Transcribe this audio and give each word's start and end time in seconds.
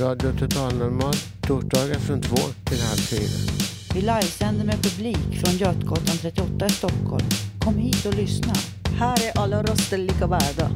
Radio 0.00 0.32
Total 0.32 0.74
Normal, 0.74 1.14
torsdagar 1.40 1.98
från 1.98 2.20
två 2.20 2.36
till 2.64 2.82
halv 2.82 2.96
fyra. 2.96 3.52
Vi 3.94 4.00
livesänder 4.00 4.64
med 4.64 4.82
publik 4.82 5.44
från 5.44 5.56
Götgatan 5.56 6.16
38 6.20 6.66
i 6.66 6.70
Stockholm. 6.70 7.26
Kom 7.60 7.76
hit 7.76 8.06
och 8.06 8.14
lyssna. 8.14 8.54
Här 8.98 9.16
är 9.26 9.40
alla 9.42 9.62
röster 9.62 9.98
lika 9.98 10.26
värda. 10.26 10.70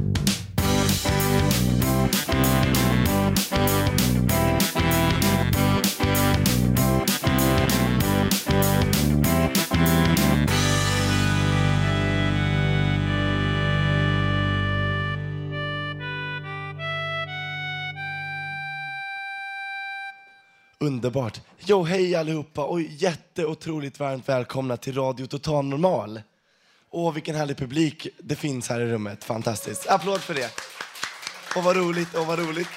Underbart. 20.83 21.41
Jo, 21.59 21.83
hej 21.83 22.15
allihopa 22.15 22.65
och 22.65 22.81
jätteotroligt 22.81 23.99
varmt 23.99 24.29
välkomna 24.29 24.77
till 24.77 24.95
Radio 24.95 25.25
Total 25.25 25.65
Normal. 25.65 26.21
Åh, 26.89 27.13
vilken 27.13 27.35
härlig 27.35 27.57
publik 27.57 28.07
det 28.19 28.35
finns 28.35 28.69
här 28.69 28.81
i 28.81 28.85
rummet. 28.85 29.23
Fantastiskt. 29.23 29.89
Applåd 29.89 30.21
för 30.21 30.33
det. 30.33 30.51
Och 31.55 31.63
vad 31.63 31.75
roligt, 31.75 32.15
och 32.15 32.25
vad 32.25 32.39
roligt. 32.39 32.67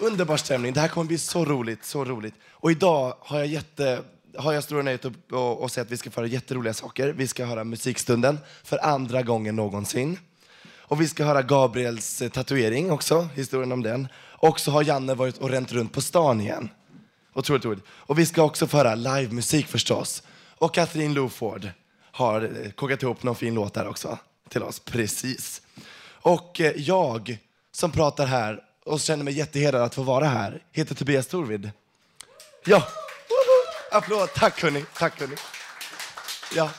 Underbar 0.00 0.36
stämning. 0.36 0.72
Det 0.72 0.80
här 0.80 0.88
kommer 0.88 1.06
bli 1.06 1.18
så 1.18 1.44
roligt, 1.44 1.84
så 1.84 2.04
roligt. 2.04 2.34
Och 2.50 2.70
idag 2.70 3.14
har 3.20 3.38
jag 3.38 3.46
jätte 3.46 4.02
har 4.36 4.52
jag 4.52 4.64
stora 4.64 4.82
nöjet 4.82 5.04
att 5.04 5.32
och, 5.32 5.62
och 5.62 5.70
säga 5.70 5.82
att 5.82 5.90
vi 5.90 5.96
ska 5.96 6.10
föra 6.10 6.26
jätteroliga 6.26 6.74
saker. 6.74 7.08
Vi 7.08 7.26
ska 7.26 7.44
höra 7.44 7.64
musikstunden 7.64 8.38
för 8.64 8.84
andra 8.84 9.22
gången 9.22 9.56
någonsin. 9.56 10.18
Och 10.90 11.00
vi 11.00 11.08
ska 11.08 11.24
höra 11.24 11.42
Gabriels 11.42 12.22
eh, 12.22 12.28
tatuering 12.28 12.90
också, 12.90 13.28
historien 13.34 13.72
om 13.72 13.82
den. 13.82 14.08
Och 14.40 14.60
så 14.60 14.70
har 14.70 14.82
Janne 14.82 15.14
varit 15.14 15.38
och 15.38 15.50
ränt 15.50 15.72
runt 15.72 15.92
på 15.92 16.00
stan 16.00 16.40
igen. 16.40 16.68
Otroligt 17.34 17.64
roligt. 17.64 17.84
Och 17.88 18.18
vi 18.18 18.26
ska 18.26 18.42
också 18.42 18.66
få 18.66 18.76
höra 18.76 18.94
livemusik 18.94 19.66
förstås. 19.66 20.22
Och 20.58 20.74
Katrin 20.74 21.14
Loford 21.14 21.68
har 22.12 22.42
eh, 22.42 22.70
kokat 22.70 23.02
ihop 23.02 23.22
någon 23.22 23.36
fin 23.36 23.54
låt 23.54 23.74
där 23.74 23.88
också 23.88 24.18
till 24.48 24.62
oss. 24.62 24.80
Precis. 24.80 25.62
Och 26.22 26.60
eh, 26.60 26.72
jag 26.76 27.38
som 27.72 27.92
pratar 27.92 28.26
här 28.26 28.60
och 28.84 29.00
känner 29.00 29.24
mig 29.24 29.34
jättehedrad 29.34 29.82
att 29.82 29.94
få 29.94 30.02
vara 30.02 30.24
här 30.24 30.62
heter 30.72 30.94
Tobias 30.94 31.26
Torvid. 31.26 31.70
Ja, 32.64 32.88
applåd. 33.92 34.28
Tack 34.34 34.62
hörni. 34.62 34.84
Tack 34.94 35.20
hörni. 35.20 35.36
Ja, 36.54 36.70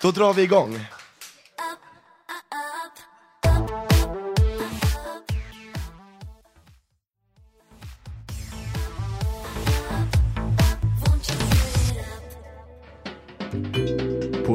då 0.00 0.10
drar 0.10 0.32
vi 0.32 0.42
igång. 0.42 0.86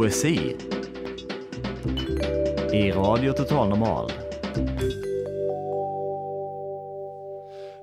Poesi 0.10 0.56
i 2.74 2.92
Radio 2.92 3.34
Total 3.34 3.70
Normal. 3.70 4.12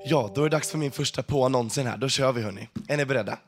Ja, 0.05 0.31
då 0.35 0.41
är 0.41 0.45
det 0.45 0.49
dags 0.49 0.71
för 0.71 0.79
min 0.79 0.91
första 0.91 1.23
på 1.23 1.49
någonsin 1.49 1.87
här. 1.87 1.97
Då 1.97 2.09
kör 2.09 2.33
vi 2.33 2.43
hörni. 2.43 2.69
Är 2.89 2.97
ni 2.97 3.05
beredda? 3.05 3.39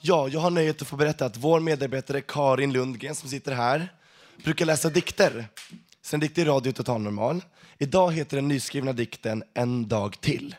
Ja, 0.00 0.28
jag 0.28 0.40
har 0.40 0.50
nöjet 0.50 0.82
att 0.82 0.88
få 0.88 0.96
berätta 0.96 1.26
att 1.26 1.36
vår 1.36 1.60
medarbetare 1.60 2.20
Karin 2.20 2.72
Lundgren 2.72 3.14
som 3.14 3.28
sitter 3.28 3.52
här 3.52 3.92
brukar 4.44 4.66
läsa 4.66 4.88
dikter. 4.88 5.46
Sen 6.02 6.20
dikter 6.20 6.42
i 6.42 6.44
Radio 6.44 6.72
Total 6.72 7.00
Normal. 7.00 7.44
Idag 7.78 8.12
heter 8.12 8.36
den 8.36 8.48
nyskrivna 8.48 8.92
dikten 8.92 9.42
En 9.54 9.88
dag 9.88 10.20
till. 10.20 10.56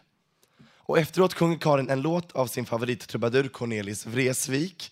Och 0.77 0.99
efteråt 0.99 1.33
sjunger 1.33 1.57
Karin 1.57 1.89
en 1.89 2.01
låt 2.01 2.31
av 2.31 2.47
sin 2.47 2.65
favorittrubadur 2.65 3.47
Cornelis 3.47 4.05
Vreeswijk 4.05 4.91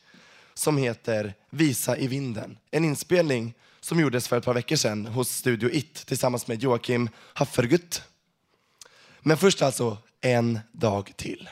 som 0.54 0.78
heter 0.78 1.34
Visa 1.50 1.98
i 1.98 2.08
vinden. 2.08 2.58
En 2.72 2.86
inspelning 2.86 3.54
som 3.80 4.00
gjordes 4.00 4.28
för 4.28 4.38
ett 4.38 4.46
par 4.46 4.54
veckor 4.54 4.76
sedan 4.76 5.06
hos 5.06 5.30
Studio 5.30 5.70
It 5.70 5.94
tillsammans 5.94 6.48
med 6.48 6.64
Joakim 6.64 7.10
Haffergut. 7.34 8.04
Men 9.20 9.38
först 9.38 9.62
alltså 9.62 9.98
En 10.22 10.60
dag 10.72 11.14
till. 11.16 11.50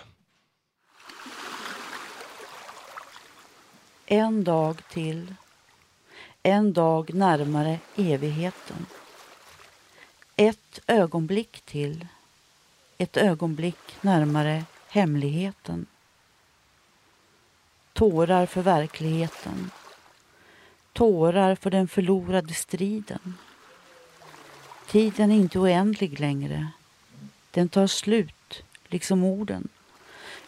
En 4.05 4.43
dag 4.43 4.81
till. 4.89 5.35
En 6.43 6.73
dag 6.73 7.13
närmare 7.13 7.79
evigheten. 7.95 8.85
Ett 10.35 10.79
ögonblick 10.87 11.61
till. 11.61 12.07
Ett 12.97 13.17
ögonblick 13.17 13.77
närmare 14.01 14.63
hemligheten. 14.87 15.85
Tårar 18.01 18.45
för 18.45 18.61
verkligheten. 18.61 19.71
Tårar 20.93 21.55
för 21.55 21.69
den 21.69 21.87
förlorade 21.87 22.53
striden. 22.53 23.37
Tiden 24.87 25.31
är 25.31 25.35
inte 25.35 25.59
oändlig 25.59 26.19
längre. 26.19 26.67
Den 27.51 27.69
tar 27.69 27.87
slut, 27.87 28.63
liksom 28.87 29.23
orden. 29.23 29.67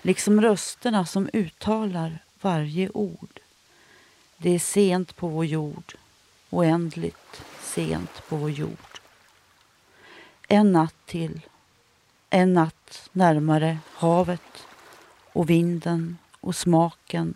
Liksom 0.02 0.42
rösterna 0.42 1.06
som 1.06 1.30
uttalar 1.34 2.20
varje 2.42 2.90
ord. 2.90 3.40
Det 4.38 4.50
är 4.50 4.60
sent 4.60 5.16
på 5.16 5.28
vår 5.28 5.46
jord. 5.46 5.96
Oändligt 6.50 7.44
sent 7.62 8.28
på 8.30 8.36
vår 8.36 8.52
jord. 8.52 9.00
En 10.48 10.72
natt 10.72 11.06
till. 11.06 11.42
En 12.30 12.54
natt 12.54 13.10
närmare 13.12 13.78
havet 13.94 14.68
och 15.34 15.50
vinden 15.50 16.18
och 16.40 16.56
smaken 16.56 17.36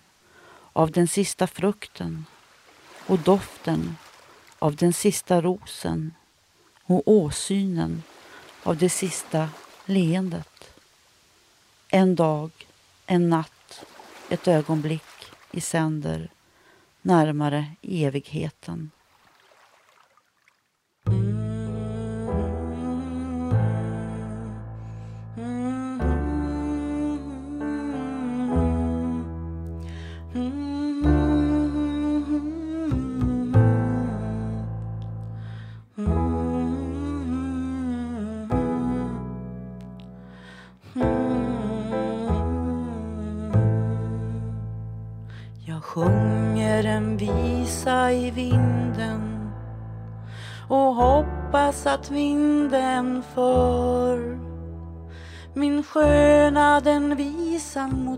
av 0.78 0.92
den 0.92 1.08
sista 1.08 1.48
frukten 1.48 2.26
och 3.08 3.20
doften 3.20 3.98
av 4.60 4.76
den 4.76 4.94
sista 4.94 5.42
rosen 5.42 6.14
och 6.84 7.02
åsynen 7.06 8.04
av 8.64 8.78
det 8.78 8.90
sista 8.90 9.50
leendet. 9.86 10.80
En 11.90 12.16
dag, 12.16 12.52
en 13.06 13.30
natt, 13.30 13.86
ett 14.30 14.48
ögonblick 14.48 15.32
i 15.52 15.62
sänder 15.62 16.30
närmare 17.02 17.66
evigheten. 17.82 18.92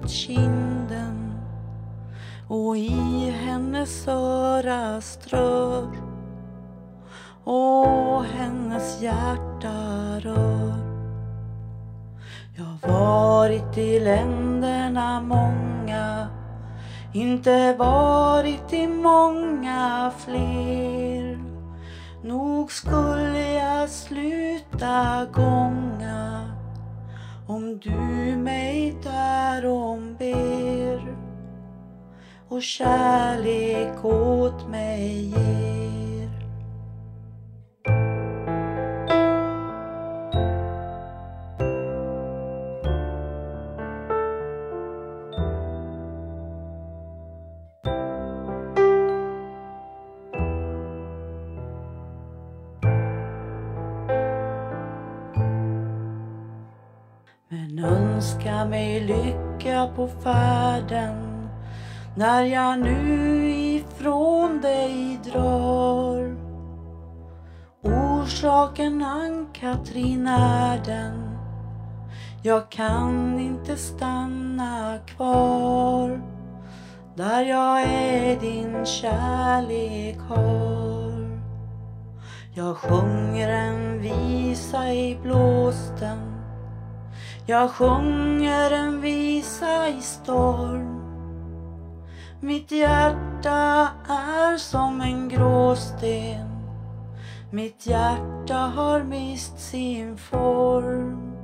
Kinden 0.09 1.33
och 2.47 2.77
i 2.77 3.29
hennes 3.29 4.07
öra 4.07 5.01
strör 5.01 5.87
och 7.43 8.23
hennes 8.23 9.01
hjärta 9.01 10.19
rör. 10.19 10.73
Jag 12.55 12.89
varit 12.89 13.77
i 13.77 13.99
länderna 13.99 15.21
många 15.21 16.27
inte 17.13 17.73
varit 17.73 18.73
i 18.73 18.87
många 18.87 20.11
fler 20.17 21.39
Nog 22.23 22.71
skulle 22.71 23.53
jag 23.53 23.89
sluta 23.89 25.25
gånga 25.33 26.49
om 27.47 27.79
du 27.79 28.35
mig 28.35 28.68
och 32.59 32.63
kärlek 32.63 34.05
åt 34.05 34.67
mig 34.69 35.25
ger. 35.25 36.29
Men 57.49 57.79
önska 57.79 58.65
mig 58.65 58.99
lycka 58.99 59.89
på 59.95 60.07
färden 60.07 61.28
när 62.15 62.43
jag 62.43 62.79
nu 62.79 63.49
ifrån 63.51 64.61
dig 64.61 65.19
drar. 65.23 66.35
Orsaken 67.83 69.01
Ann-Katrin 69.01 70.27
är 70.27 70.85
den 70.85 71.37
jag 72.43 72.71
kan 72.71 73.39
inte 73.39 73.77
stanna 73.77 74.97
kvar 75.07 76.21
där 77.15 77.41
jag 77.41 77.81
är 77.81 78.39
din 78.39 78.85
kärlek 78.85 80.17
har. 80.29 81.39
Jag 82.53 82.77
sjunger 82.77 83.49
en 83.49 84.01
visa 84.01 84.93
i 84.93 85.19
blåsten 85.23 86.39
jag 87.49 87.71
sjunger 87.71 88.71
en 88.71 89.01
visa 89.01 89.87
i 89.87 90.01
storm 90.01 90.98
mitt 92.41 92.71
hjärta 92.71 93.89
är 94.07 94.57
som 94.57 95.01
en 95.01 95.29
gråsten. 95.29 96.49
Mitt 97.51 97.87
hjärta 97.87 98.55
har 98.55 99.03
mist 99.03 99.59
sin 99.59 100.17
form. 100.17 101.35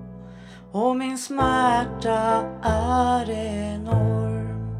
Och 0.71 0.95
min 0.95 1.17
smärta 1.17 2.43
är 2.61 3.29
enorm. 3.29 4.75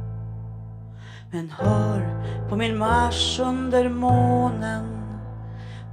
Men 1.32 1.50
hör 1.50 2.24
på 2.50 2.56
min 2.56 2.78
marsch 2.78 3.40
under 3.40 3.90
månen. 3.90 4.86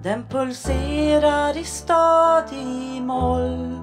Den 0.03 0.25
pulserar 0.25 1.57
i 1.57 1.65
stadig 1.65 3.03
moll. 3.03 3.79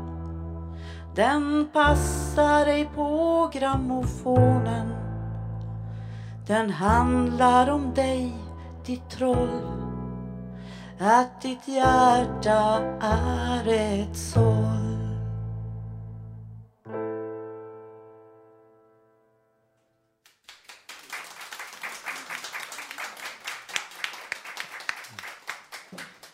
Den 1.15 1.69
passar 1.73 2.65
ej 2.65 2.89
på 2.95 3.49
grammofonen. 3.53 4.98
Den 6.49 6.69
handlar 6.69 7.69
om 7.69 7.93
dig, 7.93 8.33
ditt 8.85 9.09
troll 9.09 9.61
Att 10.99 11.41
ditt 11.41 11.67
hjärta 11.67 12.81
är 13.01 13.67
ett 13.67 14.17
såll 14.17 15.15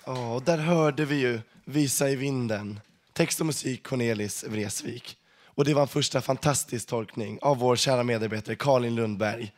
Ja, 0.05 0.33
och 0.33 0.41
där 0.41 0.57
hörde 0.57 1.05
vi 1.05 1.15
ju 1.15 1.39
Visa 1.65 2.09
i 2.09 2.15
vinden. 2.15 2.79
Text 3.13 3.39
och 3.39 3.45
musik 3.45 3.87
Cornelis 3.87 4.43
Vreeswijk. 4.43 5.17
Och 5.45 5.65
det 5.65 5.73
var 5.73 5.81
en 5.81 5.87
första 5.87 6.21
fantastisk 6.21 6.87
tolkning 6.87 7.39
av 7.41 7.57
vår 7.57 7.75
kära 7.75 8.03
medarbetare 8.03 8.55
Karin 8.55 8.95
Lundberg. 8.95 9.53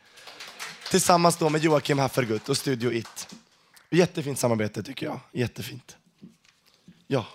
Tillsammans 0.90 1.36
då 1.36 1.48
med 1.48 1.64
Joakim 1.64 1.98
Haffergut 1.98 2.48
och 2.48 2.56
Studio 2.56 2.92
It. 2.92 3.34
Jättefint 3.90 4.38
samarbete 4.38 4.82
tycker 4.82 5.06
jag. 5.06 5.20
Jättefint. 5.32 5.96
Ja, 7.06 7.26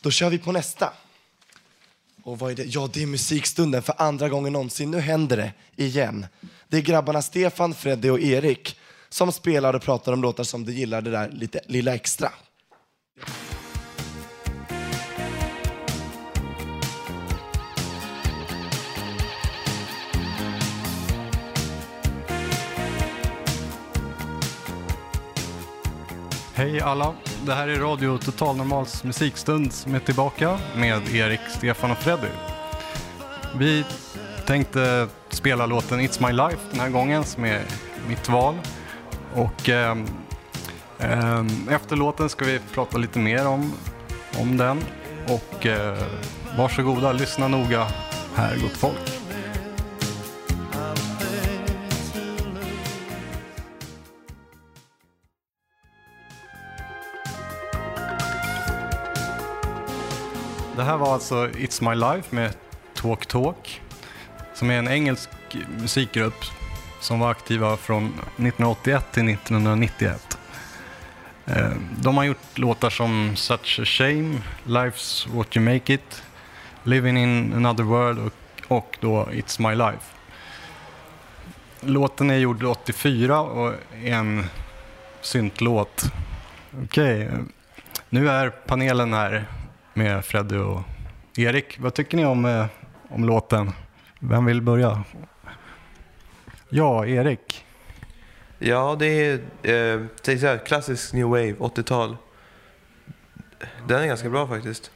då 0.00 0.10
kör 0.10 0.30
vi 0.30 0.38
på 0.38 0.52
nästa. 0.52 0.92
Och 2.22 2.38
vad 2.38 2.50
är 2.50 2.54
det? 2.54 2.64
Ja, 2.64 2.90
det 2.92 3.02
är 3.02 3.06
musikstunden 3.06 3.82
för 3.82 3.94
andra 3.98 4.28
gången 4.28 4.52
någonsin. 4.52 4.90
Nu 4.90 5.00
händer 5.00 5.36
det 5.36 5.52
igen. 5.84 6.26
Det 6.68 6.76
är 6.76 6.80
grabbarna 6.80 7.22
Stefan, 7.22 7.74
Freddy 7.74 8.10
och 8.10 8.20
Erik 8.20 8.78
som 9.08 9.32
spelar 9.32 9.74
och 9.74 9.82
pratar 9.82 10.12
om 10.12 10.22
låtar 10.22 10.44
som 10.44 10.64
de 10.64 10.72
gillar 10.72 11.02
det 11.02 11.10
där 11.10 11.30
lite 11.30 11.60
lilla 11.66 11.94
extra. 11.94 12.32
Hej 26.58 26.80
alla! 26.80 27.14
Det 27.46 27.54
här 27.54 27.68
är 27.68 27.78
Radio 27.78 28.18
Total 28.18 28.56
Normals 28.56 29.04
musikstund 29.04 29.72
som 29.72 29.94
är 29.94 29.98
tillbaka 29.98 30.58
med 30.76 31.14
Erik, 31.14 31.40
Stefan 31.48 31.90
och 31.90 31.98
Freddy. 31.98 32.28
Vi 33.58 33.84
tänkte 34.46 35.08
spela 35.28 35.66
låten 35.66 36.00
It's 36.00 36.26
My 36.26 36.32
Life 36.32 36.62
den 36.70 36.80
här 36.80 36.88
gången 36.88 37.24
som 37.24 37.44
är 37.44 37.62
mitt 38.08 38.28
val. 38.28 38.54
Och 39.34 39.68
eh, 39.68 39.96
eh, 40.98 41.44
efter 41.70 41.96
låten 41.96 42.28
ska 42.28 42.44
vi 42.44 42.60
prata 42.74 42.98
lite 42.98 43.18
mer 43.18 43.46
om, 43.46 43.72
om 44.40 44.56
den. 44.56 44.84
Och 45.28 45.66
eh, 45.66 45.98
varsågoda, 46.56 47.12
lyssna 47.12 47.48
noga 47.48 47.86
här 48.34 48.56
gott 48.56 48.76
folk. 48.76 49.17
Här 60.88 60.96
var 60.96 61.14
alltså 61.14 61.46
It's 61.46 61.88
My 61.88 61.94
Life 61.94 62.34
med 62.34 62.54
Talk 62.94 63.26
Talk 63.26 63.80
som 64.54 64.70
är 64.70 64.78
en 64.78 64.88
engelsk 64.88 65.30
musikgrupp 65.80 66.44
som 67.00 67.20
var 67.20 67.30
aktiva 67.30 67.76
från 67.76 68.06
1981 68.06 69.04
till 69.12 69.28
1991. 69.28 70.38
Eh, 71.46 71.70
de 72.00 72.16
har 72.16 72.24
gjort 72.24 72.58
låtar 72.58 72.90
som 72.90 73.36
Such 73.36 73.80
a 73.80 73.84
Shame, 73.84 74.40
Life's 74.64 75.28
What 75.36 75.56
You 75.56 75.64
Make 75.64 75.94
It, 75.94 76.22
Living 76.82 77.18
in 77.18 77.52
Another 77.52 77.84
World 77.84 78.18
och, 78.18 78.32
och 78.78 78.98
då 79.00 79.24
It's 79.24 79.68
My 79.68 79.74
Life. 79.74 80.14
Låten 81.80 82.30
är 82.30 82.38
gjord 82.38 82.64
84 82.64 83.40
och 83.40 83.74
är 84.04 84.12
en 84.12 84.46
syntlåt. 85.20 86.12
Okej, 86.84 87.26
okay. 87.26 87.38
nu 88.08 88.28
är 88.28 88.50
panelen 88.50 89.12
här 89.12 89.46
med 89.98 90.24
Freddy 90.24 90.56
och 90.56 90.80
Erik. 91.36 91.78
Vad 91.80 91.94
tycker 91.94 92.16
ni 92.16 92.24
om, 92.24 92.44
eh, 92.44 92.66
om 93.08 93.24
låten? 93.24 93.72
Vem 94.20 94.44
vill 94.44 94.62
börja? 94.62 95.04
Ja, 96.68 97.06
Erik. 97.06 97.66
Ja, 98.58 98.96
det 98.98 99.06
är, 99.06 99.34
eh, 99.34 100.00
det 100.24 100.28
är 100.28 100.36
så 100.36 100.46
här, 100.46 100.58
klassisk 100.58 101.12
new 101.12 101.26
wave, 101.26 101.54
80-tal. 101.58 102.16
Den 103.86 104.02
är 104.02 104.06
ganska 104.06 104.30
bra 104.30 104.48
faktiskt. 104.48 104.90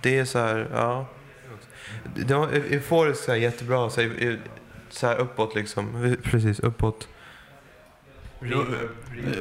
Det 0.00 0.18
är 0.18 0.24
så 0.24 0.38
här, 0.38 0.68
ja. 0.72 1.06
Det 2.14 2.34
var 2.34 2.48
euforiskt 2.48 3.24
så 3.24 3.30
här, 3.30 3.38
jättebra, 3.38 3.90
så 3.90 4.00
här, 4.00 4.40
så 4.90 5.06
här 5.06 5.16
uppåt 5.16 5.54
liksom. 5.54 6.16
Precis, 6.22 6.60
uppåt. 6.60 7.08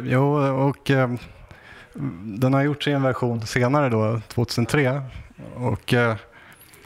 Jo, 0.03 0.27
och 0.53 0.91
eh, 0.91 1.09
den 2.23 2.53
har 2.53 2.61
gjorts 2.61 2.87
i 2.87 2.91
en 2.91 3.03
version 3.03 3.41
senare 3.41 3.89
då, 3.89 4.21
2003. 4.27 5.01
Och 5.55 5.93
eh, 5.93 6.15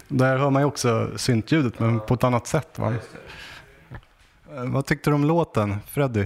där 0.08 0.38
hör 0.38 0.50
man 0.50 0.62
ju 0.62 0.66
också 0.66 1.12
syntljudet, 1.18 1.80
men 1.80 2.00
på 2.00 2.14
ett 2.14 2.24
annat 2.24 2.48
sätt. 2.48 2.80
Va? 2.80 2.94
Eh, 4.56 4.64
Vad 4.66 4.86
tyckte 4.86 5.10
du 5.10 5.14
om 5.14 5.26
låten, 5.26 5.76
Freddy? 5.88 6.26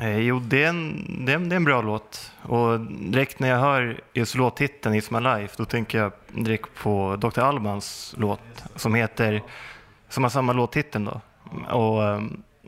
Eh, 0.00 0.18
jo, 0.18 0.38
det 0.40 0.64
är, 0.64 0.68
en, 0.68 1.04
det, 1.26 1.32
är 1.32 1.36
en, 1.36 1.48
det 1.48 1.54
är 1.54 1.56
en 1.56 1.64
bra 1.64 1.82
låt. 1.82 2.32
Och 2.42 2.80
direkt 2.80 3.38
när 3.38 3.48
jag 3.48 3.58
hör 3.58 4.00
just 4.12 4.34
låttiteln 4.34 4.94
It's 4.94 5.12
My 5.12 5.40
Life, 5.40 5.54
då 5.58 5.64
tänker 5.64 5.98
jag 5.98 6.12
direkt 6.28 6.70
på 6.82 7.16
Dr. 7.16 7.40
Albans 7.40 8.14
låt 8.18 8.40
som 8.76 8.94
heter, 8.94 9.42
som 10.08 10.22
har 10.22 10.30
samma 10.30 10.52
låttitel 10.52 11.04
då. 11.04 11.20
Och, 11.76 12.04
eh, 12.04 12.20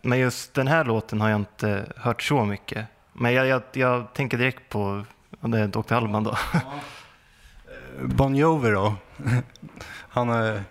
men 0.02 0.18
just 0.18 0.54
den 0.54 0.66
här 0.66 0.84
låten 0.84 1.20
har 1.20 1.28
jag 1.28 1.40
inte 1.40 1.92
hört 1.96 2.22
så 2.22 2.44
mycket. 2.44 2.86
Men 3.12 3.32
jag, 3.32 3.46
jag, 3.46 3.62
jag 3.72 4.12
tänker 4.14 4.38
direkt 4.38 4.68
på 4.68 5.04
ja, 5.40 5.48
det 5.48 5.58
är 5.58 5.68
Dr. 5.68 5.92
Alban 5.94 6.24
då. 6.24 6.38
Bon 8.02 8.36
Jovi 8.36 8.70
då? 8.70 8.94
Han 10.08 10.30
är 10.30 10.62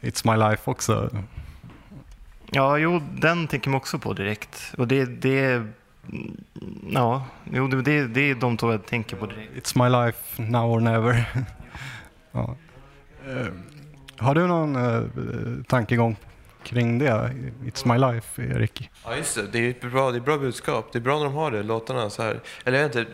It's 0.00 0.30
My 0.30 0.50
Life 0.50 0.70
också. 0.70 1.10
Ja, 2.50 2.78
jo, 2.78 3.02
den 3.12 3.46
tänker 3.46 3.70
man 3.70 3.76
också 3.76 3.98
på 3.98 4.12
direkt. 4.12 4.74
Och 4.78 4.88
det, 4.88 5.04
det 5.04 5.66
ja, 6.90 7.26
jo, 7.44 7.68
det, 7.68 7.82
det, 7.82 8.06
det 8.06 8.30
är 8.30 8.34
de 8.34 8.56
två 8.56 8.70
jag 8.70 8.86
tänker 8.86 9.16
på 9.16 9.26
direkt. 9.26 9.52
It's 9.54 9.82
My 9.82 10.06
Life 10.06 10.42
Now 10.42 10.72
or 10.72 10.80
Never. 10.80 11.24
ja. 12.32 12.56
Eh, 13.28 13.46
Har 14.16 14.34
du 14.34 14.46
någon 14.46 14.76
eh, 14.76 15.02
tankegång 15.68 16.16
kring 16.64 16.98
det? 16.98 17.30
It's 17.64 17.92
my 17.92 17.98
life, 18.12 18.42
Erik. 18.42 18.90
Ja, 19.04 19.16
just 19.16 19.34
det. 19.34 19.46
Det 19.46 19.84
är, 19.84 19.90
bra, 19.90 20.10
det 20.10 20.18
är 20.18 20.20
bra 20.20 20.38
budskap. 20.38 20.92
Det 20.92 20.98
är 20.98 21.00
bra 21.00 21.18
när 21.18 21.24
de 21.24 21.34
har 21.34 21.50
det, 21.50 21.62
låtarna. 21.62 22.10
Så 22.10 22.22
här. 22.22 22.40
Eller 22.64 22.84
inte, 22.84 23.06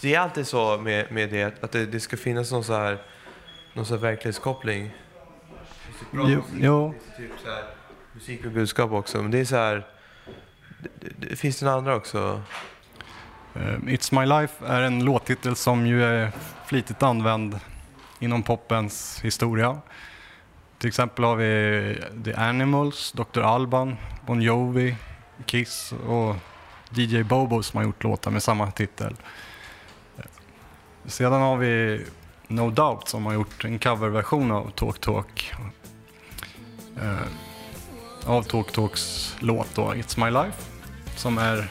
det, 0.00 0.14
är 0.14 0.20
alltid 0.20 0.46
så 0.46 0.78
med, 0.78 1.12
med 1.12 1.30
det, 1.30 1.64
att 1.64 1.72
det, 1.72 1.86
det 1.86 2.00
ska 2.00 2.16
finnas 2.16 2.52
någon 2.52 2.64
så 2.64 2.74
här, 2.74 2.98
någon 3.74 3.86
så 3.86 3.94
här 3.94 4.00
verklighetskoppling. 4.00 4.90
Bra 6.10 6.30
Jo, 6.30 6.36
musik, 6.36 6.54
jo. 6.60 6.94
Typ 7.16 7.30
så 7.44 7.50
här, 7.50 7.64
musik 8.12 8.44
med 8.44 8.52
budskap 8.52 8.92
också. 8.92 9.22
Men 9.22 9.30
det 9.30 9.38
är 9.38 9.44
så 9.44 9.56
här, 9.56 9.86
det, 11.00 11.28
det, 11.28 11.36
finns 11.36 11.58
det 11.58 11.64
några 11.64 11.78
andra 11.78 11.96
också? 11.96 12.42
Eh, 13.54 13.60
It's 13.60 14.20
My 14.20 14.40
Life 14.40 14.66
är 14.66 14.82
en 14.82 15.04
låttitel 15.04 15.56
som 15.56 15.86
ju 15.86 16.04
är 16.04 16.32
flitigt 16.66 17.02
använd 17.02 17.60
inom 18.18 18.42
popens 18.42 19.20
historia. 19.22 19.80
Till 20.78 20.88
exempel 20.88 21.24
har 21.24 21.36
vi 21.36 22.00
The 22.24 22.34
Animals, 22.34 23.12
Dr. 23.12 23.40
Alban, 23.40 23.96
Bon 24.26 24.42
Jovi, 24.42 24.96
Kiss 25.46 25.92
och 26.06 26.36
DJ 26.90 27.22
Bobo 27.22 27.62
som 27.62 27.76
har 27.76 27.84
gjort 27.84 28.04
låtar 28.04 28.30
med 28.30 28.42
samma 28.42 28.70
titel. 28.70 29.16
Sedan 31.04 31.40
har 31.40 31.56
vi 31.56 32.04
No 32.48 32.70
Doubt 32.70 33.08
som 33.08 33.26
har 33.26 33.32
gjort 33.32 33.64
en 33.64 33.78
coverversion 33.78 34.50
av 34.50 34.70
Talk 34.70 35.00
Talk. 35.00 35.54
Eh, 37.02 37.26
av 38.26 38.42
Talk 38.42 38.72
Talks 38.72 39.36
låt 39.40 39.74
då, 39.74 39.92
It's 39.92 40.24
My 40.24 40.30
Life, 40.30 40.62
som 41.16 41.38
är 41.38 41.68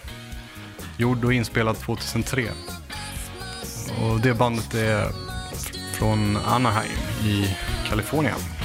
gjord 0.97 1.25
och 1.25 1.33
inspelad 1.33 1.77
2003. 1.77 2.47
Och 4.01 4.19
det 4.19 4.33
bandet 4.33 4.73
är 4.73 5.11
från 5.93 6.37
Anaheim 6.37 6.97
i 7.23 7.57
Kalifornien. 7.89 8.56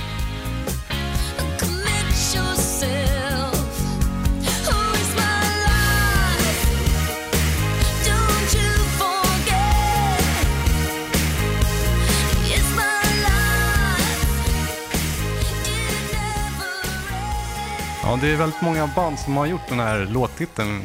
Ja, 18.04 18.18
det 18.20 18.32
är 18.32 18.36
väldigt 18.36 18.60
många 18.62 18.86
band 18.96 19.18
som 19.18 19.36
har 19.36 19.46
gjort 19.46 19.68
den 19.68 19.78
här 19.78 20.06
låttiteln, 20.06 20.82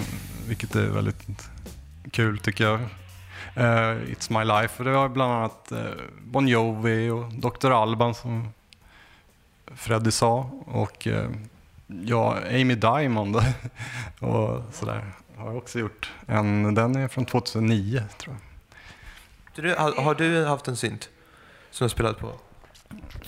vilket 0.48 0.76
är 0.76 0.88
väldigt 0.90 1.50
kul 2.12 2.40
tycker 2.40 2.64
jag. 2.64 2.80
Eh, 3.56 3.98
It's 4.02 4.40
My 4.40 4.46
Life, 4.46 4.74
och 4.78 4.86
det 4.86 4.92
var 4.92 5.10
bland 5.10 5.34
annat 5.34 5.72
eh, 5.72 5.80
Bon 6.24 6.48
Jovi 6.48 7.10
och 7.10 7.34
Dr. 7.34 7.72
Alban 7.72 8.16
som 8.16 8.50
Freddy 9.76 10.12
sa 10.12 10.50
och 10.66 11.08
eh, 11.08 11.30
ja, 11.88 12.38
Amy 12.50 12.76
Diamond 12.76 13.36
och 14.20 14.62
sådär 14.72 15.12
har 15.38 15.48
jag 15.48 15.58
också 15.58 15.80
gjort. 15.80 16.12
En, 16.26 16.74
den 16.74 16.96
är 16.96 17.08
från 17.08 17.26
2009 17.26 18.04
tror 18.18 18.36
jag. 18.36 19.64
Du, 19.64 19.76
har, 19.76 20.04
har 20.04 20.16
du 20.16 20.46
haft 20.46 20.68
en 20.68 20.76
synt 20.76 21.10
som 21.72 21.86
du 21.86 21.90
spelat 21.90 22.20
på? 22.20 22.32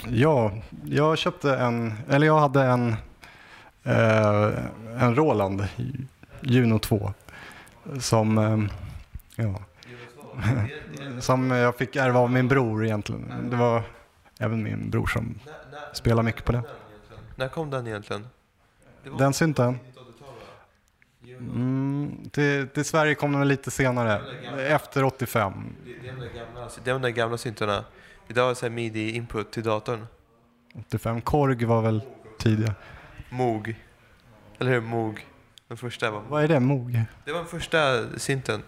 Ja, 0.10 0.52
jag 0.86 1.18
köpte 1.18 1.56
en, 1.56 1.94
eller 2.10 2.28
jag 2.28 2.40
hade 2.40 2.64
en, 2.64 2.96
eh, 3.84 4.54
en 5.00 5.16
Roland 5.16 5.68
Juno 6.42 6.80
2 6.80 7.14
som, 8.00 8.38
eh, 8.38 8.60
ja, 9.36 9.62
som 11.20 11.52
jag 11.52 11.76
fick 11.76 11.96
ärva 11.96 12.20
av 12.20 12.32
min 12.32 12.48
bror 12.48 12.86
egentligen. 12.86 13.50
Det 13.50 13.56
var 13.56 13.84
även 14.40 14.64
min 14.64 14.90
bror 14.90 15.08
som 15.08 15.40
spelade 15.94 16.26
mycket 16.26 16.46
på 16.46 16.52
det. 16.52 16.64
När 17.36 17.48
kom 17.48 17.70
den 17.70 17.88
egentligen? 17.88 18.28
Den 19.18 19.34
synten? 19.34 19.80
Mm, 21.40 22.30
till, 22.32 22.68
till 22.68 22.86
Sverige 22.86 23.16
kom 23.16 23.32
den 23.32 23.48
lite 23.48 23.72
senare, 23.72 24.22
efter 24.68 25.04
85. 25.04 25.76
Det 25.86 25.92
är 25.92 26.14
de 26.14 26.20
där 26.20 26.28
gamla, 26.28 26.70
det 26.84 26.90
är 26.90 26.94
de 26.94 27.02
där 27.02 27.10
gamla 27.10 27.38
syntarna. 27.38 27.86
Idag 28.28 28.50
är 28.52 28.62
det 28.62 28.70
midi-input 28.70 29.52
till 29.52 29.64
datorn. 29.64 30.08
85. 30.80 31.22
Korg 31.22 31.66
var 31.66 31.82
väl 31.82 32.02
tidiga. 32.40 32.74
Moog. 33.30 33.76
Eller 34.60 34.72
hur? 34.72 34.82
Moog. 34.82 35.26
Den 35.68 35.78
första 35.78 36.12
var 36.12 36.22
Vad 36.30 36.44
är 36.44 36.48
det, 36.48 36.60
Moog? 36.60 37.02
Det 37.26 37.32
var 37.32 37.40
den 37.40 37.48
första 37.48 38.10
synten. 38.20 38.64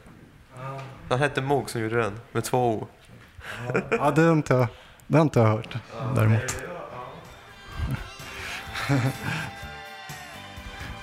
Han 1.09 1.19
hette 1.19 1.41
Moog 1.41 1.69
som 1.69 1.81
gjorde 1.81 2.01
den, 2.01 2.19
med 2.31 2.43
två 2.43 2.69
O. 2.73 2.87
Ja, 3.91 4.11
det 4.11 4.21
har 4.21 4.31
inte 4.33 4.53
jag, 4.53 4.67
det 5.07 5.17
har 5.17 5.21
inte 5.21 5.39
jag 5.39 5.47
hört 5.47 5.77
däremot. 6.15 6.63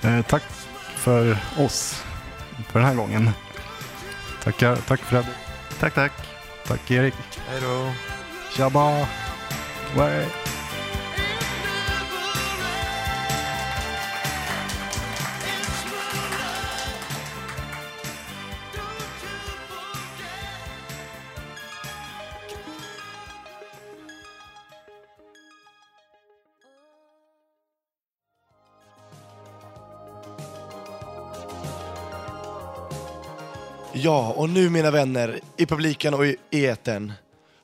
eh, 0.01 0.21
tack 0.25 0.43
för 0.95 1.37
oss 1.57 2.03
för 2.67 2.79
den 2.79 2.87
här 2.87 2.95
gången. 2.95 3.29
Tackar, 4.43 4.75
tack 4.75 4.99
Fred. 4.99 5.25
Tack, 5.79 5.93
tack. 5.93 6.11
Tack 6.67 6.91
Erik. 6.91 7.15
Hej 7.47 7.61
då. 7.61 7.91
Tjaba. 8.51 9.07
Way. 9.95 10.25
Ja, 33.93 34.33
och 34.33 34.49
nu 34.49 34.69
mina 34.69 34.91
vänner, 34.91 35.39
i 35.57 35.65
publiken 35.65 36.13
och 36.13 36.25
i 36.25 36.37
etern 36.65 37.13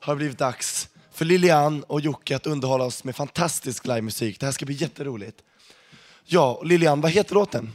har 0.00 0.14
det 0.14 0.16
blivit 0.16 0.38
dags 0.38 0.88
för 1.12 1.24
Lilian 1.24 1.82
och 1.82 2.00
Jocke 2.00 2.36
att 2.36 2.46
underhålla 2.46 2.84
oss 2.84 3.04
med 3.04 3.16
fantastisk 3.16 3.86
livemusik. 3.86 4.40
Det 4.40 4.46
här 4.46 4.52
ska 4.52 4.66
bli 4.66 4.74
jätteroligt. 4.74 5.42
Ja, 6.24 6.62
Lilian, 6.64 7.00
vad 7.00 7.10
heter 7.10 7.34
låten? 7.34 7.72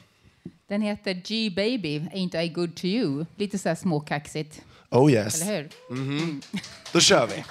Den 0.68 0.82
heter 0.82 1.14
G-Baby, 1.14 2.00
Ain't 2.00 2.42
I 2.42 2.50
Good 2.50 2.76
To 2.76 2.86
You. 2.86 3.26
Lite 3.36 3.60
så 3.60 3.70
här 3.70 3.76
småkaxigt. 3.76 4.62
Oh 4.90 5.12
yes. 5.12 5.42
Eller 5.42 5.56
hur? 5.62 5.96
Mhm. 5.96 6.42
Då 6.92 7.00
kör 7.00 7.28
vi. 7.28 7.44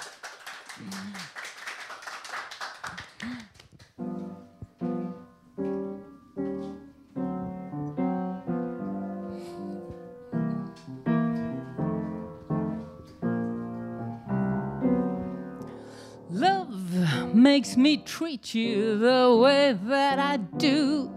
Makes 17.51 17.75
me 17.75 17.97
treat 17.97 18.55
you 18.55 18.97
the 18.97 19.37
way 19.37 19.77
that 19.83 20.17
I 20.17 20.37
do. 20.37 21.11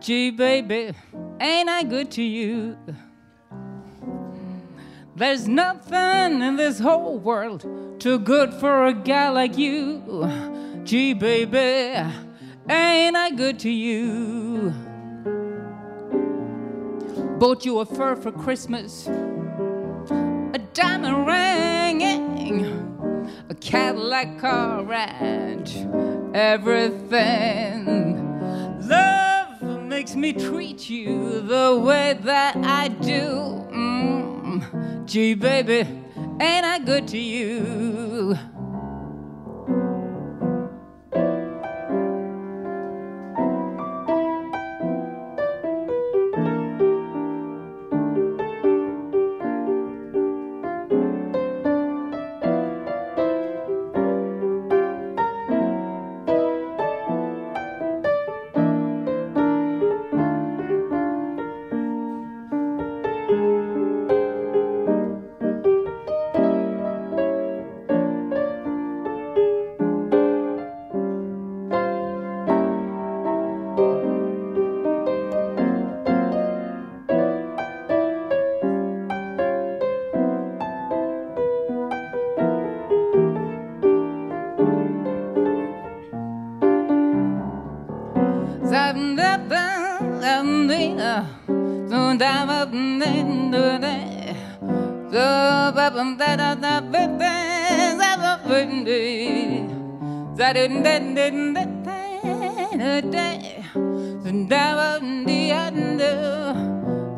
Gee, 0.00 0.30
baby, 0.30 0.92
ain't 1.40 1.70
I 1.70 1.82
good 1.82 2.10
to 2.10 2.22
you? 2.22 2.76
There's 5.14 5.48
nothing 5.48 6.42
in 6.42 6.56
this 6.56 6.78
whole 6.78 7.18
world 7.18 7.64
too 7.98 8.18
good 8.18 8.52
for 8.52 8.84
a 8.84 8.92
guy 8.92 9.30
like 9.30 9.56
you. 9.56 10.02
Gee, 10.84 11.14
baby, 11.14 11.58
ain't 12.68 13.16
I 13.16 13.30
good 13.30 13.58
to 13.60 13.70
you? 13.70 14.74
Bought 17.38 17.64
you 17.64 17.78
a 17.78 17.86
fur 17.86 18.14
for 18.14 18.30
Christmas, 18.30 19.06
a 19.06 20.60
diamond 20.74 21.26
ring, 21.26 21.65
Cadillac 23.66 24.38
car, 24.38 24.84
ranch, 24.84 25.74
everything. 26.34 28.14
Love 28.88 29.60
makes 29.82 30.14
me 30.14 30.32
treat 30.32 30.88
you 30.88 31.40
the 31.40 31.76
way 31.84 32.16
that 32.22 32.56
I 32.58 32.86
do. 32.86 33.66
Mm. 33.72 35.04
Gee, 35.04 35.34
baby, 35.34 35.80
ain't 36.40 36.64
I 36.64 36.78
good 36.78 37.08
to 37.08 37.18
you? 37.18 38.38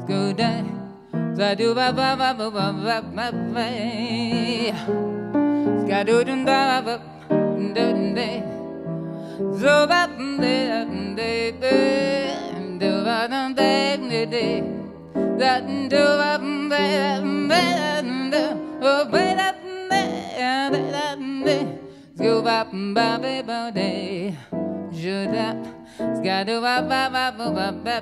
go 0.06 0.32
down. 0.32 0.64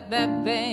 that 0.08 0.44
they 0.44 0.65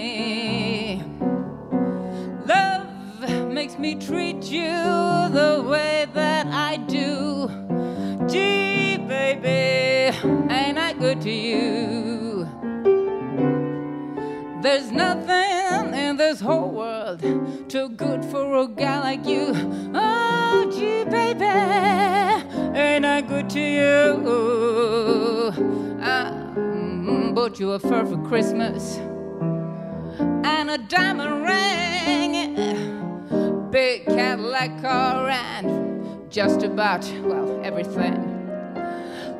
just 36.54 36.66
about, 36.66 37.04
well, 37.24 37.62
everything. 37.64 38.48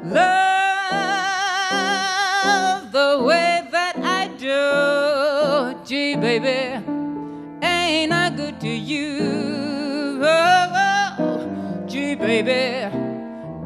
Love 0.04 0.22
the 2.92 3.24
way 3.24 3.68
that 3.70 3.96
I 3.98 4.28
do, 4.40 5.76
gee, 5.86 6.16
baby, 6.16 6.84
ain't 7.62 8.12
I 8.12 8.32
good 8.36 8.60
to 8.62 8.68
you? 8.70 10.20
Oh, 10.24 10.72
oh. 11.20 11.86
gee, 11.88 12.16
baby, 12.16 12.52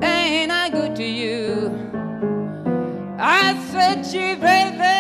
ain't 0.06 0.52
I 0.52 0.70
good 0.70 0.96
to 0.98 1.06
you? 1.06 1.72
I 3.18 3.56
said, 3.72 4.04
gee, 4.04 4.36
baby. 4.36 4.97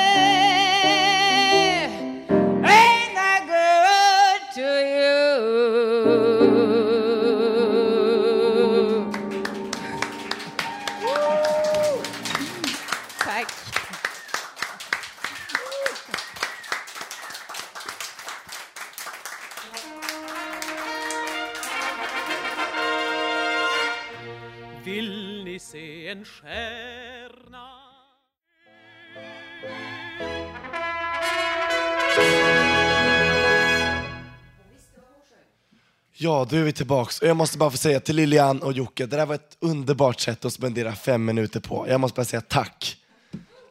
Ja, 36.27 36.47
då 36.49 36.55
är 36.55 36.63
vi 36.63 36.73
tillbaks. 36.73 37.19
Och 37.19 37.27
jag 37.27 37.37
måste 37.37 37.57
bara 37.57 37.71
få 37.71 37.77
säga 37.77 37.99
till 37.99 38.15
Lilian 38.15 38.61
och 38.61 38.73
Jocke, 38.73 39.05
det 39.05 39.17
där 39.17 39.25
var 39.25 39.35
ett 39.35 39.57
underbart 39.59 40.19
sätt 40.19 40.45
att 40.45 40.53
spendera 40.53 40.95
fem 40.95 41.25
minuter 41.25 41.59
på. 41.59 41.85
Jag 41.89 41.99
måste 41.99 42.15
bara 42.15 42.25
säga 42.25 42.41
tack. 42.41 42.97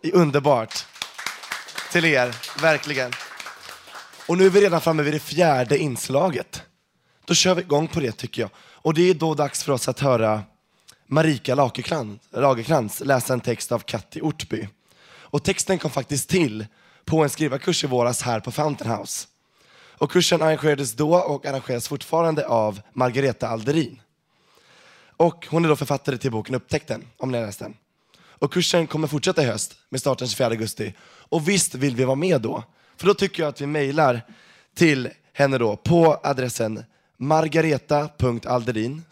Det 0.03 0.09
är 0.09 0.15
underbart. 0.15 0.87
Till 1.93 2.05
er, 2.05 2.37
verkligen. 2.61 3.13
Och 4.27 4.39
nu 4.39 4.47
är 4.47 4.51
vi 4.51 4.61
redan 4.61 4.81
framme 4.81 5.03
vid 5.03 5.13
det 5.13 5.19
fjärde 5.19 5.79
inslaget. 5.79 6.63
Då 7.25 7.35
kör 7.35 7.55
vi 7.55 7.63
igång 7.63 7.89
på 7.89 8.01
det 8.01 8.13
tycker 8.13 8.43
jag. 8.43 8.51
Och 8.59 8.95
det 8.95 9.11
är 9.11 9.15
då 9.15 9.35
dags 9.35 9.63
för 9.63 9.73
oss 9.73 9.89
att 9.89 10.01
höra 10.01 10.43
Marika 11.07 11.55
Lagerkrans, 11.55 12.21
Lagerkrans 12.31 13.01
läsa 13.01 13.33
en 13.33 13.41
text 13.41 13.73
av 13.73 13.79
Katti 13.79 14.21
Ortby. 14.21 14.69
Och 15.09 15.43
texten 15.43 15.79
kom 15.79 15.91
faktiskt 15.91 16.29
till 16.29 16.67
på 17.05 17.23
en 17.23 17.31
skrivarkurs 17.31 17.85
i 17.85 17.87
våras 17.87 18.23
här 18.23 18.41
på 18.41 18.53
Fountain 18.53 18.91
House. 18.91 19.27
Och 19.99 20.11
kursen 20.11 20.43
arrangerades 20.43 20.93
då 20.93 21.17
och 21.17 21.47
arrangeras 21.47 21.89
fortfarande 21.89 22.47
av 22.47 22.81
Margareta 22.93 23.49
Alderin. 23.49 24.01
Och 25.17 25.47
hon 25.51 25.65
är 25.65 25.69
då 25.69 25.77
författare 25.77 26.19
till 26.19 26.31
boken 26.31 26.55
Upptäckten, 26.55 27.05
om 27.17 27.33
ni 27.33 27.39
har 27.39 27.47
läst 27.47 27.59
den. 27.59 27.77
Och 28.39 28.53
kursen 28.53 28.87
kommer 28.87 29.09
fortsätta 29.09 29.43
i 29.43 29.47
höst 29.47 29.77
med 29.89 30.01
start 30.01 30.19
den 30.19 30.29
24 30.29 30.47
augusti. 30.47 30.95
Och 31.05 31.49
visst 31.49 31.75
vill 31.75 31.97
vi 31.97 32.05
vara 32.05 32.17
med 32.17 32.41
då. 32.41 32.63
För 32.97 33.07
då 33.07 33.15
tycker 33.15 33.43
jag 33.43 33.49
att 33.51 33.61
vi 33.61 33.67
mejlar 33.67 34.21
till 34.75 35.09
henne 35.33 35.59
då 35.59 35.77
på 35.77 36.21
adressen 36.23 36.85
margareta.alderin 37.17 39.03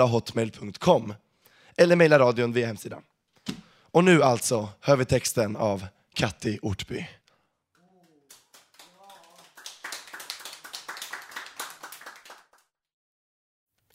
hotmail.com 0.00 1.14
eller 1.76 1.96
mejla 1.96 2.18
radion 2.18 2.52
via 2.52 2.66
hemsidan. 2.66 3.02
Och 3.80 4.04
nu 4.04 4.22
alltså 4.22 4.68
hör 4.80 4.96
vi 4.96 5.04
texten 5.04 5.56
av 5.56 5.86
Katti 6.14 6.58
Ortby. 6.62 7.06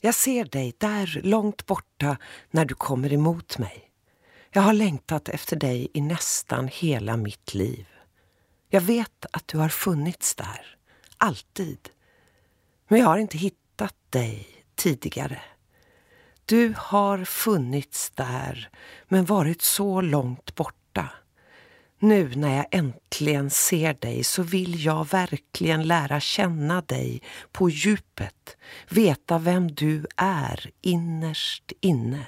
Jag 0.02 0.16
ser 0.16 0.46
dig 0.46 0.76
där 0.78 1.22
långt 1.24 1.66
borta 1.66 2.18
när 2.52 2.66
du 2.66 2.76
kommer 2.76 3.14
emot 3.14 3.58
mig. 3.58 3.92
Jag 4.52 4.62
har 4.62 4.74
längtat 4.74 5.30
efter 5.30 5.56
dig 5.56 5.88
i 5.94 6.02
nästan 6.02 6.68
hela 6.68 7.18
mitt 7.18 7.54
liv. 7.54 7.88
Jag 8.70 8.82
vet 8.82 9.26
att 9.32 9.48
du 9.48 9.58
har 9.58 9.70
funnits 9.70 10.36
där, 10.36 10.78
alltid. 11.18 11.90
Men 12.88 13.00
jag 13.00 13.08
har 13.08 13.18
inte 13.18 13.38
hittat 13.38 13.96
dig 14.10 14.48
tidigare. 14.76 15.42
Du 16.46 16.74
har 16.78 17.26
funnits 17.26 18.10
där, 18.10 18.70
men 19.08 19.26
varit 19.26 19.62
så 19.62 20.02
långt 20.02 20.56
borta. 20.56 20.79
Nu 22.02 22.36
när 22.36 22.56
jag 22.56 22.66
äntligen 22.72 23.50
ser 23.50 23.94
dig 23.94 24.24
så 24.24 24.44
vill 24.44 24.86
jag 24.86 25.10
verkligen 25.10 25.88
lära 25.88 26.20
känna 26.20 26.82
dig 26.82 27.22
på 27.52 27.70
djupet. 27.70 28.58
Veta 28.90 29.40
vem 29.40 29.76
du 29.76 30.06
är 30.16 30.72
innerst 30.82 31.72
inne. 31.82 32.28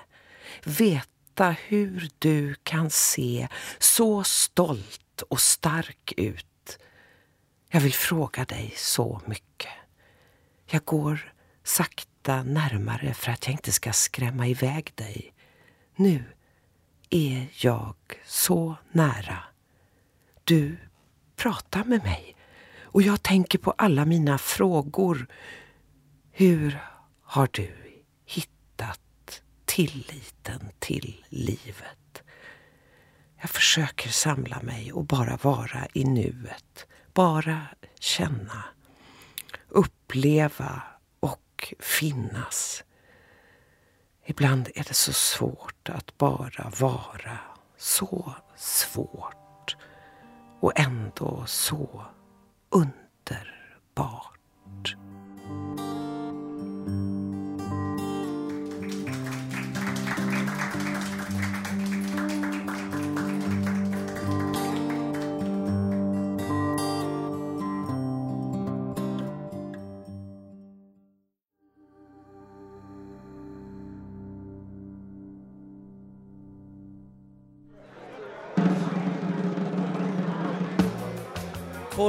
Veta 0.64 1.56
hur 1.68 2.10
du 2.20 2.56
kan 2.64 2.90
se 2.90 3.48
så 3.80 4.24
stolt 4.24 5.22
och 5.30 5.42
stark 5.42 6.14
ut. 6.18 6.78
Jag 7.70 7.82
vill 7.82 7.94
fråga 7.94 8.46
dig 8.46 8.74
så 8.78 9.22
mycket. 9.26 9.72
Jag 10.66 10.86
går 10.86 11.34
sakta 11.64 12.44
närmare 12.44 13.14
för 13.14 13.32
att 13.32 13.48
jag 13.48 13.54
inte 13.54 13.72
ska 13.72 13.94
skrämma 13.94 14.48
iväg 14.48 14.92
dig. 14.96 15.34
Nu 15.96 16.24
är 17.10 17.48
jag 17.52 17.96
så 18.26 18.76
nära. 18.92 19.51
Du 20.52 20.78
pratar 21.36 21.84
med 21.84 22.04
mig 22.04 22.36
och 22.82 23.02
jag 23.02 23.24
tänker 23.24 23.58
på 23.60 23.72
alla 23.72 24.06
mina 24.06 24.38
frågor. 24.38 25.28
Hur 26.32 26.80
har 27.24 27.50
du 27.52 27.72
hittat 28.26 29.42
tilliten 29.66 30.70
till 30.80 31.26
livet? 31.30 32.24
Jag 33.42 33.50
försöker 33.50 34.10
samla 34.10 34.62
mig 34.62 34.94
och 34.94 35.06
bara 35.06 35.38
vara 35.42 35.88
i 35.94 36.04
nuet. 36.04 36.86
Bara 37.14 37.62
känna, 38.00 38.64
uppleva 39.68 40.82
och 41.20 41.74
finnas. 41.80 42.84
Ibland 44.26 44.70
är 44.76 44.84
det 44.84 44.94
så 44.94 45.14
svårt 45.14 45.90
att 45.90 46.18
bara 46.18 46.72
vara. 46.80 47.38
Så 47.78 48.36
svårt 48.56 49.41
och 50.62 50.80
ändå 50.80 51.44
så 51.48 52.06
underbart. 52.70 54.38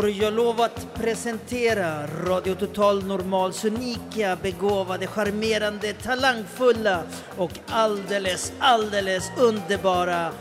Får 0.03 0.11
jag 0.11 0.35
lov 0.35 0.61
att 0.61 0.95
presentera 0.95 2.07
Radio 2.07 2.55
Total 2.55 3.05
Normals 3.05 3.65
unika, 3.65 4.37
begåvade, 4.43 5.07
charmerande, 5.07 5.93
talangfulla 5.93 7.03
och 7.37 7.51
alldeles, 7.67 8.53
alldeles 8.59 9.31
underbara 9.39 10.33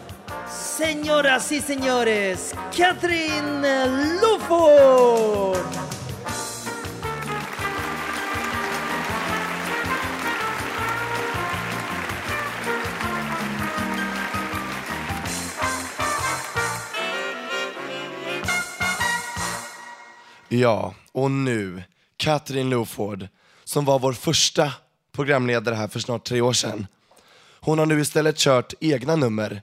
Señoras 0.50 1.52
y 1.52 1.62
señores, 1.62 2.56
Katrin 2.76 3.66
Loford! 4.22 5.81
Ja, 20.54 20.94
och 21.12 21.32
nu 21.32 21.84
Katrin 22.18 22.70
Loford, 22.70 23.28
som 23.64 23.86
var 23.86 24.00
vår 24.00 24.14
första 24.14 24.74
programledare 25.12 25.76
här 25.76 25.88
för 25.88 26.00
snart 26.00 26.24
tre 26.24 26.42
år 26.42 26.54
sedan. 26.54 26.88
Hon 27.60 27.80
har 27.80 27.86
nu 27.86 28.02
istället 28.02 28.38
kört 28.38 28.74
egna 28.80 29.16
nummer, 29.16 29.62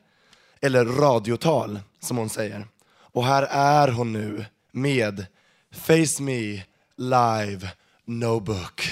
eller 0.60 0.84
radiotal 0.84 1.80
som 2.00 2.16
hon 2.16 2.28
säger. 2.28 2.66
Och 2.88 3.24
här 3.24 3.42
är 3.50 3.88
hon 3.88 4.12
nu 4.12 4.44
med 4.72 5.26
Face 5.72 6.22
Me 6.22 6.62
Live 6.96 7.70
No 8.04 8.40
Book. 8.40 8.90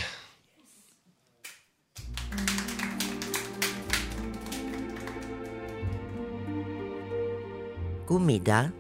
God 8.07 8.21
middag. 8.21 8.71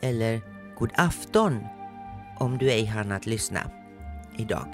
Eller 0.00 0.40
god 0.78 0.90
afton 0.94 1.75
om 2.38 2.58
du 2.58 2.70
ej 2.70 2.84
hann 2.84 3.12
att 3.12 3.26
lyssna 3.26 3.70
idag. 4.38 4.66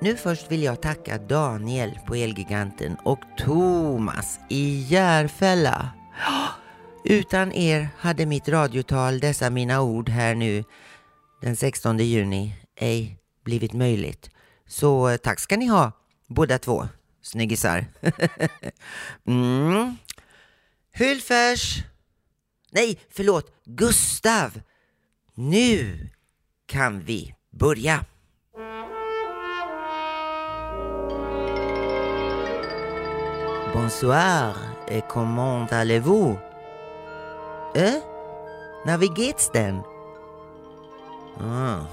Nu 0.00 0.16
först 0.16 0.52
vill 0.52 0.62
jag 0.62 0.82
tacka 0.82 1.18
Daniel 1.18 1.98
på 2.06 2.14
Elgiganten 2.14 2.96
och 3.04 3.20
Thomas 3.38 4.38
i 4.48 4.86
Järfälla. 4.88 5.90
Utan 7.04 7.52
er 7.52 7.88
hade 7.98 8.26
mitt 8.26 8.48
radiotal, 8.48 9.20
dessa 9.20 9.50
mina 9.50 9.80
ord 9.80 10.08
här 10.08 10.34
nu 10.34 10.64
den 11.42 11.56
16 11.56 11.98
juni, 11.98 12.54
ej 12.76 13.18
blivit 13.44 13.72
möjligt. 13.72 14.30
Så 14.66 15.08
eh, 15.08 15.16
tack 15.16 15.40
ska 15.40 15.56
ni 15.56 15.66
ha, 15.66 15.92
båda 16.26 16.58
två 16.58 16.88
snyggisar. 17.22 17.86
mm. 19.26 19.96
Hylfers! 20.92 21.82
Nej, 22.70 22.98
förlåt, 23.10 23.52
Gustav! 23.64 24.60
Nu 25.38 25.98
kan 26.66 27.00
vi 27.00 27.34
börja. 27.50 28.04
Bonsoir 33.74 34.56
et 34.88 35.08
comment 35.08 35.72
allez-vous? 35.72 36.38
Eh? 37.74 38.00
Na, 38.86 38.96
wie? 38.96 39.10
Ah. 41.40 41.86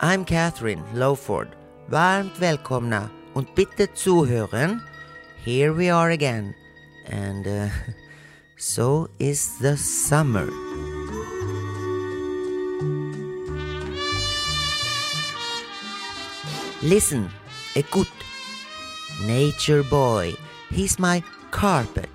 I'm 0.00 0.24
Catherine 0.24 0.82
Lowford. 0.94 1.48
Varmt 1.88 2.38
välkomna 2.38 3.08
und 3.34 3.54
bitte 3.54 3.86
zuhören. 3.94 4.80
Here 5.44 5.72
we 5.72 5.94
are 5.94 6.10
again. 6.10 6.54
And 7.08 7.46
uh, 7.46 7.68
so 8.58 9.08
is 9.18 9.58
the 9.60 9.76
summer. 9.76 10.48
Listen, 16.82 17.30
écoute. 17.76 18.08
Nature 19.20 19.82
boy, 19.84 20.34
he's 20.68 20.98
my 20.98 21.22
carpet. 21.50 22.10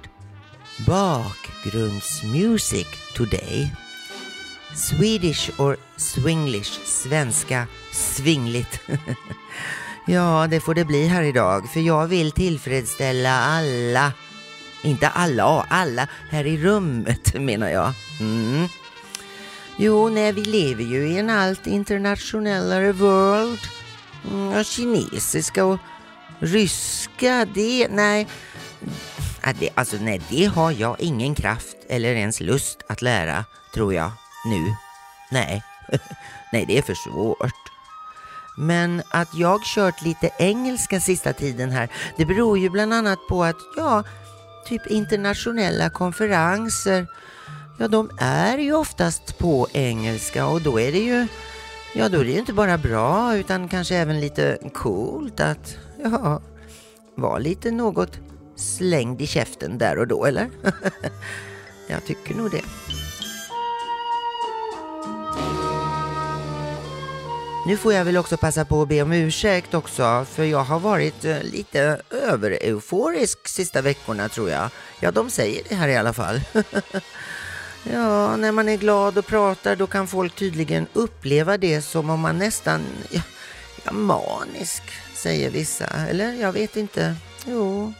Bakgrundsmusic 0.86 2.88
today. 3.16 3.72
Swedish 4.76 5.50
or 5.58 5.78
swinglish, 5.96 6.80
svenska, 6.86 7.68
svingligt. 7.92 8.80
ja, 10.08 10.48
det 10.50 10.60
får 10.60 10.74
det 10.74 10.86
bli 10.86 11.08
här 11.08 11.24
idag, 11.24 11.70
för 11.70 11.80
jag 11.80 12.08
vill 12.08 12.32
tillfredsställa 12.32 13.32
alla. 13.32 14.14
Inte 14.84 15.08
alla, 15.08 15.66
alla 15.70 16.08
här 16.30 16.48
i 16.48 16.58
rummet 16.58 17.34
menar 17.40 17.70
jag. 17.70 17.94
Mm. 18.20 18.68
Jo, 19.78 20.10
nej, 20.10 20.32
vi 20.32 20.44
lever 20.44 20.84
ju 20.84 21.08
i 21.08 21.18
en 21.18 21.30
allt 21.30 21.68
internationellare 21.68 22.92
world. 22.92 23.60
Mm, 24.32 24.52
ja, 24.52 24.64
kinesiska 24.64 25.66
och 25.66 25.80
ryska, 26.40 27.48
det, 27.54 27.88
nej. 27.90 28.28
Det, 29.60 29.70
alltså 29.76 29.98
nej, 30.02 30.22
det 30.30 30.46
har 30.46 30.72
jag 30.72 31.00
ingen 31.00 31.36
kraft 31.36 31.78
eller 31.90 32.16
ens 32.16 32.40
lust 32.40 32.84
att 32.90 33.02
lära, 33.02 33.46
tror 33.74 33.94
jag, 33.94 34.12
nu. 34.46 34.76
Nej, 35.32 35.64
nej 36.52 36.66
det 36.68 36.78
är 36.78 36.82
för 36.82 36.96
svårt. 36.96 37.72
Men 38.58 39.02
att 39.10 39.36
jag 39.36 39.64
kört 39.64 40.02
lite 40.02 40.30
engelska 40.40 41.00
sista 41.00 41.34
tiden 41.34 41.72
här, 41.72 41.90
det 42.18 42.26
beror 42.26 42.58
ju 42.58 42.70
bland 42.70 42.94
annat 42.94 43.20
på 43.30 43.44
att, 43.44 43.58
ja, 43.76 44.04
typ 44.68 44.88
internationella 44.88 45.90
konferenser, 45.90 47.08
ja 47.80 47.88
de 47.88 48.10
är 48.20 48.58
ju 48.58 48.74
oftast 48.74 49.38
på 49.38 49.68
engelska 49.74 50.48
och 50.48 50.62
då 50.62 50.80
är 50.80 50.92
det 50.92 51.00
ju 51.00 51.28
Ja, 51.98 52.10
då 52.10 52.20
är 52.20 52.26
det 52.26 52.32
ju 52.32 52.40
inte 52.40 52.54
bara 52.54 52.78
bra 52.78 53.38
utan 53.38 53.68
kanske 53.68 53.96
även 53.96 54.20
lite 54.20 54.58
coolt 54.74 55.40
att 55.40 55.78
ja, 56.04 56.42
vara 57.16 57.38
lite 57.38 57.72
något 57.72 58.20
slängd 58.56 59.22
i 59.22 59.28
käften 59.28 59.78
där 59.78 59.98
och 59.98 60.08
då, 60.08 60.26
eller? 60.26 60.50
Jag 61.88 62.06
tycker 62.06 62.36
nog 62.36 62.52
det. 62.52 62.62
Nu 67.68 67.78
får 67.78 67.94
jag 67.94 68.06
väl 68.06 68.18
också 68.18 68.38
passa 68.38 68.66
på 68.66 68.82
att 68.82 68.90
be 68.90 69.02
om 69.02 69.14
ursäkt 69.14 69.74
också, 69.74 70.26
för 70.30 70.44
jag 70.44 70.64
har 70.64 70.80
varit 70.80 71.26
eh, 71.26 71.44
lite 71.44 72.02
övereuforisk 72.10 73.48
sista 73.48 73.82
veckorna 73.82 74.30
tror 74.30 74.50
jag. 74.50 74.70
Ja, 75.00 75.12
de 75.12 75.30
säger 75.30 75.64
det 75.70 75.76
här 75.76 75.88
i 75.88 75.96
alla 75.96 76.14
fall. 76.14 76.42
Ja, 77.94 78.36
när 78.36 78.52
man 78.52 78.70
är 78.70 78.78
glad 78.78 79.18
och 79.18 79.26
pratar 79.26 79.76
då 79.76 79.88
kan 79.88 80.08
folk 80.08 80.36
tydligen 80.36 80.88
uppleva 80.94 81.58
det 81.58 81.82
som 81.82 82.10
om 82.10 82.20
man 82.20 82.38
nästan, 82.38 82.82
ja, 83.12 83.22
ja 83.86 83.92
manisk, 83.92 84.84
säger 85.14 85.50
vissa. 85.50 85.86
Eller 85.86 86.34
jag 86.34 86.52
vet 86.52 86.78
inte. 86.78 87.16
Jo, 87.46 87.94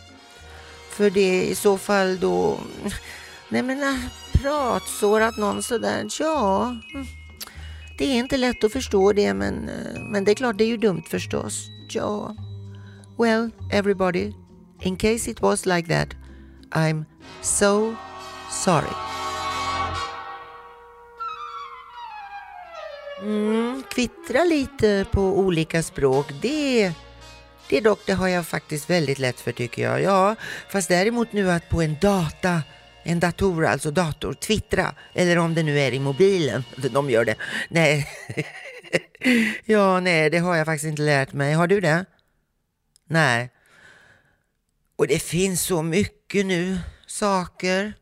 för 0.90 1.10
det 1.10 1.42
är 1.42 1.44
i 1.44 1.56
så 1.56 1.78
fall 1.78 2.20
då, 2.20 2.60
nej 3.50 3.62
men 3.62 3.84
äh, 3.84 4.00
pratsårat 4.32 5.38
någon 5.38 5.64
sådär, 5.64 6.08
ja. 6.20 6.76
Det 7.98 8.06
är 8.06 8.16
inte 8.16 8.38
lätt 8.38 8.64
att 8.64 8.72
förstå 8.72 9.14
det 9.14 9.34
men, 9.34 9.70
äh, 9.70 10.02
men 10.02 10.24
det 10.24 10.32
är 10.32 10.36
klart 10.36 10.58
det 10.58 10.64
är 10.64 10.68
ju 10.68 10.78
dumt 10.78 11.04
förstås. 11.10 11.68
Ja. 11.90 12.36
Well, 13.18 13.50
everybody, 13.72 14.34
in 14.82 14.96
case 14.96 15.32
it 15.32 15.42
was 15.42 15.66
like 15.66 15.88
that, 15.88 16.10
I'm 16.72 17.06
so 17.42 17.96
sorry. 18.52 19.07
Twittra 23.98 24.44
lite 24.44 25.06
på 25.12 25.22
olika 25.22 25.84
språk, 25.84 26.32
det, 26.42 26.94
det 27.70 27.82
dock, 27.82 28.00
det 28.06 28.14
har 28.14 28.28
jag 28.28 28.48
faktiskt 28.48 28.90
väldigt 28.90 29.20
lätt 29.20 29.40
för 29.40 29.52
tycker 29.52 29.82
jag. 29.82 30.02
Ja, 30.02 30.36
fast 30.70 30.90
däremot 30.90 31.34
nu 31.34 31.52
att 31.52 31.70
på 31.70 31.82
en 31.82 31.98
data, 32.02 32.64
en 33.04 33.20
dator, 33.20 33.66
alltså 33.66 33.92
dator, 33.92 34.34
twittra, 34.34 34.96
eller 35.14 35.38
om 35.38 35.54
det 35.54 35.64
nu 35.64 35.80
är 35.80 35.94
i 35.94 36.00
mobilen, 36.00 36.64
de 36.92 37.10
gör 37.10 37.26
det. 37.26 37.36
Nej, 37.70 38.08
ja, 39.66 40.00
nej, 40.00 40.30
det 40.30 40.38
har 40.38 40.56
jag 40.56 40.66
faktiskt 40.66 40.90
inte 40.90 41.02
lärt 41.02 41.34
mig. 41.34 41.54
Har 41.54 41.68
du 41.68 41.80
det? 41.80 42.06
Nej. 43.06 43.50
Och 44.96 45.08
det 45.08 45.20
finns 45.20 45.62
så 45.62 45.84
mycket 45.84 46.46
nu, 46.46 46.78
saker, 47.08 47.94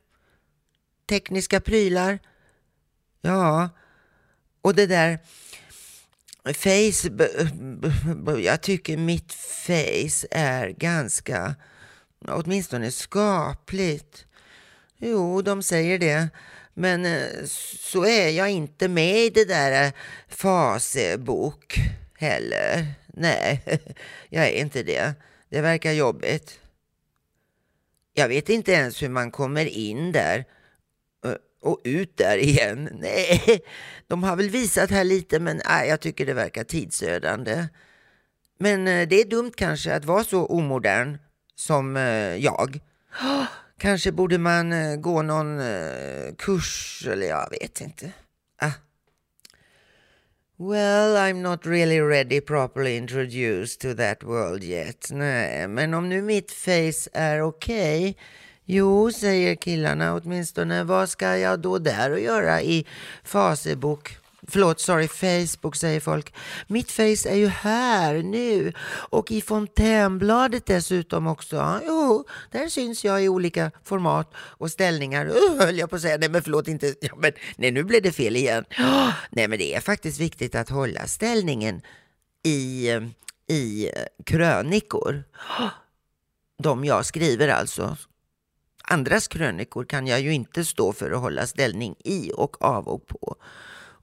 tekniska 1.10 1.62
prylar. 1.62 2.20
Ja, 3.22 3.70
och 4.62 4.76
det 4.76 4.88
där 4.88 5.20
face, 6.54 7.10
jag 8.42 8.62
tycker 8.62 8.98
mitt 8.98 9.34
face 9.34 10.28
är 10.32 10.70
ganska, 10.70 11.56
åtminstone 12.28 12.92
skapligt. 12.92 14.26
Jo, 14.98 15.42
de 15.42 15.64
säger 15.64 16.00
det. 16.00 16.30
Men 16.74 17.06
eh, 17.06 17.46
så 17.80 18.06
är 18.06 18.30
jag 18.30 18.50
inte 18.50 18.88
med 18.88 19.18
i 19.18 19.30
det 19.30 19.46
där 19.46 19.86
eh, 19.86 19.94
fasebok 20.28 21.76
heller. 22.18 22.86
Nej, 23.08 23.62
jag 24.30 24.48
är 24.48 24.52
inte 24.52 24.84
det. 24.84 25.14
Det 25.50 25.62
verkar 25.62 25.92
jobbigt. 25.92 26.60
Jag 28.14 28.28
vet 28.28 28.50
inte 28.50 28.72
ens 28.72 29.04
hur 29.04 29.10
man 29.10 29.32
kommer 29.32 29.66
in 29.66 30.12
där 30.12 30.46
och 31.66 31.82
ut 31.84 32.18
där 32.18 32.38
igen. 32.38 32.90
Nej, 33.00 33.62
de 34.08 34.24
har 34.24 34.36
väl 34.36 34.50
visat 34.50 34.92
här 34.92 35.04
lite 35.04 35.40
men 35.40 35.62
nej, 35.66 35.90
jag 35.90 36.00
tycker 36.00 36.26
det 36.26 36.34
verkar 36.34 36.64
tidsödande. 36.64 37.68
Men 38.60 38.88
äh, 38.88 39.08
det 39.08 39.22
är 39.22 39.26
dumt 39.26 39.52
kanske 39.58 39.96
att 39.96 40.06
vara 40.06 40.24
så 40.24 40.46
omodern 40.46 41.18
som 41.56 41.98
äh, 41.98 42.36
jag. 42.36 42.80
Kanske 43.78 44.12
borde 44.12 44.38
man 44.38 45.02
gå 45.02 45.22
någon 45.22 45.62
kurs 46.38 47.08
eller 47.12 47.28
jag 47.28 47.50
vet 47.50 47.82
inte. 47.82 48.12
Ah. 48.62 48.72
Well, 50.58 51.18
I'm 51.18 51.42
not 51.42 51.66
really 51.66 52.00
ready 52.00 52.40
properly 52.42 52.96
introduced 52.96 53.82
to 53.82 53.94
that 53.94 54.24
world 54.24 54.64
yet. 54.64 55.10
Nej, 55.12 55.68
men 55.68 55.94
om 55.94 56.10
nu 56.10 56.22
mitt 56.22 56.52
face 56.52 57.10
är 57.14 57.42
okej. 57.42 58.10
Okay, 58.10 58.16
jo, 58.66 59.12
säger 59.12 59.56
killarna 59.56 60.14
åtminstone. 60.14 60.84
Vad 60.84 61.10
ska 61.10 61.38
jag 61.38 61.60
då 61.60 61.78
där 61.78 62.12
och 62.12 62.20
göra 62.20 62.62
i 62.62 62.86
Facebook? 63.24 64.18
Förlåt, 64.48 64.80
sorry, 64.80 65.08
Facebook 65.08 65.76
säger 65.76 66.00
folk. 66.00 66.34
Mitt 66.68 66.92
face 66.92 67.30
är 67.30 67.36
ju 67.36 67.48
här 67.48 68.14
nu 68.24 68.74
och 68.88 69.32
i 69.32 69.42
Fontänbladet 69.42 70.66
dessutom 70.66 71.28
också. 71.28 71.80
Jo, 71.86 72.26
där 72.52 72.70
syns 72.70 73.06
jag 73.06 73.24
i 73.24 73.30
olika 73.30 73.72
format 73.84 74.34
och 74.36 74.72
ställningar. 74.72 75.26
Uh, 75.26 75.60
höll 75.60 75.78
jag 75.78 75.90
på 75.90 75.96
att 75.96 76.02
säga. 76.02 76.18
Nej, 76.18 76.30
men 76.30 76.44
förlåt 76.44 76.68
inte. 76.68 76.96
Ja, 77.02 77.16
men, 77.18 77.32
nej, 77.56 77.72
nu 77.72 77.84
blev 77.84 78.02
det 78.02 78.12
fel 78.12 78.36
igen. 78.36 78.66
Oh, 78.80 79.14
nej, 79.30 79.48
men 79.48 79.60
det 79.60 79.76
är 79.76 79.80
faktiskt 79.80 80.20
viktigt 80.20 80.56
att 80.56 80.70
hålla 80.70 81.08
ställningen 81.08 81.82
i, 82.44 82.90
i 83.48 83.90
krönikor. 84.26 85.24
De 86.64 86.86
jag 86.86 87.06
skriver 87.06 87.48
alltså. 87.48 87.98
Andras 88.88 89.28
krönikor 89.28 89.86
kan 89.86 90.08
jag 90.08 90.22
ju 90.22 90.34
inte 90.34 90.66
stå 90.66 90.94
för 90.94 91.12
att 91.12 91.22
hålla 91.22 91.48
ställning 91.48 91.96
i 92.04 92.32
och 92.36 92.62
av 92.62 92.88
och 92.88 93.08
på 93.08 93.36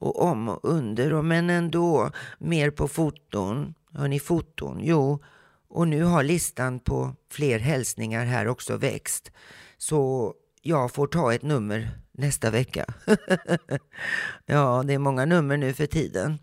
och 0.03 0.21
om 0.21 0.49
och 0.49 0.59
under. 0.63 1.13
Och 1.13 1.25
men 1.25 1.49
ändå 1.49 2.11
mer 2.37 2.71
på 2.71 2.87
foton. 2.87 3.73
Hör 3.93 4.07
ni 4.07 4.19
foton? 4.19 4.79
Jo, 4.81 5.23
och 5.69 5.87
nu 5.87 6.03
har 6.03 6.23
listan 6.23 6.79
på 6.79 7.15
fler 7.31 7.59
hälsningar 7.59 8.25
här 8.25 8.47
också 8.47 8.77
växt. 8.77 9.31
Så 9.77 10.33
jag 10.61 10.91
får 10.91 11.07
ta 11.07 11.33
ett 11.33 11.41
nummer 11.41 11.91
nästa 12.11 12.49
vecka. 12.49 12.85
ja, 14.45 14.83
det 14.85 14.93
är 14.93 14.99
många 14.99 15.25
nummer 15.25 15.57
nu 15.57 15.73
för 15.73 15.85
tiden. 15.85 16.39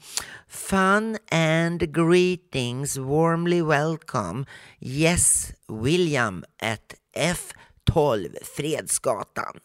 Fun 0.48 1.16
and 1.30 1.94
greetings, 1.94 2.96
warmly 2.96 3.62
welcome. 3.62 4.44
Yes, 4.80 5.52
William 5.68 6.44
at 6.62 6.94
12 7.84 8.28
Fredsgatan. 8.56 9.60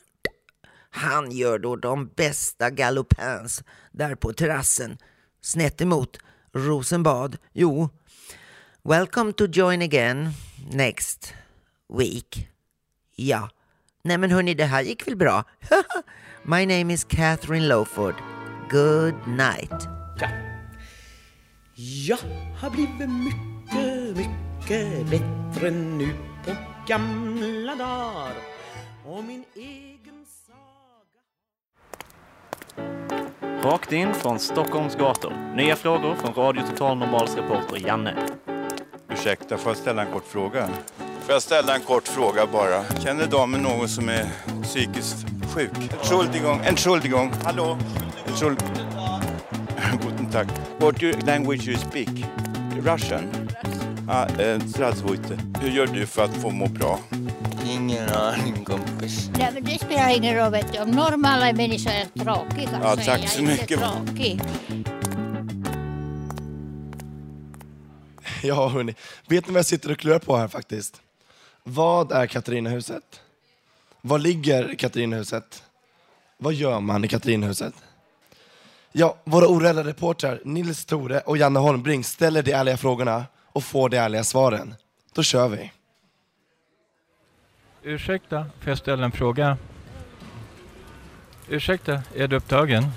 Han 0.90 1.32
gör 1.32 1.60
då 1.60 1.76
de 1.76 2.08
bästa 2.08 2.70
galopins 2.70 3.64
där 3.92 4.16
på 4.16 4.34
terrassen 4.34 4.98
snett 5.42 5.82
emot 5.82 6.18
Rosenbad. 6.54 7.38
Jo, 7.54 7.90
welcome 8.84 9.34
to 9.34 9.46
join 9.46 9.82
again 9.82 10.30
next 10.72 11.34
week. 11.98 12.50
Ja, 13.16 13.50
nej 14.04 14.18
men 14.18 14.32
hörni, 14.32 14.54
det 14.54 14.66
här 14.66 14.82
gick 14.82 15.08
väl 15.08 15.16
bra? 15.16 15.44
My 16.44 16.66
name 16.66 16.94
is 16.94 17.04
Catherine 17.04 17.68
Lowford. 17.68 18.16
Good 18.70 19.28
night. 19.28 19.88
Ja. 20.20 20.28
Jag 21.76 22.18
har 22.58 22.70
blivit 22.70 23.10
mycket, 23.10 24.18
mycket 24.18 25.10
bättre 25.10 25.72
nu 25.72 26.35
gamla 26.88 27.76
dagar 27.76 28.34
och 29.06 29.24
min 29.24 29.44
egen 29.56 29.96
Rakt 33.64 33.92
in 33.92 34.14
från 34.14 34.40
Stockholms 34.40 34.96
gator. 34.96 35.54
Nya 35.56 35.76
frågor 35.76 36.16
från 36.16 36.34
Radio 36.34 36.62
Total 36.62 36.98
Normals 36.98 37.36
reporter 37.36 37.88
Janne. 37.88 38.16
Ursäkta, 39.10 39.58
får 39.58 39.70
jag 39.70 39.78
ställa 39.78 40.02
en 40.02 40.12
kort 40.12 40.26
fråga? 40.26 40.70
Får 41.22 41.34
jag 41.34 41.42
ställa 41.42 41.76
en 41.76 41.82
kort 41.82 42.08
fråga 42.08 42.46
bara? 42.52 42.84
Känner 43.04 43.28
damen 43.28 43.62
någon 43.62 43.90
som 43.90 44.10
är 44.10 44.26
psykiskt 44.64 45.26
sjuk? 45.54 45.72
Entschuldigung, 45.92 46.60
Entschuldigung, 46.66 47.32
hallå? 47.44 47.78
Entschuld... 48.28 48.64
Guten 50.04 50.32
Tag. 50.32 50.48
What 50.80 51.26
language 51.28 51.68
you 51.68 51.78
speak? 51.78 52.10
Russian? 52.82 53.46
Ah, 54.10 54.26
eh, 54.42 54.60
Zdravstvujte. 54.60 55.40
Hur 55.62 55.70
gör 55.70 55.88
du 55.88 56.06
för 56.06 56.24
att 56.24 56.34
få 56.38 56.50
må 56.50 56.68
bra? 56.68 57.00
Ingen 57.66 58.10
aning 58.10 58.64
kompis. 58.66 59.30
Nej, 59.38 59.50
men 59.54 59.64
det 59.64 59.80
spelar 59.82 60.10
ingen 60.18 60.36
roll 60.36 60.52
vet 60.52 60.74
du. 60.74 60.80
Om 60.80 60.92
normala 60.92 61.54
människor 61.54 61.92
är 61.92 62.06
tråkiga 62.24 62.70
Ja, 62.84 62.96
så 62.96 63.12
är 63.12 63.18
jag 63.18 63.30
så 63.30 63.40
inte 63.40 63.52
mycket. 63.52 63.80
tråkig. 63.80 64.42
Ja, 68.44 68.68
hörni. 68.70 68.96
Vet 69.28 69.48
ni 69.48 69.54
vad 69.54 69.60
jag 69.60 69.66
sitter 69.66 69.92
och 69.92 69.98
klurar 69.98 70.20
på 70.20 70.38
här 70.38 70.48
faktiskt? 70.48 71.02
Vad 71.64 72.12
är 72.12 72.28
Katarinahuset? 72.28 73.22
Var 74.02 74.20
ligger 74.20 74.76
Katarinahuset? 74.76 75.64
Vad 76.38 76.54
gör 76.54 76.80
man 76.80 77.06
i 77.06 77.08
Katarinahuset? 77.08 77.74
Ja, 78.92 79.18
våra 79.24 79.48
orädda 79.48 79.84
reportrar 79.84 80.42
Nils 80.46 80.86
Tore 80.86 81.20
och 81.20 81.38
Janne 81.38 81.60
Holmbring 81.60 82.04
ställer 82.04 82.44
de 82.44 82.52
ärliga 82.52 82.78
frågorna 82.78 83.26
och 83.56 83.64
får 83.64 83.90
de 83.90 83.98
ärliga 83.98 84.24
svaren. 84.24 84.76
Då 85.14 85.24
kör 85.24 85.48
vi. 85.48 85.72
Ursäkta, 87.84 88.46
får 88.60 88.70
jag 88.70 88.78
ställa 88.78 89.06
en 89.06 89.12
fråga? 89.12 89.58
Ursäkta, 91.50 92.02
är 92.16 92.28
du 92.28 92.36
upptagen? 92.36 92.92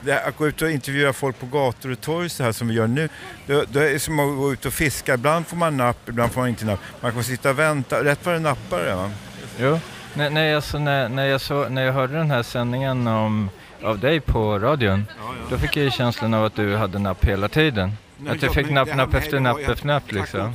Det 0.00 0.24
att 0.24 0.36
gå 0.36 0.48
ut 0.48 0.62
och 0.62 0.70
intervjua 0.70 1.12
folk 1.12 1.38
på 1.40 1.46
gator 1.46 1.92
och 1.92 2.00
torg 2.00 2.28
så 2.28 2.44
här 2.44 2.52
som 2.52 2.68
vi 2.68 2.74
gör 2.74 2.86
nu. 2.86 3.08
Det, 3.46 3.72
det 3.72 3.90
är 3.90 3.98
som 3.98 4.18
att 4.18 4.36
gå 4.36 4.52
ut 4.52 4.66
och 4.66 4.72
fiska. 4.72 5.14
Ibland 5.14 5.46
får 5.46 5.56
man 5.56 5.76
napp, 5.76 6.08
ibland 6.08 6.32
får 6.32 6.40
man 6.40 6.48
inte 6.48 6.64
napp. 6.64 6.80
Man 7.00 7.12
får 7.12 7.22
sitta 7.22 7.50
och 7.50 7.58
vänta. 7.58 8.04
Rätt 8.04 8.26
vad 8.26 8.34
det 8.34 8.38
nappar 8.38 8.78
det 8.78 8.94
va? 8.94 9.10
Jo. 9.58 9.80
När, 10.14 10.30
när, 10.30 10.44
jag, 10.44 10.62
så, 10.62 10.78
när, 10.78 11.08
när, 11.08 11.26
jag 11.26 11.40
så, 11.40 11.68
när 11.68 11.82
jag 11.82 11.92
hörde 11.92 12.14
den 12.14 12.30
här 12.30 12.42
sändningen 12.42 13.06
om, 13.06 13.50
av 13.82 13.98
dig 13.98 14.20
på 14.20 14.58
radion, 14.58 15.04
då 15.50 15.58
fick 15.58 15.76
jag 15.76 15.84
ju 15.84 15.90
känslan 15.90 16.34
av 16.34 16.44
att 16.44 16.54
du 16.54 16.76
hade 16.76 16.98
napp 16.98 17.24
hela 17.24 17.48
tiden. 17.48 17.92
Att 18.26 18.42
jag- 18.42 18.54
fick 18.54 18.70
napp, 18.70 18.96
napp 18.96 19.14
efter 19.14 19.40
napp 19.40 19.58
efter 19.58 19.86
napp 19.86 20.02
tack 20.06 20.12
liksom. 20.12 20.54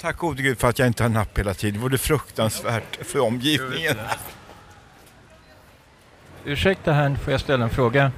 Tack 0.00 0.16
gode 0.16 0.42
Gud 0.42 0.58
för 0.58 0.68
att 0.68 0.78
jag 0.78 0.88
inte 0.88 1.02
har 1.04 1.10
napp 1.10 1.38
hela 1.38 1.54
tiden. 1.54 1.74
Det 1.74 1.80
vore 1.80 1.98
fruktansvärt 1.98 2.98
för 3.06 3.20
omgivningen. 3.20 3.96
Ursäkta 6.44 6.92
här, 6.92 7.14
får 7.14 7.32
jag 7.32 7.40
ställa 7.40 7.64
en 7.64 7.70
fråga? 7.70 8.12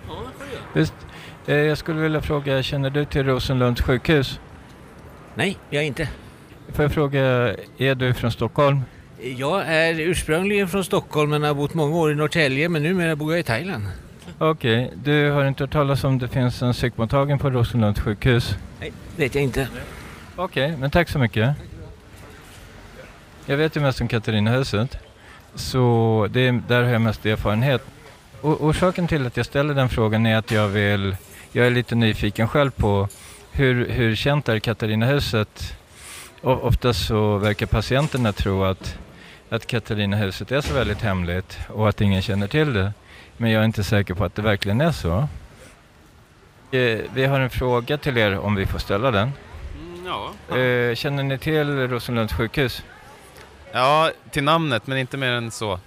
Visst, 0.72 0.94
eh, 1.46 1.54
jag 1.56 1.78
skulle 1.78 2.00
vilja 2.00 2.20
fråga, 2.22 2.62
känner 2.62 2.90
du 2.90 3.04
till 3.04 3.24
Rosenlunds 3.26 3.82
sjukhus? 3.82 4.40
Nej, 5.34 5.58
jag 5.70 5.84
inte. 5.84 6.08
Får 6.72 6.82
jag 6.84 6.92
fråga, 6.92 7.20
är 7.78 7.94
du 7.94 8.14
från 8.14 8.32
Stockholm? 8.32 8.80
Jag 9.22 9.66
är 9.66 10.00
ursprungligen 10.00 10.68
från 10.68 10.84
Stockholm 10.84 11.30
men 11.30 11.42
har 11.42 11.54
bott 11.54 11.74
många 11.74 11.96
år 11.96 12.12
i 12.12 12.14
Norrtälje 12.14 12.68
men 12.68 12.82
numera 12.82 13.16
bor 13.16 13.32
jag 13.32 13.40
i 13.40 13.42
Thailand. 13.42 13.84
Okej, 14.42 14.92
du 14.94 15.30
har 15.30 15.44
inte 15.44 15.62
hört 15.62 15.72
talas 15.72 16.04
om 16.04 16.18
det 16.18 16.28
finns 16.28 16.62
en 16.62 16.72
psykmottagning 16.72 17.38
på 17.38 17.50
Rosenlunds 17.50 18.00
sjukhus? 18.00 18.56
Nej, 18.80 18.92
vet 19.16 19.34
jag 19.34 19.44
inte. 19.44 19.68
Okej, 20.36 20.76
men 20.76 20.90
tack 20.90 21.08
så 21.08 21.18
mycket. 21.18 21.56
Jag 23.46 23.56
vet 23.56 23.76
ju 23.76 23.80
mest 23.80 24.00
om 24.00 24.08
Katarinahuset, 24.08 24.98
så 25.54 26.26
det 26.30 26.40
är, 26.40 26.62
där 26.68 26.82
har 26.82 26.90
jag 26.90 27.00
mest 27.00 27.26
erfarenhet. 27.26 27.82
Och, 28.40 28.64
orsaken 28.64 29.08
till 29.08 29.26
att 29.26 29.36
jag 29.36 29.46
ställer 29.46 29.74
den 29.74 29.88
frågan 29.88 30.26
är 30.26 30.36
att 30.36 30.50
jag 30.50 30.68
vill, 30.68 31.16
jag 31.52 31.66
är 31.66 31.70
lite 31.70 31.94
nyfiken 31.94 32.48
själv 32.48 32.70
på 32.70 33.08
hur, 33.52 33.88
hur 33.88 34.14
känt 34.14 34.48
är 34.48 34.58
Katarinahuset? 34.58 35.76
Oftast 36.42 37.06
så 37.06 37.38
verkar 37.38 37.66
patienterna 37.66 38.32
tro 38.32 38.64
att, 38.64 38.98
att 39.48 39.66
Katarinahuset 39.66 40.52
är 40.52 40.60
så 40.60 40.74
väldigt 40.74 41.02
hemligt 41.02 41.58
och 41.68 41.88
att 41.88 42.00
ingen 42.00 42.22
känner 42.22 42.46
till 42.46 42.72
det. 42.72 42.92
Men 43.40 43.50
jag 43.50 43.60
är 43.60 43.64
inte 43.64 43.84
säker 43.84 44.14
på 44.14 44.24
att 44.24 44.34
det 44.34 44.42
verkligen 44.42 44.80
är 44.80 44.92
så. 44.92 45.28
Eh, 46.70 47.00
Vi 47.14 47.24
har 47.26 47.40
en 47.40 47.50
fråga 47.50 47.98
till 47.98 48.18
er 48.18 48.38
om 48.38 48.54
vi 48.54 48.66
får 48.66 48.78
ställa 48.78 49.10
den. 49.10 49.30
Ja. 50.06 50.56
Eh, 50.56 50.94
Känner 50.94 51.22
ni 51.22 51.38
till 51.38 51.88
Rosenlunds 51.88 52.32
sjukhus? 52.34 52.84
ja, 53.72 54.10
till 54.30 54.44
namnet 54.44 54.86
men 54.86 54.98
inte 54.98 55.16
mer 55.16 55.32
än 55.32 55.50
så. 55.50 55.80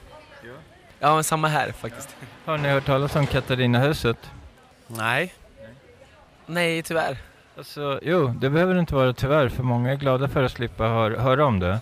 Ja, 0.99 1.13
men 1.15 1.23
samma 1.23 1.47
här 1.47 1.71
faktiskt. 1.71 2.15
Har 2.45 2.57
ni 2.57 2.69
hört 2.69 2.85
talas 2.85 3.15
om 3.15 3.27
Katarinahuset? 3.27 4.17
Nej. 4.87 5.33
Nej, 6.45 6.83
tyvärr. 6.83 7.17
Alltså, 7.57 7.99
jo, 8.03 8.27
det 8.27 8.49
behöver 8.49 8.79
inte 8.79 8.95
vara 8.95 9.13
tyvärr, 9.13 9.49
för 9.49 9.63
många 9.63 9.91
är 9.91 9.95
glada 9.95 10.27
för 10.27 10.43
att 10.43 10.51
slippa 10.51 10.83
hör, 10.83 11.11
höra 11.11 11.45
om 11.45 11.59
det. 11.59 11.79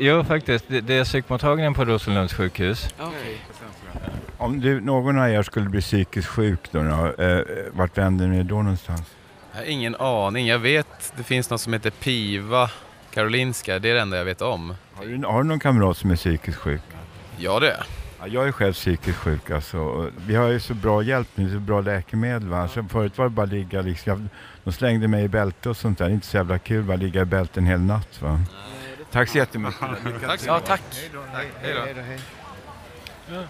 Jo, 0.00 0.24
faktiskt, 0.24 0.64
det, 0.68 0.80
det 0.80 0.94
är 0.94 1.04
psykmottagningen 1.04 1.74
på 1.74 1.84
Rosenlunds 1.84 2.34
sjukhus. 2.34 2.94
Okej. 3.00 3.40
Om 4.44 4.60
du, 4.60 4.80
någon 4.80 5.18
av 5.18 5.30
er 5.30 5.42
skulle 5.42 5.68
bli 5.68 5.80
psykiskt 5.80 6.28
sjuk 6.28 6.60
då, 6.70 6.82
då 6.82 7.22
eh, 7.24 7.44
vart 7.72 7.98
vänder 7.98 8.26
ni 8.26 8.42
då 8.42 8.54
någonstans? 8.54 9.02
Jag 9.52 9.60
har 9.60 9.66
ingen 9.66 9.94
aning. 9.94 10.46
Jag 10.46 10.58
vet 10.58 11.12
det 11.16 11.22
finns 11.22 11.50
något 11.50 11.60
som 11.60 11.72
heter 11.72 11.90
PIVA 11.90 12.70
Karolinska. 13.10 13.78
Det 13.78 13.90
är 13.90 13.94
det 13.94 14.00
enda 14.00 14.16
jag 14.16 14.24
vet 14.24 14.42
om. 14.42 14.74
Har 14.94 15.04
du, 15.04 15.26
har 15.26 15.42
du 15.42 15.48
någon 15.48 15.60
kamrat 15.60 15.96
som 15.96 16.10
är 16.10 16.16
psykiskt 16.16 16.58
sjuk? 16.58 16.82
Ja 17.36 17.60
det 17.60 17.70
är 17.70 17.76
Ja, 17.78 17.84
Ja, 18.20 18.26
jag 18.26 18.48
är 18.48 18.52
själv 18.52 18.72
psykiskt 18.72 19.18
sjuk 19.18 19.50
alltså. 19.50 20.10
Vi 20.26 20.34
har 20.34 20.48
ju 20.48 20.60
så 20.60 20.74
bra 20.74 21.02
hjälp 21.02 21.28
nu, 21.34 21.50
så 21.50 21.58
bra 21.58 21.80
läkemedel. 21.80 22.48
Va? 22.48 22.68
Så 22.68 22.84
förut 22.84 23.18
var 23.18 23.24
det 23.24 23.30
bara 23.30 23.46
ligga 23.46 23.82
liksom, 23.82 24.10
jag, 24.12 24.28
de 24.64 24.72
slängde 24.72 25.08
mig 25.08 25.24
i 25.24 25.28
bälte 25.28 25.68
och 25.68 25.76
sånt 25.76 25.98
där. 25.98 26.04
Det 26.04 26.10
är 26.10 26.14
inte 26.14 26.26
så 26.26 26.36
jävla 26.36 26.58
kul 26.58 26.90
att 26.90 26.98
ligga 26.98 27.22
i 27.22 27.24
bälte 27.24 27.60
en 27.60 27.66
hel 27.66 27.80
natt. 27.80 28.22
Va? 28.22 28.40
Tack 29.12 29.28
så 29.28 29.38
jättemycket. 29.38 29.80
Tack 30.26 30.40
Ja, 30.46 30.60
tack. 30.60 30.82
Hej 31.62 31.94
då. 33.28 33.42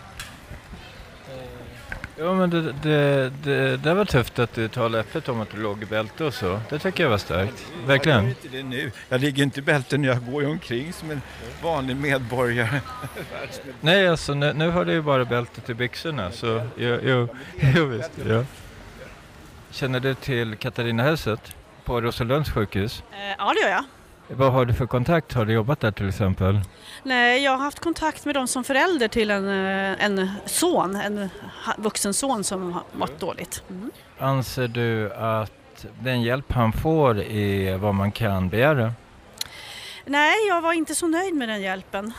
Ja 2.18 2.34
men 2.34 2.50
det, 2.50 2.72
det, 2.82 3.30
det, 3.44 3.76
det 3.76 3.94
var 3.94 4.04
tufft 4.04 4.38
att 4.38 4.54
du 4.54 4.68
talade 4.68 5.00
öppet 5.00 5.28
om 5.28 5.40
att 5.40 5.50
du 5.50 5.56
låg 5.62 5.82
i 5.82 5.86
bälte 5.86 6.24
och 6.24 6.34
så. 6.34 6.60
Det 6.70 6.78
tycker 6.78 7.02
jag 7.02 7.10
var 7.10 7.18
starkt. 7.18 7.66
Verkligen. 7.86 8.16
Jag 8.18 8.24
gör 8.24 8.30
inte 8.30 8.48
det 8.48 8.62
nu. 8.62 8.90
Jag 9.08 9.20
ligger 9.20 9.42
inte 9.42 9.58
i 9.60 9.62
bälte 9.62 9.96
nu. 9.98 10.08
Jag 10.08 10.26
går 10.26 10.42
ju 10.42 10.48
omkring 10.48 10.92
som 10.92 11.10
en 11.10 11.22
vanlig 11.62 11.96
medborgare. 11.96 12.80
Nej 13.80 14.08
alltså 14.08 14.34
nu, 14.34 14.52
nu 14.52 14.70
har 14.70 14.84
du 14.84 14.92
ju 14.92 15.02
bara 15.02 15.24
bältet 15.24 15.70
i 15.70 15.74
byxorna 15.74 16.30
så 16.30 16.66
jo, 16.76 16.98
jo, 17.02 17.28
jo 17.74 17.84
visst. 17.84 18.10
Ja. 18.28 18.44
Känner 19.70 20.00
du 20.00 20.14
till 20.14 20.56
Katarinahuset 20.56 21.56
på 21.84 22.00
Rosenlunds 22.00 22.50
sjukhus? 22.50 23.02
Eh, 23.12 23.18
Ja, 23.38 23.52
det 23.54 23.60
gör 23.68 23.70
jag. 23.70 23.84
Vad 24.28 24.52
har 24.52 24.64
du 24.64 24.74
för 24.74 24.86
kontakt? 24.86 25.32
Har 25.32 25.44
du 25.44 25.52
jobbat 25.52 25.80
där 25.80 25.90
till 25.90 26.08
exempel? 26.08 26.60
Nej, 27.06 27.42
jag 27.42 27.50
har 27.50 27.58
haft 27.58 27.80
kontakt 27.80 28.24
med 28.24 28.34
dem 28.34 28.48
som 28.48 28.64
förälder 28.64 29.08
till 29.08 29.30
en, 29.30 29.48
eh, 29.48 30.04
en 30.04 30.30
son, 30.46 30.96
en 30.96 31.30
vuxen 31.78 32.14
son 32.14 32.44
som 32.44 32.72
har 32.72 32.82
mått 32.92 33.20
dåligt. 33.20 33.62
Mm. 33.70 33.90
Anser 34.18 34.68
du 34.68 35.14
att 35.14 35.86
den 36.00 36.22
hjälp 36.22 36.52
han 36.52 36.72
får 36.72 37.20
är 37.20 37.76
vad 37.76 37.94
man 37.94 38.12
kan 38.12 38.48
begära? 38.48 38.92
Nej, 40.04 40.48
jag 40.48 40.62
var 40.62 40.72
inte 40.72 40.94
så 40.94 41.06
nöjd 41.06 41.34
med 41.34 41.48
den 41.48 41.62
hjälpen. 41.62 42.12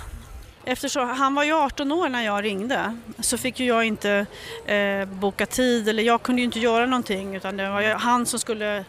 Eftersom 0.68 1.10
han 1.10 1.36
var 1.36 1.44
ju 1.44 1.54
18 1.54 1.92
år 1.92 2.10
när 2.10 2.26
jag 2.26 2.44
ringde 2.44 2.98
så 3.20 3.38
fick 3.38 3.60
ju 3.60 3.66
jag 3.66 3.86
inte 3.86 4.26
eh, 4.66 5.06
boka 5.06 5.46
tid 5.46 5.90
eller 5.90 6.04
jag 6.04 6.22
kunde 6.24 6.42
ju 6.42 6.46
inte 6.46 6.60
göra 6.60 6.86
någonting 6.86 7.36
utan 7.36 7.58
det 7.58 7.70
var 7.70 7.82
ju 7.82 7.94
han 7.94 8.26
som 8.26 8.40
skulle 8.40 8.86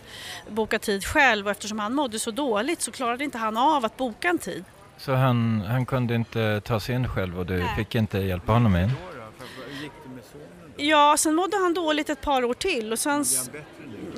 boka 0.49 0.79
tid 0.79 1.05
själv 1.05 1.47
och 1.47 1.51
eftersom 1.51 1.79
han 1.79 1.95
mådde 1.95 2.19
så 2.19 2.31
dåligt 2.31 2.83
så 2.83 2.93
klarade 2.93 3.25
inte 3.25 3.39
han 3.39 3.57
av 3.57 3.85
att 3.85 3.97
boka 3.97 4.29
en 4.29 4.39
tid. 4.39 4.65
Så 4.99 5.15
han, 5.15 5.61
han 5.69 5.87
kunde 5.87 6.15
inte 6.15 6.61
ta 6.61 6.81
sig 6.81 6.95
in 6.95 7.09
själv 7.09 7.39
och 7.39 7.47
du 7.47 7.65
fick 7.77 7.95
inte 7.95 8.19
hjälpa 8.19 8.53
honom 8.53 8.77
in? 8.77 8.91
Ja, 10.77 11.17
sen 11.19 11.35
mådde 11.35 11.57
han 11.57 11.75
dåligt 11.75 12.11
ett 12.11 12.21
par 12.21 12.45
år 12.45 12.55
till 12.55 12.93
och 12.93 12.99
sen... 12.99 13.25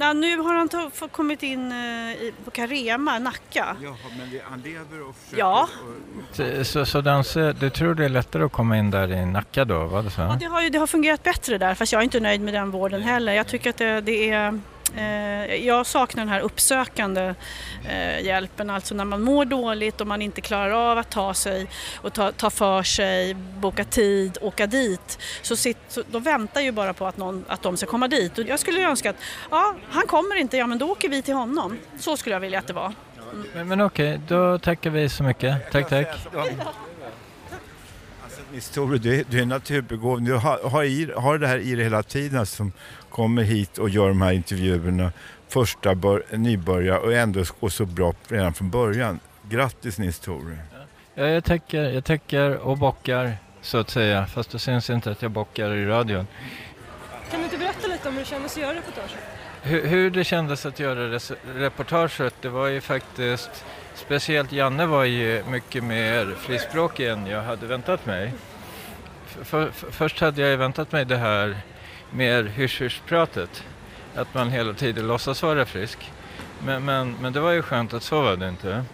Ja, 0.00 0.12
nu 0.12 0.36
har 0.38 0.54
han 0.54 0.68
ta- 0.68 0.90
kommit 1.12 1.42
in 1.42 1.72
eh, 1.72 1.78
i, 2.12 2.34
på 2.44 2.50
Carema, 2.50 3.18
Nacka. 3.18 3.76
Jaha, 3.82 3.94
men 4.18 4.40
han 4.50 4.60
lever 4.60 5.08
och 5.08 5.14
Ja. 5.36 5.68
Så, 6.32 6.64
så, 6.64 6.84
så 6.86 7.00
Danse, 7.00 7.52
du 7.52 7.70
tror 7.70 7.94
det 7.94 8.04
är 8.04 8.08
lättare 8.08 8.44
att 8.44 8.52
komma 8.52 8.78
in 8.78 8.90
där 8.90 9.12
i 9.12 9.26
Nacka 9.26 9.64
då? 9.64 9.84
Var 9.84 10.02
det 10.02 10.10
så? 10.10 10.20
Ja, 10.20 10.36
det, 10.40 10.46
har 10.46 10.62
ju, 10.62 10.70
det 10.70 10.78
har 10.78 10.86
fungerat 10.86 11.22
bättre 11.22 11.58
där 11.58 11.74
fast 11.74 11.92
jag 11.92 11.98
är 12.00 12.04
inte 12.04 12.20
nöjd 12.20 12.40
med 12.40 12.54
den 12.54 12.70
vården 12.70 13.02
heller. 13.02 13.32
Jag 13.32 13.46
tycker 13.46 13.70
att 13.70 13.76
det, 13.76 14.00
det 14.00 14.30
är... 14.30 14.60
Eh, 14.96 15.54
jag 15.54 15.86
saknar 15.86 16.24
den 16.24 16.32
här 16.32 16.40
uppsökande 16.40 17.34
eh, 17.88 18.20
hjälpen, 18.20 18.70
alltså 18.70 18.94
när 18.94 19.04
man 19.04 19.22
mår 19.22 19.44
dåligt 19.44 20.00
och 20.00 20.06
man 20.06 20.22
inte 20.22 20.40
klarar 20.40 20.90
av 20.90 20.98
att 20.98 21.10
ta 21.10 21.34
sig 21.34 21.66
och 21.96 22.12
ta, 22.12 22.32
ta 22.32 22.50
för 22.50 22.82
sig, 22.82 23.34
boka 23.34 23.84
tid, 23.84 24.38
åka 24.40 24.66
dit. 24.66 25.18
Så, 25.42 25.56
sitt, 25.56 25.78
så 25.88 26.02
de 26.10 26.22
väntar 26.22 26.60
ju 26.60 26.72
bara 26.72 26.92
på 26.92 27.06
att, 27.06 27.16
någon, 27.16 27.44
att 27.48 27.62
de 27.62 27.76
ska 27.76 27.86
komma 27.86 28.08
dit. 28.08 28.38
Och 28.38 28.44
jag 28.44 28.60
skulle 28.60 28.80
ju 28.80 28.86
önska 28.86 29.10
att, 29.10 29.16
ja, 29.50 29.74
han 29.90 30.06
kommer 30.06 30.36
inte, 30.36 30.56
ja 30.56 30.66
men 30.66 30.78
då 30.78 30.90
åker 30.90 31.08
vi 31.08 31.22
till 31.22 31.34
honom. 31.34 31.78
Så 31.98 32.16
skulle 32.16 32.34
jag 32.34 32.40
vilja 32.40 32.58
att 32.58 32.66
det 32.66 32.72
var. 32.72 32.92
Men, 33.54 33.68
men 33.68 33.80
okej, 33.80 34.20
då 34.28 34.58
tackar 34.58 34.90
vi 34.90 35.08
så 35.08 35.22
mycket. 35.22 35.70
Tack, 35.72 35.88
tack. 35.88 36.08
Nils 38.58 38.70
Tore, 38.70 38.98
du, 38.98 39.20
är- 39.20 39.24
du 39.30 39.40
är 39.40 39.46
naturbegåvning. 39.46 40.24
Du 40.28 40.34
har, 40.34 40.58
har, 40.70 40.84
i, 40.84 41.12
har 41.16 41.38
det 41.38 41.46
här 41.46 41.58
i 41.58 41.74
dig 41.74 41.84
hela 41.84 42.02
tiden 42.02 42.46
som 42.46 42.72
kommer 43.10 43.42
hit 43.42 43.78
och 43.78 43.88
gör 43.88 44.08
de 44.08 44.22
här 44.22 44.32
intervjuerna. 44.32 45.12
Första 45.48 45.94
bör, 45.94 46.22
nybörjare 46.30 46.98
och 46.98 47.12
ändå 47.12 47.44
går 47.60 47.68
så 47.68 47.84
bra 47.86 48.14
redan 48.28 48.54
från 48.54 48.70
början. 48.70 49.20
Grattis 49.50 49.98
Nils 49.98 50.18
Tore. 50.18 50.58
Ja, 51.14 51.26
jag 51.26 51.44
tackar, 51.44 51.82
jag 51.82 52.04
tackar 52.04 52.50
och 52.50 52.78
bockar 52.78 53.36
så 53.62 53.78
att 53.78 53.90
säga, 53.90 54.26
fast 54.26 54.50
det 54.50 54.58
syns 54.58 54.90
inte 54.90 55.10
att 55.10 55.22
jag 55.22 55.30
bockar 55.30 55.74
i 55.74 55.86
radion. 55.86 56.26
Kan 57.30 57.38
du 57.40 57.44
inte 57.44 57.58
berätta 57.58 57.86
lite 57.88 58.08
om 58.08 58.14
hur 58.14 58.20
det 58.20 58.26
kändes 58.28 58.52
att 58.56 58.62
göra 58.62 58.74
reportaget? 58.74 59.10
Hur, 59.62 59.86
hur 59.86 60.10
det 60.10 60.24
kändes 60.24 60.66
att 60.66 60.80
göra 60.80 61.00
res- 61.12 61.32
reportaget, 61.54 62.34
det 62.40 62.48
var 62.48 62.66
ju 62.66 62.80
faktiskt 62.80 63.64
Speciellt 63.94 64.52
Janne 64.52 64.86
var 64.86 65.04
ju 65.04 65.42
mycket 65.48 65.84
mer 65.84 66.34
frispråkig 66.38 67.08
än 67.08 67.26
jag 67.26 67.42
hade 67.42 67.66
väntat 67.66 68.06
mig. 68.06 68.32
För, 69.42 69.70
för, 69.70 69.90
först 69.90 70.20
hade 70.20 70.40
jag 70.40 70.50
ju 70.50 70.56
väntat 70.56 70.92
mig 70.92 71.04
det 71.04 71.16
här 71.16 71.56
mer 72.10 72.44
hysch-hysch-pratet. 72.44 73.64
Att 74.14 74.34
man 74.34 74.50
hela 74.50 74.72
tiden 74.72 75.06
låtsas 75.06 75.42
vara 75.42 75.66
frisk. 75.66 76.12
Men, 76.64 76.84
men, 76.84 77.16
men 77.20 77.32
det 77.32 77.40
var 77.40 77.52
ju 77.52 77.62
skönt 77.62 77.94
att 77.94 78.02
så 78.02 78.22
var 78.22 78.36
det 78.36 78.48
inte. 78.48 78.84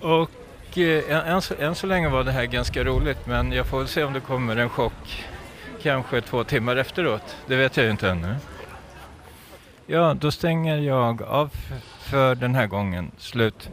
Och 0.00 0.78
eh, 0.78 1.16
än, 1.16 1.34
än, 1.34 1.42
så, 1.42 1.54
än 1.58 1.74
så 1.74 1.86
länge 1.86 2.08
var 2.08 2.24
det 2.24 2.32
här 2.32 2.44
ganska 2.44 2.84
roligt 2.84 3.26
men 3.26 3.52
jag 3.52 3.66
får 3.66 3.78
väl 3.78 3.88
se 3.88 4.04
om 4.04 4.12
det 4.12 4.20
kommer 4.20 4.56
en 4.56 4.68
chock 4.68 5.24
kanske 5.82 6.20
två 6.20 6.44
timmar 6.44 6.76
efteråt. 6.76 7.36
Det 7.46 7.56
vet 7.56 7.76
jag 7.76 7.84
ju 7.84 7.90
inte 7.90 8.10
ännu. 8.10 8.36
Ja, 9.86 10.14
då 10.14 10.30
stänger 10.30 10.78
jag 10.78 11.22
av 11.22 11.50
för 12.00 12.34
den 12.34 12.54
här 12.54 12.66
gången. 12.66 13.10
Slut. 13.18 13.70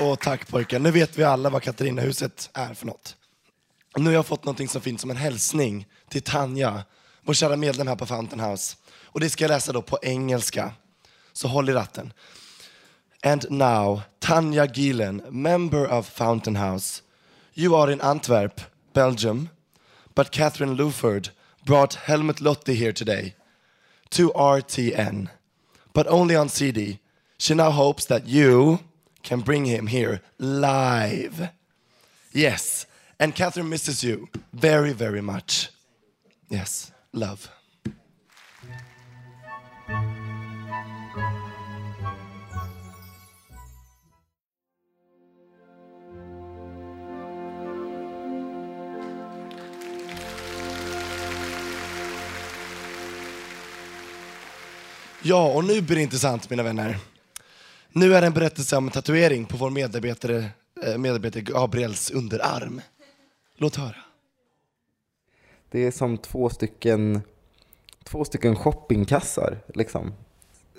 Och 0.00 0.20
tack 0.20 0.48
pojkar. 0.48 0.78
Nu 0.78 0.90
vet 0.90 1.18
vi 1.18 1.24
alla 1.24 1.50
vad 1.50 1.62
Katarinahuset 1.62 2.50
är 2.52 2.74
för 2.74 2.86
något. 2.86 3.16
Nu 3.96 4.04
har 4.04 4.12
jag 4.12 4.26
fått 4.26 4.44
något 4.44 4.70
så 4.70 4.80
fint 4.80 5.00
som 5.00 5.10
en 5.10 5.16
hälsning 5.16 5.86
till 6.08 6.22
Tanja, 6.22 6.84
vår 7.22 7.34
kära 7.34 7.56
medlem 7.56 7.86
här 7.86 7.96
på 7.96 8.06
Fountain 8.06 8.40
House. 8.40 8.76
Och 9.04 9.20
det 9.20 9.30
ska 9.30 9.44
jag 9.44 9.48
läsa 9.48 9.72
då 9.72 9.82
på 9.82 9.98
engelska. 10.02 10.72
Så 11.32 11.48
håll 11.48 11.68
i 11.68 11.72
ratten. 11.72 12.12
And 13.22 13.50
now, 13.50 14.00
Tanja 14.18 14.66
Gielen, 14.66 15.22
member 15.30 15.92
of 15.92 16.08
Fountain 16.08 16.56
House. 16.56 17.02
You 17.54 17.76
are 17.76 17.92
in 17.92 18.00
Antwerp, 18.00 18.60
Belgium, 18.92 19.48
but 20.14 20.30
Catherine 20.30 20.74
Luford 20.74 21.28
brought 21.66 21.94
Helmut 21.94 22.40
Lotti 22.40 22.74
here 22.74 22.92
today 22.92 23.34
to 24.10 24.32
RTN, 24.32 25.28
but 25.92 26.06
only 26.06 26.36
on 26.36 26.48
CD. 26.48 26.98
She 27.38 27.54
now 27.54 27.70
hopes 27.70 28.06
that 28.06 28.26
you 28.26 28.78
can 29.24 29.40
bring 29.40 29.64
him 29.64 29.86
here 29.86 30.20
live. 30.38 31.48
Yes, 32.32 32.86
and 33.18 33.34
Catherine 33.34 33.68
misses 33.68 34.04
you 34.04 34.28
very, 34.52 34.92
very 34.92 35.20
much. 35.20 35.70
Yes, 36.50 36.92
love. 37.12 37.48
Ja, 55.26 55.44
och 55.44 55.64
nu 55.64 55.80
blir 55.80 55.96
det 55.96 56.02
intressant 56.02 56.50
mina 56.50 56.62
vänner. 56.62 56.98
Nu 57.96 58.14
är 58.14 58.20
det 58.20 58.26
en 58.26 58.32
berättelse 58.32 58.76
om 58.76 58.86
en 58.86 58.90
tatuering 58.90 59.44
på 59.44 59.56
vår 59.56 59.70
medarbetare, 59.70 60.44
eh, 60.82 60.98
medarbetare 60.98 61.42
Gabriels 61.42 62.10
underarm. 62.10 62.80
Låt 63.56 63.76
höra. 63.76 63.96
Det 65.70 65.86
är 65.86 65.90
som 65.90 66.18
två 66.18 66.48
stycken, 66.48 67.20
två 68.04 68.24
stycken 68.24 68.56
shoppingkassar. 68.56 69.58
Liksom. 69.74 70.12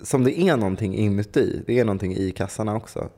Som 0.01 0.23
det 0.23 0.39
är 0.39 0.57
någonting 0.57 0.95
inuti. 0.95 1.63
Det 1.67 1.79
är 1.79 1.85
någonting 1.85 2.15
i 2.15 2.31
kassarna 2.31 2.75
också. 2.75 3.09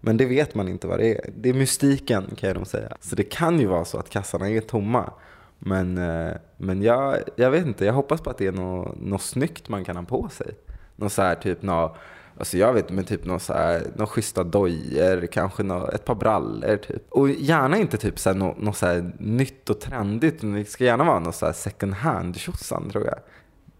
Men 0.00 0.16
det 0.16 0.26
vet 0.26 0.54
man 0.54 0.68
inte 0.68 0.86
vad 0.86 0.98
det 0.98 1.14
är. 1.14 1.30
Det 1.36 1.48
är 1.48 1.54
mystiken 1.54 2.24
kan 2.36 2.48
jag 2.48 2.56
nog 2.56 2.66
säga. 2.66 2.96
Så 3.00 3.16
det 3.16 3.24
kan 3.24 3.60
ju 3.60 3.66
vara 3.66 3.84
så 3.84 3.98
att 3.98 4.10
kassarna 4.10 4.50
är 4.50 4.60
tomma. 4.60 5.12
Men, 5.58 5.98
eh, 5.98 6.32
men 6.56 6.82
jag, 6.82 7.18
jag 7.36 7.50
vet 7.50 7.66
inte, 7.66 7.84
jag 7.84 7.92
hoppas 7.92 8.20
på 8.20 8.30
att 8.30 8.38
det 8.38 8.46
är 8.46 8.52
något, 8.52 9.00
något 9.00 9.22
snyggt 9.22 9.68
man 9.68 9.84
kan 9.84 9.96
ha 9.96 10.04
på 10.04 10.28
sig. 10.28 10.54
Något 10.96 11.12
så 11.12 11.22
här 11.22 11.34
typ 11.34 11.62
något 11.62 11.96
alltså 12.38 12.58
jag 12.58 12.72
vet 12.72 12.90
men 12.90 13.04
typ 13.04 13.24
någon 13.24 13.40
så 13.40 13.52
här, 13.52 13.82
någon 13.96 14.06
schyssta 14.06 14.44
dojor, 14.44 15.26
kanske 15.26 15.62
nå, 15.62 15.88
ett 15.88 16.04
par 16.04 16.14
brallor 16.14 16.76
typ. 16.76 17.02
Och 17.08 17.30
gärna 17.30 17.76
inte 17.76 17.96
typ 17.96 18.18
så 18.18 18.30
här, 18.30 18.36
något, 18.36 18.62
något 18.62 18.76
så 18.76 18.86
här 18.86 19.12
nytt 19.18 19.70
och 19.70 19.80
trendigt, 19.80 20.40
det 20.40 20.64
ska 20.64 20.84
gärna 20.84 21.04
vara 21.04 21.18
något 21.18 21.34
så 21.34 21.46
här 21.46 21.52
second 21.52 21.94
hand 21.94 22.36
tjosan 22.36 22.90
tror 22.90 23.04
jag. 23.04 23.18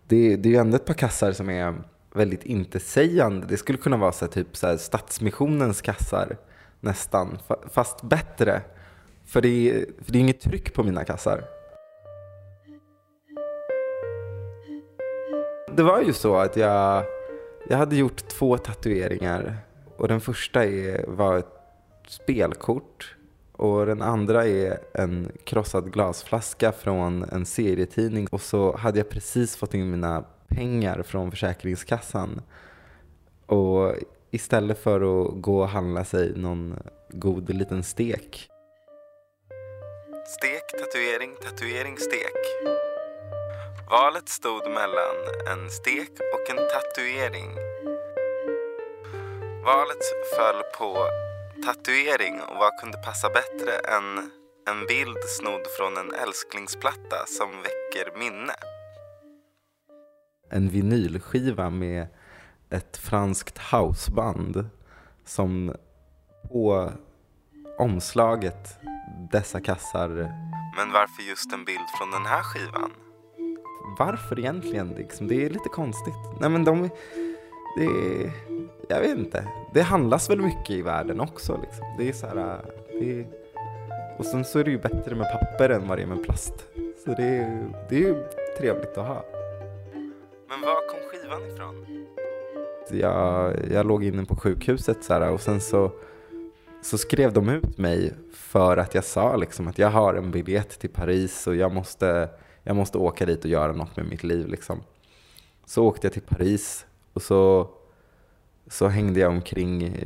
Det, 0.09 0.37
det 0.37 0.49
är 0.49 0.51
ju 0.51 0.59
ändå 0.59 0.77
ett 0.77 0.85
par 0.85 0.95
kassar 0.95 1.33
som 1.33 1.51
är 1.51 1.75
väldigt 2.15 2.45
intetsägande. 2.45 3.47
Det 3.47 3.57
skulle 3.57 3.79
kunna 3.79 3.97
vara 3.97 4.13
så 4.13 4.25
här, 4.25 4.33
typ 4.33 4.57
så 4.57 4.67
här, 4.67 4.77
Stadsmissionens 4.77 5.83
kassar 5.83 6.37
nästan, 6.81 7.39
fast 7.71 8.03
bättre. 8.03 8.63
För 9.27 9.41
det, 9.41 9.49
är, 9.49 9.87
för 10.05 10.13
det 10.13 10.19
är 10.19 10.21
inget 10.21 10.41
tryck 10.41 10.75
på 10.75 10.83
mina 10.83 11.05
kassar. 11.05 11.45
Det 15.77 15.83
var 15.83 16.03
ju 16.03 16.13
så 16.13 16.37
att 16.37 16.57
jag, 16.57 17.05
jag 17.69 17.77
hade 17.77 17.97
gjort 17.97 18.29
två 18.29 18.59
tatueringar 18.59 19.57
Och 19.97 20.09
den 20.09 20.21
första 20.21 20.65
är, 20.65 21.05
var 21.07 21.39
ett 21.39 21.55
spelkort 22.09 23.17
och 23.53 23.87
den 23.87 24.03
andra 24.03 24.47
är 24.47 24.79
en 24.95 25.33
krossad 25.45 25.93
glasflaska 25.93 26.73
från 26.73 27.23
en 27.23 27.47
serietidning. 27.47 28.27
Och 28.31 28.41
så 28.41 28.77
hade 28.77 28.99
jag 28.99 29.09
precis 29.09 29.57
fått 29.57 29.75
in 29.75 29.91
mina 29.91 30.25
pengar 30.49 31.03
från 31.03 31.31
Försäkringskassan. 31.31 32.41
Och 33.47 33.95
istället 34.31 34.79
för 34.79 34.97
att 34.97 35.43
gå 35.43 35.61
och 35.61 35.69
handla 35.69 36.05
sig 36.05 36.33
någon 36.37 36.79
god 37.11 37.55
liten 37.55 37.83
stek. 37.83 38.49
Stek, 40.27 40.81
tatuering, 40.81 41.31
tatuering, 41.43 41.97
stek. 41.97 42.93
Valet 43.95 44.28
stod 44.28 44.70
mellan 44.70 45.16
en 45.53 45.70
stek 45.70 46.11
och 46.34 46.51
en 46.51 46.57
tatuering. 46.57 47.51
Valet 49.64 50.05
föll 50.36 50.62
på 50.78 51.09
tatuering 51.66 52.40
och 52.40 52.57
vad 52.57 52.80
kunde 52.80 52.99
passa 52.99 53.28
bättre 53.28 53.72
än 53.97 54.30
en 54.70 54.86
bild 54.86 55.18
snodd 55.38 55.66
från 55.78 55.97
en 55.97 56.14
älsklingsplatta 56.14 57.26
som 57.26 57.49
väcker 57.51 58.18
minne. 58.18 58.55
En 60.51 60.68
vinylskiva 60.68 61.70
med 61.70 62.07
ett 62.70 62.97
franskt 62.97 63.59
houseband 63.59 64.68
som 65.24 65.76
på 66.49 66.92
omslaget 67.78 68.78
dessa 69.32 69.61
kassar. 69.61 70.09
Men 70.76 70.92
varför 70.92 71.22
just 71.22 71.53
en 71.53 71.64
bild 71.64 71.88
från 71.99 72.11
den 72.11 72.26
här 72.26 72.42
skivan? 72.42 73.04
Varför 73.99 74.39
egentligen? 74.39 74.89
Liksom, 74.89 75.28
det 75.28 75.45
är 75.45 75.51
lite 75.51 75.68
konstigt. 75.68 76.14
Nej 76.41 76.51
men 76.51 76.64
de, 76.64 76.91
det 77.76 77.85
är, 77.85 78.32
jag 78.89 79.01
vet 79.01 79.18
inte. 79.18 79.49
Det 79.74 79.82
handlas 79.82 80.30
väl 80.30 80.41
mycket 80.41 80.70
i 80.70 80.82
världen 80.82 81.20
också. 81.20 81.61
Liksom. 81.62 81.85
Det 81.99 82.09
är 82.09 82.12
så 82.12 82.26
här, 82.26 82.64
det 83.01 83.20
är, 83.20 83.26
och 84.18 84.26
sen 84.26 84.45
så 84.45 84.59
är 84.59 84.64
det 84.64 84.70
ju 84.70 84.78
bättre 84.78 85.14
med 85.14 85.32
papper 85.32 85.70
än 85.70 85.89
vad 85.89 85.99
det 85.99 86.03
är 86.03 86.07
med 86.07 86.24
plast. 86.24 86.55
Så 87.05 87.14
det 87.14 87.24
är, 87.24 87.68
det 87.89 87.97
är 87.97 88.01
ju 88.01 88.24
trevligt 88.59 88.99
att 88.99 89.07
ha. 89.07 89.24
Men 90.49 90.61
var 90.61 90.89
kom 90.89 91.01
skivan 91.11 91.43
ifrån? 91.53 92.07
Jag, 92.91 93.55
jag 93.72 93.87
låg 93.87 94.05
inne 94.05 94.24
på 94.24 94.37
sjukhuset 94.37 95.05
så 95.05 95.12
här, 95.12 95.30
och 95.30 95.41
sen 95.41 95.61
så, 95.61 95.91
så 96.82 96.99
skrev 96.99 97.32
de 97.32 97.49
ut 97.49 97.78
mig 97.78 98.14
för 98.32 98.76
att 98.76 98.95
jag 98.95 99.05
sa 99.05 99.37
liksom 99.37 99.68
att 99.68 99.78
jag 99.78 99.91
har 99.91 100.14
en 100.14 100.30
biljett 100.30 100.78
till 100.78 100.91
Paris 100.91 101.47
och 101.47 101.57
jag 101.57 101.72
måste, 101.72 102.28
jag 102.65 102.77
måste 102.77 102.99
åka 102.99 103.27
dit 103.27 103.45
och 103.45 103.51
göra 103.51 103.73
något 103.73 103.97
med 103.97 104.07
mitt 104.07 104.23
liv. 104.23 104.49
Liksom. 104.49 104.81
Så 105.67 105.85
åkte 105.85 106.07
jag 106.07 106.12
till 106.12 106.23
Paris 106.23 106.87
och 107.12 107.23
så, 107.23 107.69
så 108.67 108.89
hängde 108.89 109.21
jag 109.21 109.31
omkring 109.31 109.97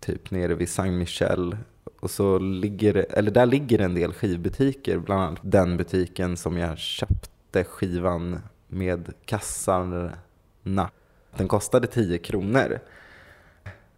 typ 0.00 0.30
nere 0.30 0.54
vid 0.54 0.68
Saint 0.68 0.98
Michel. 0.98 1.56
Och 2.00 2.10
så 2.10 2.38
ligger, 2.38 3.06
eller 3.10 3.30
där 3.30 3.46
ligger 3.46 3.78
en 3.78 3.94
del 3.94 4.12
skivbutiker, 4.12 4.98
bland 4.98 5.22
annat 5.22 5.40
den 5.42 5.76
butiken 5.76 6.36
som 6.36 6.58
jag 6.58 6.78
köpte 6.78 7.64
skivan 7.64 8.38
med 8.68 9.12
kassarna. 9.24 10.90
Den 11.36 11.48
kostade 11.48 11.86
10 11.86 12.18
kronor. 12.18 12.78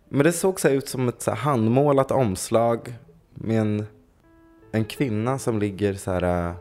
Men 0.09 0.25
det 0.25 0.33
såg 0.33 0.61
så 0.61 0.69
ut 0.69 0.89
som 0.89 1.09
ett 1.09 1.23
så 1.23 1.31
handmålat 1.31 2.11
omslag 2.11 2.95
med 3.35 3.61
en, 3.61 3.87
en 4.73 4.85
kvinna 4.85 5.39
som 5.39 5.59
ligger 5.59 5.95
så 5.95 6.11
här 6.11 6.55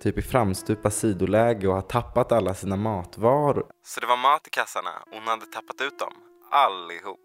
typ 0.00 0.18
i 0.18 0.22
framstupa 0.22 0.90
sidoläge 0.90 1.68
och 1.68 1.74
har 1.74 1.80
tappat 1.80 2.32
alla 2.32 2.54
sina 2.54 2.76
matvaror. 2.76 3.66
Så 3.84 4.00
det 4.00 4.06
var 4.06 4.16
mat 4.16 4.46
i 4.46 4.50
kassarna. 4.50 4.90
Hon 5.10 5.22
hade 5.22 5.46
tappat 5.46 5.80
ut 5.80 5.98
dem. 5.98 6.12
Allihop. 6.50 7.20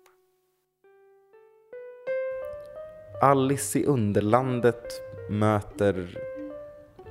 Alice 3.21 3.79
i 3.79 3.85
Underlandet 3.85 5.01
möter 5.29 6.17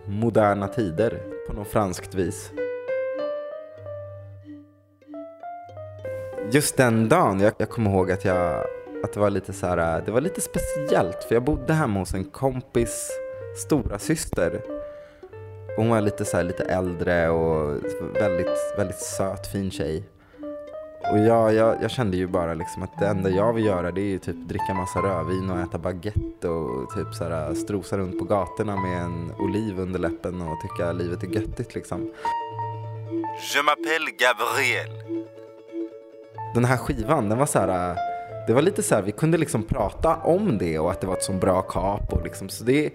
moderna 0.07 0.69
tider 0.69 1.23
på 1.47 1.53
något 1.53 1.69
franskt 1.69 2.15
vis. 2.15 2.51
Just 6.51 6.77
den 6.77 7.09
dagen, 7.09 7.41
jag, 7.41 7.53
jag 7.59 7.71
kommer 7.71 7.91
ihåg 7.91 8.11
att, 8.11 8.25
jag, 8.25 8.67
att 9.05 9.13
det 9.13 9.21
var 9.21 9.31
lite 9.31 9.53
så 9.53 9.67
här, 9.67 10.03
det 10.07 10.13
var 10.13 10.21
lite 10.21 10.41
speciellt 10.41 11.25
för 11.25 11.35
jag 11.35 11.45
bodde 11.45 11.73
hemma 11.73 12.01
hos 12.01 12.15
en 12.15 12.25
kompis 12.25 13.11
stora 13.57 13.99
syster. 13.99 14.63
Hon 15.77 15.89
var 15.89 16.01
lite 16.01 16.25
så 16.25 16.37
här, 16.37 16.45
lite 16.45 16.63
äldre 16.65 17.29
och 17.29 17.81
väldigt, 18.15 18.75
väldigt 18.79 19.01
söt, 19.01 19.47
fin 19.53 19.71
tjej. 19.71 20.05
Och 21.13 21.19
jag, 21.19 21.55
jag, 21.55 21.83
jag, 21.83 21.91
kände 21.91 22.17
ju 22.17 22.27
bara 22.27 22.55
liksom 22.55 22.83
att 22.83 22.99
det 22.99 23.07
enda 23.07 23.31
jag 23.31 23.53
vill 23.53 23.65
göra 23.65 23.91
det 23.91 24.01
är 24.01 24.11
ju 24.11 24.19
typ 24.19 24.37
dricka 24.49 24.75
massa 24.75 24.99
rödvin 24.99 25.51
och 25.51 25.61
äta 25.61 25.79
baguette 25.79 26.49
och 26.49 26.95
typ 26.95 27.15
så 27.15 27.25
här, 27.25 27.55
strosa 27.55 27.99
runt 27.99 28.19
på 28.19 28.25
gatorna 28.25 28.77
med 28.77 29.03
en 29.03 29.33
oliv 29.39 29.79
under 29.79 29.99
läppen 29.99 30.43
och 30.43 30.61
tycka 30.63 30.93
livet 30.93 31.23
är 31.23 31.27
göttigt 31.27 31.75
liksom. 31.75 32.13
Je 33.55 33.61
m'appelle 33.63 34.11
Gabriel. 34.19 35.25
Den 36.55 36.65
här 36.65 36.77
skivan, 36.77 37.29
den 37.29 37.39
var 37.39 37.47
så 37.47 37.59
här, 37.59 37.97
det 38.47 38.53
var 38.53 38.63
lite 38.63 38.83
så 38.83 38.95
här, 38.95 39.03
vi 39.03 39.13
kunde 39.13 39.39
liksom 39.39 39.63
prata 39.63 40.17
om 40.17 40.59
det 40.59 40.79
och 40.79 40.91
att 40.91 41.01
det 41.01 41.07
var 41.07 41.15
ett 41.15 41.23
så 41.23 41.33
bra 41.33 41.63
kap 41.63 42.13
och 42.13 42.25
liksom, 42.25 42.49
så 42.49 42.65
det, 42.65 42.91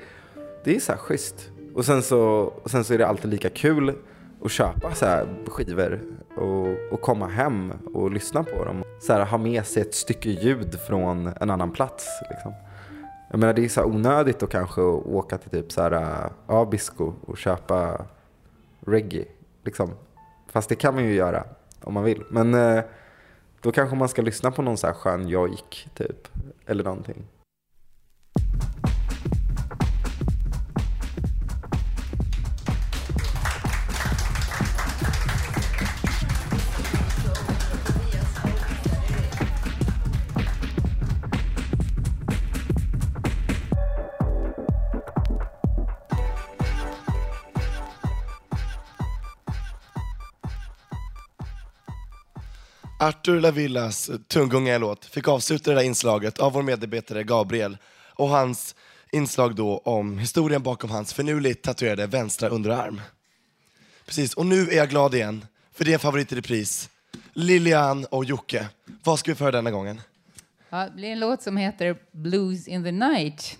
det 0.64 0.76
är 0.76 0.80
så 0.80 0.92
här 0.92 1.00
schysst. 1.00 1.50
Och 1.80 1.86
sen 1.86 2.04
så, 2.04 2.20
och 2.64 2.72
sen 2.72 2.84
så 2.84 2.94
är 2.94 2.98
det 2.98 3.08
alltid 3.08 3.32
lika 3.32 3.50
kul 3.50 3.96
att 4.44 4.52
köpa 4.52 4.96
så 4.96 5.06
här 5.06 5.28
skivor 5.48 6.02
och, 6.36 6.94
och 6.94 7.02
komma 7.02 7.28
hem 7.28 7.74
och 7.94 8.12
lyssna 8.12 8.44
på 8.44 8.66
dem. 8.66 8.84
Så 9.02 9.14
här, 9.14 9.26
ha 9.26 9.38
med 9.38 9.66
sig 9.66 9.82
ett 9.82 9.96
stycke 9.96 10.30
ljud 10.30 10.80
från 10.88 11.28
en 11.28 11.50
annan 11.50 11.72
plats. 11.72 12.08
Liksom. 12.30 12.54
Jag 13.32 13.40
menar 13.40 13.54
det 13.54 13.66
är 13.66 13.70
så 13.70 13.84
onödigt 13.84 14.44
att 14.44 14.50
kanske 14.50 14.82
åka 14.82 15.38
till 15.38 15.50
typ 15.50 15.72
så 15.72 15.82
här 15.82 15.94
uh, 15.94 16.32
Abisko 16.48 17.14
och 17.22 17.38
köpa 17.38 18.06
reggae. 18.80 19.26
Liksom. 19.64 19.90
Fast 20.48 20.70
det 20.70 20.76
kan 20.76 20.96
man 20.96 21.04
ju 21.04 21.14
göra 21.14 21.44
om 21.82 21.94
man 21.94 22.04
vill. 22.04 22.24
Men 22.30 22.54
uh, 22.54 22.84
då 23.62 23.72
kanske 23.72 23.96
man 23.96 24.10
ska 24.10 24.22
lyssna 24.22 24.52
på 24.52 24.62
någon 24.62 24.78
så 24.78 24.88
här 24.88 24.94
skön 24.94 25.28
jojk 25.28 25.90
typ. 25.94 26.28
Eller 26.66 26.84
någonting. 26.84 27.28
Artur 53.02 53.40
Lavillas 53.40 54.12
tunggunga 54.28 54.78
låt 54.78 55.06
fick 55.06 55.28
avsluta 55.28 55.72
det 55.72 55.78
där 55.78 55.84
inslaget 55.84 56.40
av 56.40 56.54
vår 56.54 56.64
medarbetare 56.64 57.24
Gabriel 57.24 57.78
och 58.14 58.30
hans 58.30 58.76
inslag 59.12 59.56
då 59.56 59.78
om 59.78 60.20
historien 60.20 60.64
bakom 60.64 60.90
hans 60.90 61.14
finurligt 61.14 61.64
tatuerade 61.64 62.08
vänstra 62.08 62.50
underarm. 62.50 63.02
Precis, 64.06 64.34
och 64.34 64.46
nu 64.46 64.62
är 64.62 64.76
jag 64.76 64.90
glad 64.90 65.16
igen, 65.16 65.46
för 65.74 65.86
det 65.86 65.92
är 65.92 65.94
en 65.94 66.00
favorit 66.00 66.32
i 66.32 66.36
repris. 66.36 66.90
Lilian 67.34 68.06
och 68.06 68.26
Jocke, 68.26 68.68
vad 69.04 69.20
ska 69.20 69.32
vi 69.32 69.36
få 69.36 69.44
höra 69.44 69.56
denna 69.56 69.72
gången? 69.72 70.02
Ja, 70.70 70.86
det 70.86 70.92
blir 70.92 71.10
en 71.10 71.20
låt 71.20 71.42
som 71.42 71.58
heter 71.58 71.98
Blues 72.12 72.68
in 72.68 72.84
the 72.84 72.92
night. 72.92 73.58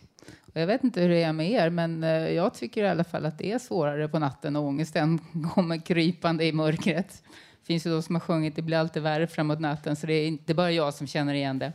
Och 0.54 0.62
jag 0.62 0.68
vet 0.68 0.84
inte 0.84 1.02
hur 1.02 1.10
det 1.10 1.24
är 1.24 1.34
med 1.34 1.52
er, 1.52 1.70
men 1.70 2.04
eh, 2.04 2.10
jag 2.10 2.54
tycker 2.54 2.84
i 2.84 2.90
alla 2.90 3.04
fall 3.04 3.26
att 3.26 3.38
det 3.38 3.52
är 3.52 3.60
svårare 3.60 4.08
på 4.08 4.20
natten 4.20 4.56
och 4.56 4.64
ångesten 4.64 5.20
kommer 5.54 5.78
krypande 5.78 6.46
i 6.46 6.52
mörkret. 6.52 7.24
Det 7.70 7.74
finns 7.74 7.86
ju 7.86 7.92
de 7.92 8.04
som 8.04 8.16
har 8.16 8.20
sjungit 8.20 8.56
Det 8.56 8.62
blir 8.62 8.78
alltid 8.78 9.04
värre 9.04 9.28
framåt 9.28 9.60
natten, 9.60 9.96
så 9.96 10.08
det 10.08 10.14
är 10.14 10.28
inte 10.28 10.54
bara 10.54 10.72
jag 10.72 10.94
som 10.94 11.08
känner 11.08 11.34
igen 11.34 11.60
det. 11.60 11.74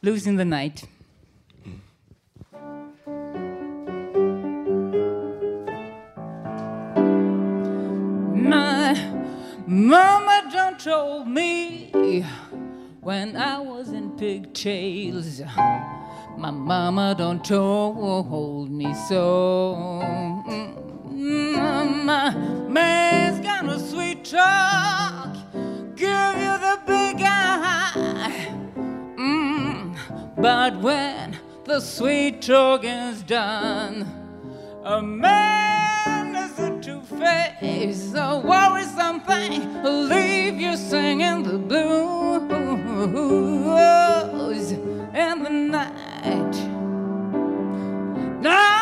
Blues 0.00 0.26
in 0.26 0.38
the 0.38 0.44
night. 0.44 0.84
My 8.34 8.94
mama 9.66 10.42
done 10.52 10.76
told 10.84 11.26
me 11.26 11.90
when 13.02 13.36
I 13.36 13.58
was 13.68 13.92
in 13.92 14.10
pigtails. 14.18 15.40
My 16.38 16.50
mama 16.50 17.14
don't 17.18 17.42
told 17.44 18.70
me 18.70 18.94
so. 19.08 20.89
Mama, 21.20 22.66
man's 22.70 23.44
gonna 23.44 23.78
sweet 23.78 24.24
talk, 24.24 25.34
give 25.94 26.34
you 26.44 26.56
the 26.66 26.80
big 26.86 27.20
eye. 27.20 28.48
Mm, 29.18 29.94
but 30.38 30.80
when 30.80 31.38
the 31.64 31.78
sweet 31.80 32.40
talk 32.40 32.84
is 32.84 33.22
done, 33.22 34.06
a 34.82 35.02
man 35.02 36.36
is 36.36 36.58
a 36.58 36.80
two-faced, 36.80 38.14
a 38.16 38.40
worrisome 38.42 39.20
thing. 39.20 39.82
Leave 39.82 40.58
you 40.58 40.74
singing 40.74 41.42
the 41.42 41.58
blues 41.58 42.40
in 44.72 45.42
the 45.42 45.50
night. 45.50 46.56
Night. 48.40 48.79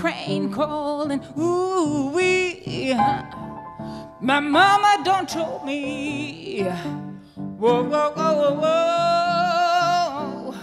train 0.00 0.50
calling, 0.50 1.20
ooh 1.38 2.10
wee. 2.14 2.94
My 4.20 4.40
mama 4.40 5.02
don't 5.04 5.28
tell 5.28 5.62
me. 5.62 6.62
Whoa, 7.36 7.82
whoa, 7.84 8.12
whoa, 8.16 8.34
whoa, 8.40 8.54
whoa. 8.62 10.54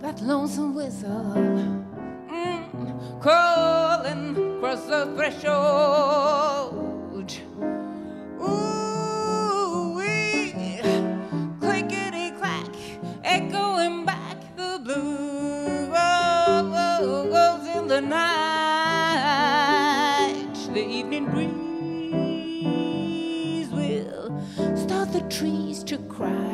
That 0.00 0.20
lonesome 0.20 0.74
whistle 0.74 1.32
mm, 2.30 3.22
calling 3.22 4.36
across 4.58 4.84
the 4.84 5.06
threshold. 5.16 6.52
Ooh 8.42 9.94
wee, 9.96 10.52
clickety 11.58 12.32
clack, 12.32 12.68
echoing 13.24 14.04
back 14.04 14.56
the 14.56 14.78
blue. 14.84 15.90
Oh, 15.90 16.72
oh 16.74 17.27
the 18.00 18.06
night. 18.06 19.58
The 20.72 20.84
evening 20.86 21.24
breeze 21.26 21.58
will 23.70 24.40
start 24.76 25.12
the 25.12 25.22
trees 25.28 25.82
to 25.84 25.98
cry, 25.98 26.47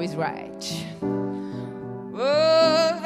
and 0.00 0.10
you 0.10 0.16
know 0.16 0.16
he's 0.16 0.16
right. 0.16 0.86
Oh, 2.12 3.00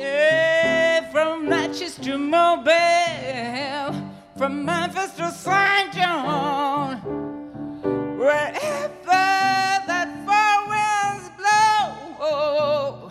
eh, 0.00 1.10
from 1.10 1.48
Natchez 1.48 1.96
to 1.96 2.18
Mobile, 2.18 3.94
from 4.36 4.64
Memphis 4.64 5.12
to 5.16 5.30
St. 5.30 5.92
John, 5.92 6.98
wherever 8.18 9.00
that 9.06 10.08
far 10.26 10.68
winds 10.68 11.30
blow. 11.38 13.10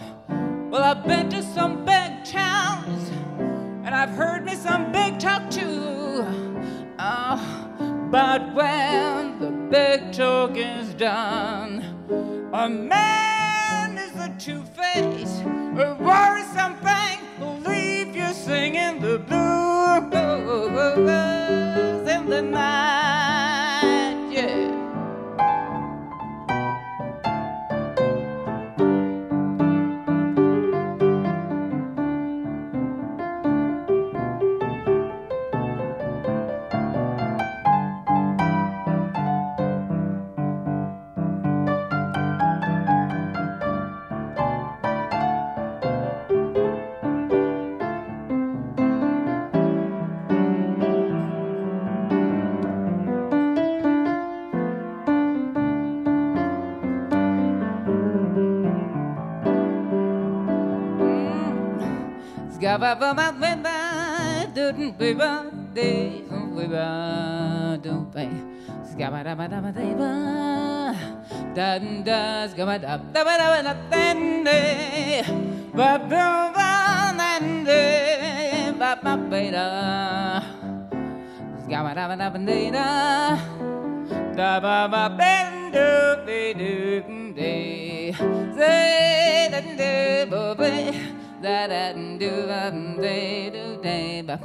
Well, 0.70 0.84
I've 0.84 1.06
been 1.06 1.30
to 1.30 1.42
some 1.42 1.86
big 1.86 2.26
towns, 2.26 3.10
and 3.86 3.96
I've 3.96 4.12
heard 4.12 4.46
me 4.46 4.56
some 4.56 4.92
big 4.92 5.20
talk 5.20 5.50
too. 5.50 6.26
Oh, 7.00 8.08
but 8.12 8.54
the 8.56 9.19
big 9.70 10.12
talk 10.12 10.52
is 10.56 10.94
done, 10.96 11.84
a 12.54 12.68
man 12.68 13.98
is 13.98 14.16
a 14.16 14.34
two-face, 14.40 15.42
a 15.46 15.96
worrisome 16.00 16.76
thing 16.78 17.20
will 17.40 17.60
leave 17.60 18.16
you 18.16 18.34
singing 18.34 19.00
the 19.00 19.20
blues 19.20 19.50
in 22.08 22.30
the 22.30 22.42
night. 22.42 22.99
Say 88.58 89.50
da 89.52 89.60
do 89.80 90.30
bo 90.32 90.56
be 90.60 91.09
da 91.42 91.68
da 91.68 91.94
do 91.94 92.30
day 93.02 93.50
do 93.50 93.78
day 93.82 94.22
ba 94.22 94.38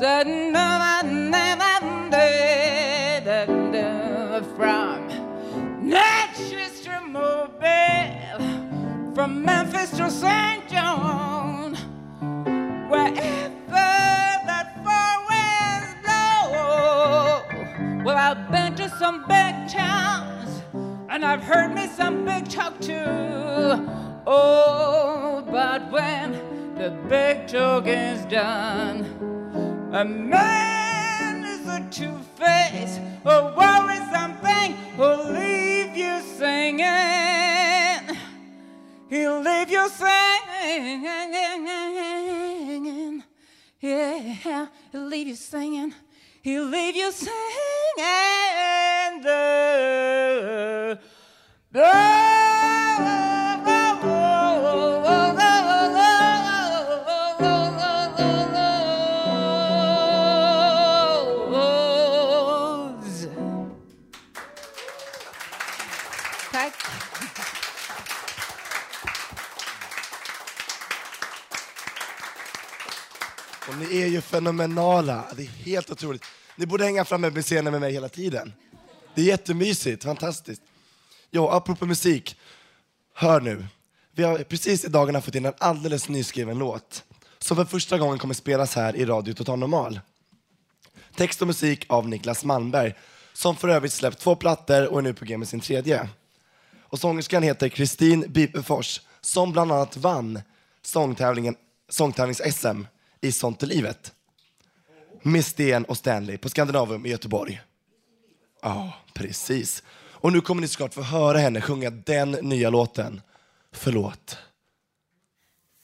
da 0.00 0.24
ba 0.24 1.02
na 1.04 1.56
ba 1.60 1.80
day 2.10 3.20
da 3.24 3.44
do 3.46 4.42
from 4.56 5.06
Natchez 5.80 6.80
to 6.80 7.00
Mobile 7.06 8.40
from 9.14 9.44
Memphis 9.44 9.90
to 9.92 10.10
St. 10.10 10.68
John 10.68 11.74
wherever 12.90 13.88
that 14.50 14.68
far 14.84 15.14
winds 15.30 15.94
blow 16.02 18.02
well, 18.04 18.16
I've 18.16 18.50
been 18.50 18.74
to 18.74 18.88
some 18.98 19.20
big 19.28 19.54
towns 19.68 20.62
and 21.08 21.24
I've 21.24 21.44
heard 21.44 21.72
me 21.74 21.86
some 21.86 22.24
big 22.24 22.48
talk 22.48 22.80
too. 22.80 23.99
Oh, 24.32 25.42
but 25.50 25.90
when 25.90 26.34
the 26.76 26.90
big 27.08 27.48
talk 27.48 27.88
is 27.88 28.24
done, 28.26 29.04
a 29.92 30.04
man 30.04 31.44
is 31.44 31.66
a 31.66 31.84
two-face, 31.90 33.00
a 33.24 33.52
worrisome 33.58 34.36
thing 34.36 34.76
who'll 34.96 35.32
leave 35.32 35.96
you 35.96 36.20
singing. 36.38 36.86
He'll 39.08 39.40
leave 39.40 39.68
you 39.68 39.88
singing. 39.88 41.02
Yeah, 43.80 44.66
he'll 44.92 45.06
leave 45.06 45.26
you 45.26 45.34
singing. 45.34 45.92
He'll 46.42 46.66
leave 46.66 46.94
you 46.94 47.10
singing 47.10 47.32
the, 49.24 51.00
the 51.72 53.29
Tack. 66.60 66.74
Och 73.68 73.76
ni 73.78 74.02
är 74.02 74.06
ju 74.06 74.20
fenomenala. 74.20 75.24
Det 75.36 75.42
är 75.42 75.46
helt 75.46 75.90
otroligt. 75.90 76.24
Ni 76.56 76.66
borde 76.66 76.84
hänga 76.84 77.04
framme 77.04 77.30
vid 77.30 77.44
scenen 77.44 77.72
med 77.72 77.80
mig 77.80 77.92
hela 77.92 78.08
tiden. 78.08 78.52
Det 79.14 79.20
är 79.20 79.24
jättemysigt, 79.24 80.04
fantastiskt. 80.04 80.62
Ja, 81.30 81.52
apropå 81.52 81.86
musik. 81.86 82.36
Hör 83.14 83.40
nu. 83.40 83.66
Vi 84.12 84.22
har 84.22 84.38
precis 84.38 84.84
i 84.84 84.88
dagarna 84.88 85.20
fått 85.20 85.34
in 85.34 85.46
en 85.46 85.54
alldeles 85.58 86.08
nyskriven 86.08 86.58
låt 86.58 87.04
som 87.38 87.56
för 87.56 87.64
första 87.64 87.98
gången 87.98 88.18
kommer 88.18 88.34
spelas 88.34 88.74
här 88.74 88.96
i 88.96 89.04
Radio 89.04 89.34
Total 89.34 89.58
Normal. 89.58 90.00
Text 91.16 91.40
och 91.40 91.46
musik 91.46 91.86
av 91.88 92.08
Niklas 92.08 92.44
Malmberg 92.44 92.94
som 93.32 93.56
för 93.56 93.68
övrigt 93.68 93.92
släppt 93.92 94.18
två 94.18 94.36
plattor 94.36 94.86
och 94.86 94.98
är 94.98 95.02
nu 95.02 95.14
på 95.14 95.24
G 95.24 95.38
med 95.38 95.48
sin 95.48 95.60
tredje. 95.60 96.08
Och 96.90 96.98
sångerskan 96.98 97.42
heter 97.42 97.68
Kristin 97.68 98.24
Bibefors 98.28 99.00
som 99.20 99.52
bland 99.52 99.72
annat 99.72 99.96
vann 99.96 100.40
sångtävlingen, 100.82 101.56
sångtävlings-SM 101.90 102.86
i 103.20 103.32
Sånt 103.32 103.62
är 103.62 103.66
livet. 103.66 104.12
Med 105.22 105.44
Sten 105.44 105.84
och 105.84 105.96
Stanley 105.96 106.38
på 106.38 106.48
Skandinavium 106.48 107.06
i 107.06 107.08
Göteborg. 107.08 107.60
Ja, 108.62 108.92
precis. 109.14 109.82
Och 110.12 110.32
nu 110.32 110.40
kommer 110.40 110.62
ni 110.62 110.68
såklart 110.68 110.94
få 110.94 111.02
höra 111.02 111.38
henne 111.38 111.60
sjunga 111.60 111.90
den 111.90 112.30
nya 112.30 112.70
låten. 112.70 113.20
Förlåt. 113.72 114.38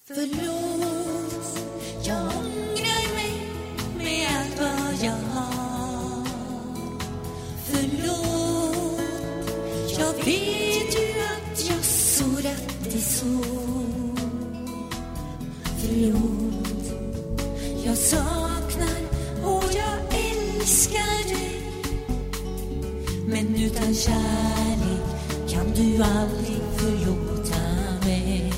Förlåt, 0.07 1.59
jag 2.05 2.23
ångrar 2.23 3.15
mig 3.15 3.49
med 3.99 4.29
allt 4.31 4.59
vad 4.61 5.05
jag 5.09 5.13
har. 5.13 6.27
Förlåt, 7.67 9.01
jag 9.99 10.25
vet 10.25 10.66
inte 12.97 13.09
så. 13.09 13.27
Förlåt, 15.79 16.93
jag 17.85 17.97
saknar 17.97 18.99
och 19.45 19.65
jag 19.75 20.21
älskar 20.31 21.29
dig. 21.29 21.61
Men 23.27 23.55
utan 23.57 23.95
kärlek 23.95 25.03
kan 25.49 25.67
du 25.75 26.03
aldrig 26.03 26.63
förlåta 26.77 27.61
mig. 28.05 28.53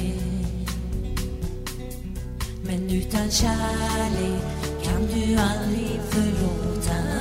Men 2.62 2.90
utan 2.90 3.30
kärlek 3.30 4.42
kan 4.82 5.06
du 5.06 5.36
aldrig 5.36 6.00
förlåta 6.10 6.92
mig. 6.92 7.17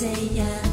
Aldrig 0.00 0.28
fick 0.28 0.67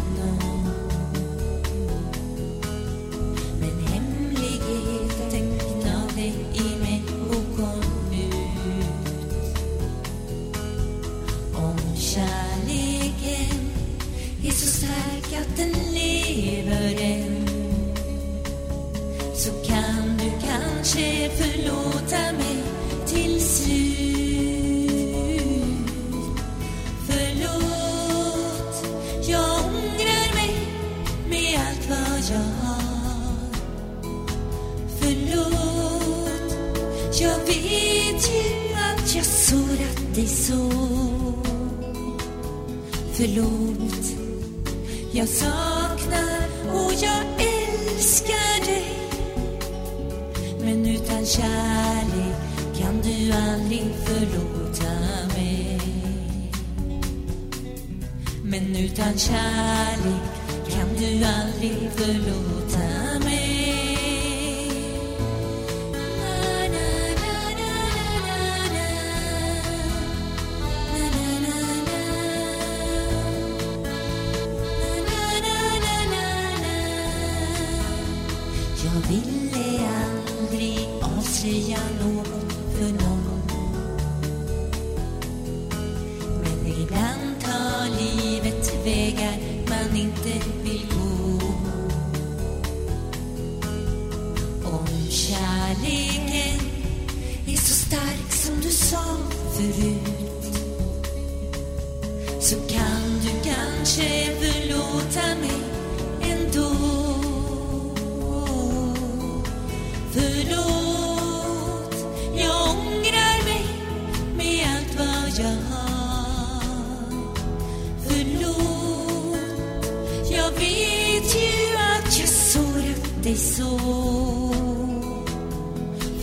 vet 120.59 121.35
ju 121.35 121.75
att 121.77 122.19
jag 122.19 122.29
sårat 122.29 123.23
dig 123.23 123.35
så. 123.35 123.79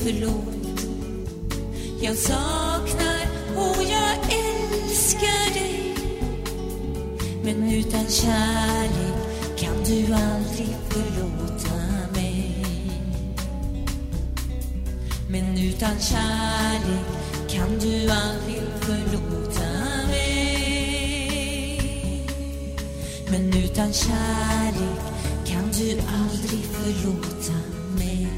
Förlåt, 0.04 0.86
jag 2.00 2.16
saknar 2.16 3.26
och 3.56 3.82
jag 3.82 4.14
älskar 4.22 5.54
dig. 5.54 5.94
Men 7.44 7.72
utan 7.72 8.06
kärlek 8.08 9.14
kan 9.58 9.74
du 9.84 10.14
aldrig 10.14 10.76
förlåta 10.88 11.74
mig. 12.14 12.66
Men 15.28 15.58
utan 15.58 16.00
kärlek 16.00 17.06
kan 17.48 17.78
du 17.78 18.10
aldrig 18.10 18.62
förlåta 18.80 19.31
utan 23.72 23.92
kärlek 23.92 25.00
kan 25.46 25.72
du 25.72 26.00
aldrig 26.00 26.64
förlåta 26.64 27.52
mig. 27.98 28.28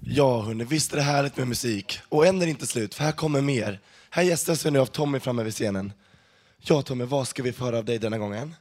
Ja, 0.00 0.42
hörni, 0.42 0.64
visst 0.64 0.92
är 0.92 0.96
det 0.96 1.02
härligt 1.02 1.36
med 1.36 1.48
musik. 1.48 1.98
Och 2.08 2.26
än 2.26 2.36
är 2.42 2.44
det 2.46 2.50
inte 2.50 2.66
slut, 2.66 2.94
för 2.94 3.04
här 3.04 3.12
kommer 3.12 3.40
mer. 3.40 3.80
Här 4.10 4.22
gästas 4.22 4.66
vi 4.66 4.70
nu 4.70 4.78
av 4.78 4.86
Tommy 4.86 5.20
framme 5.20 5.42
vid 5.42 5.52
scenen. 5.52 5.92
Ja, 6.58 6.82
Tommy, 6.82 7.04
vad 7.04 7.28
ska 7.28 7.42
vi 7.42 7.52
få 7.52 7.64
höra 7.64 7.78
av 7.78 7.84
dig 7.84 7.98
denna 7.98 8.18
gången? 8.18 8.54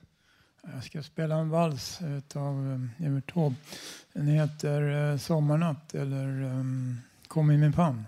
Jag 0.74 0.84
ska 0.84 1.04
spela 1.04 1.36
en 1.36 1.50
vals 1.50 2.00
av 2.36 2.88
Evert 3.00 3.34
Taube. 3.34 3.56
Den 4.14 4.28
heter 4.28 5.12
eh, 5.12 5.18
Sommarnatt 5.18 5.94
eller 5.94 6.44
um, 6.44 6.98
Kom 7.28 7.52
i 7.52 7.58
min 7.58 7.74
famn. 7.74 8.06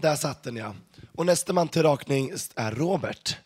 Där 0.00 0.16
satt 0.16 0.42
den 0.42 0.56
ja. 0.56 0.74
Och 1.14 1.26
nästa 1.26 1.52
man 1.52 1.68
till 1.68 1.82
rakning 1.82 2.30
är 2.54 2.70
Robert. 2.70 3.38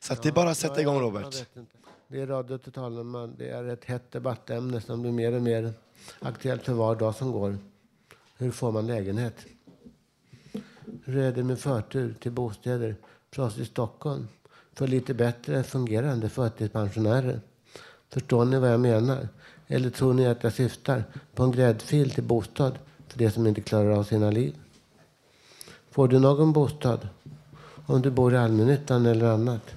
Så 0.00 0.12
att 0.12 0.22
det 0.22 0.28
är 0.28 0.32
bara 0.32 0.50
att 0.50 0.58
sätta 0.58 0.80
igång 0.80 1.00
Robert. 1.00 1.46
Det 2.08 2.20
är 2.20 2.26
Radio 2.26 2.58
Total 2.58 2.92
Normal. 2.92 3.34
Det 3.38 3.48
är 3.48 3.64
ett 3.64 3.84
hett 3.84 4.12
debattämne 4.12 4.80
som 4.80 5.02
blir 5.02 5.12
mer 5.12 5.32
och 5.32 5.42
mer 5.42 5.72
aktuellt 6.20 6.64
för 6.64 6.72
var 6.72 6.96
dag 6.96 7.14
som 7.14 7.32
går. 7.32 7.58
Hur 8.38 8.50
får 8.50 8.72
man 8.72 8.86
lägenhet? 8.86 9.34
Hur 11.04 11.18
är 11.18 11.32
det 11.32 11.44
med 11.44 11.58
förtur 11.58 12.14
till 12.20 12.32
bostäder 12.32 12.96
för 13.30 13.42
oss 13.42 13.58
i 13.58 13.64
Stockholm? 13.64 14.28
För 14.74 14.86
lite 14.86 15.14
bättre 15.14 15.62
fungerande 15.62 16.28
förtidspensionärer? 16.28 17.40
Förstår 18.10 18.44
ni 18.44 18.58
vad 18.58 18.72
jag 18.72 18.80
menar? 18.80 19.28
Eller 19.66 19.90
tror 19.90 20.14
ni 20.14 20.26
att 20.26 20.44
jag 20.44 20.52
syftar 20.52 21.04
på 21.34 21.42
en 21.42 21.52
gräddfil 21.52 22.10
till 22.10 22.24
bostad 22.24 22.78
för 23.08 23.18
de 23.18 23.30
som 23.30 23.46
inte 23.46 23.60
klarar 23.60 23.90
av 23.90 24.04
sina 24.04 24.30
liv? 24.30 24.54
Får 25.92 26.08
du 26.08 26.18
någon 26.18 26.52
bostad? 26.52 27.08
Om 27.86 28.02
du 28.02 28.10
bor 28.10 28.34
i 28.34 28.36
allmännyttan 28.36 29.06
eller 29.06 29.26
annat? 29.26 29.74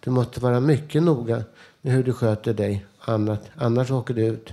Du 0.00 0.10
måste 0.10 0.40
vara 0.40 0.60
mycket 0.60 1.02
noga 1.02 1.42
med 1.80 1.92
hur 1.92 2.02
du 2.02 2.12
sköter 2.12 2.54
dig. 2.54 2.86
Annat, 3.00 3.50
annars 3.56 3.90
åker 3.90 4.14
du 4.14 4.26
ut. 4.26 4.52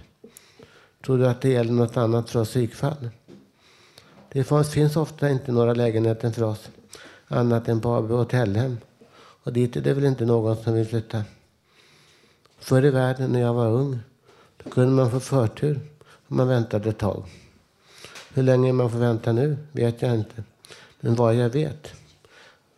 Tror 1.06 1.18
du 1.18 1.28
att 1.28 1.42
det 1.42 1.50
gäller 1.50 1.72
något 1.72 1.98
annat 1.98 2.30
för 2.30 2.40
oss 2.40 2.50
psykfall? 2.50 3.10
Det 4.32 4.44
finns 4.68 4.96
ofta 4.96 5.30
inte 5.30 5.52
några 5.52 5.74
lägenheter 5.74 6.32
för 6.32 6.44
oss 6.44 6.70
annat 7.28 7.68
än 7.68 7.82
på 7.82 7.90
AB 7.90 8.10
Hotellhem. 8.10 8.78
Och 9.44 9.54
dit 9.54 9.76
är 9.76 9.82
det 9.82 9.94
väl 9.94 10.06
inte 10.06 10.26
någon 10.26 10.58
som 10.58 10.74
vill 10.74 10.88
flytta. 10.88 11.24
Förr 12.60 12.86
i 12.86 12.90
världen 12.90 13.32
när 13.32 13.42
jag 13.42 13.54
var 13.54 13.68
ung 13.68 14.00
då 14.64 14.70
kunde 14.70 14.92
man 14.92 15.12
få 15.12 15.20
förtur 15.20 15.80
om 16.28 16.38
man 16.38 16.48
väntade 16.48 16.90
ett 16.90 16.98
tag. 16.98 17.24
Hur 18.34 18.44
länge 18.44 18.74
man 18.74 18.92
får 18.92 19.00
vänta 19.00 19.32
nu 19.32 19.58
vet 19.72 20.02
jag 20.02 20.16
inte. 20.16 20.44
Men 21.06 21.16
vad 21.16 21.36
jag 21.36 21.50
vet 21.50 21.94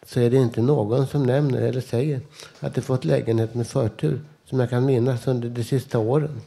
så 0.06 0.20
är 0.20 0.30
det 0.30 0.38
inte 0.38 0.62
någon 0.62 1.08
som 1.08 1.24
nämner 1.24 1.62
eller 1.62 1.82
säger 1.82 2.22
att 2.60 2.76
de 2.76 2.82
fått 2.82 3.06
lägenhet 3.06 3.56
med 3.56 3.68
förtur 3.68 4.22
som 4.46 4.60
jag 4.60 4.70
kan 4.70 4.86
minnas 4.86 5.28
under 5.28 5.50
de 5.50 5.64
sista 5.64 6.00
åren. 6.00 6.42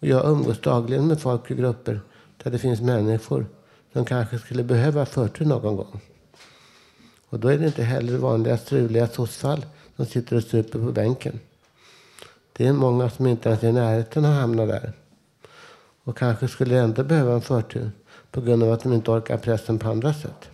Och 0.00 0.06
jag 0.06 0.26
umgås 0.26 0.60
dagligen 0.60 1.06
med 1.06 1.20
folk 1.20 1.50
i 1.50 1.54
grupper 1.54 2.00
där 2.42 2.50
det 2.50 2.58
finns 2.58 2.80
människor 2.80 3.46
som 3.92 4.04
kanske 4.04 4.38
skulle 4.38 4.62
behöva 4.62 5.06
förtur 5.06 5.44
någon 5.44 5.76
gång. 5.76 6.00
Och 7.28 7.40
då 7.40 7.48
är 7.48 7.58
det 7.58 7.66
inte 7.66 7.82
heller 7.82 8.18
vanliga 8.18 8.58
struliga 8.58 9.08
sossfall 9.08 9.66
som 9.96 10.06
sitter 10.06 10.36
och 10.36 10.42
super 10.42 10.78
på 10.78 10.92
bänken. 10.92 11.40
Det 12.52 12.66
är 12.66 12.72
många 12.72 13.10
som 13.10 13.26
inte 13.26 13.48
ens 13.48 13.62
är 13.62 13.68
i 13.68 13.72
närheten 13.72 14.24
har 14.24 14.34
hamnat 14.34 14.68
där. 14.68 14.92
Och 16.04 16.16
kanske 16.16 16.48
skulle 16.48 16.78
ändå 16.78 17.04
behöva 17.04 17.34
en 17.34 17.42
förtur 17.42 17.90
på 18.30 18.40
grund 18.40 18.62
av 18.62 18.72
att 18.72 18.82
de 18.82 18.92
inte 18.92 19.10
orkar 19.10 19.38
pressen 19.38 19.78
på 19.78 19.88
andra 19.88 20.14
sätt. 20.14 20.50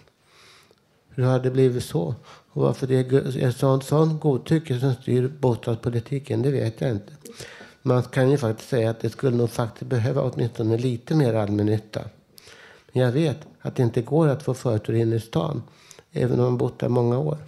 Hur 1.14 1.24
har 1.24 1.38
det 1.38 1.50
blivit 1.50 1.84
så? 1.84 2.14
Och 2.52 2.62
varför 2.62 2.86
det 2.86 3.12
är 3.12 3.48
ett 3.48 3.56
sånt, 3.56 3.84
sånt 3.84 4.20
godtycke 4.20 4.80
som 4.80 4.94
styr 4.94 5.28
bostadspolitiken, 5.40 6.42
det 6.42 6.50
vet 6.50 6.80
jag 6.80 6.90
inte. 6.90 7.12
Man 7.82 8.02
kan 8.02 8.30
ju 8.30 8.38
faktiskt 8.38 8.68
säga 8.68 8.90
att 8.90 9.00
det 9.00 9.10
skulle 9.10 9.36
nog 9.36 9.50
faktiskt 9.50 9.90
behöva 9.90 10.22
åtminstone 10.22 10.78
lite 10.78 11.14
mer 11.14 11.34
allmännytta. 11.34 12.00
Men 12.92 13.02
jag 13.02 13.12
vet 13.12 13.38
att 13.60 13.76
det 13.76 13.82
inte 13.82 14.02
går 14.02 14.28
att 14.28 14.42
få 14.42 14.54
förtur 14.54 14.94
in 14.94 15.12
i 15.12 15.20
stan, 15.20 15.62
även 16.12 16.40
om 16.40 16.44
man 16.44 16.58
bott 16.58 16.78
där 16.78 16.88
många 16.88 17.18
år 17.18 17.38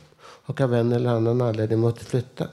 och 0.46 0.60
av 0.60 0.74
en 0.74 0.92
eller 0.92 1.10
annan 1.10 1.40
anledning 1.40 1.78
måste 1.78 2.04
flytta. 2.04 2.48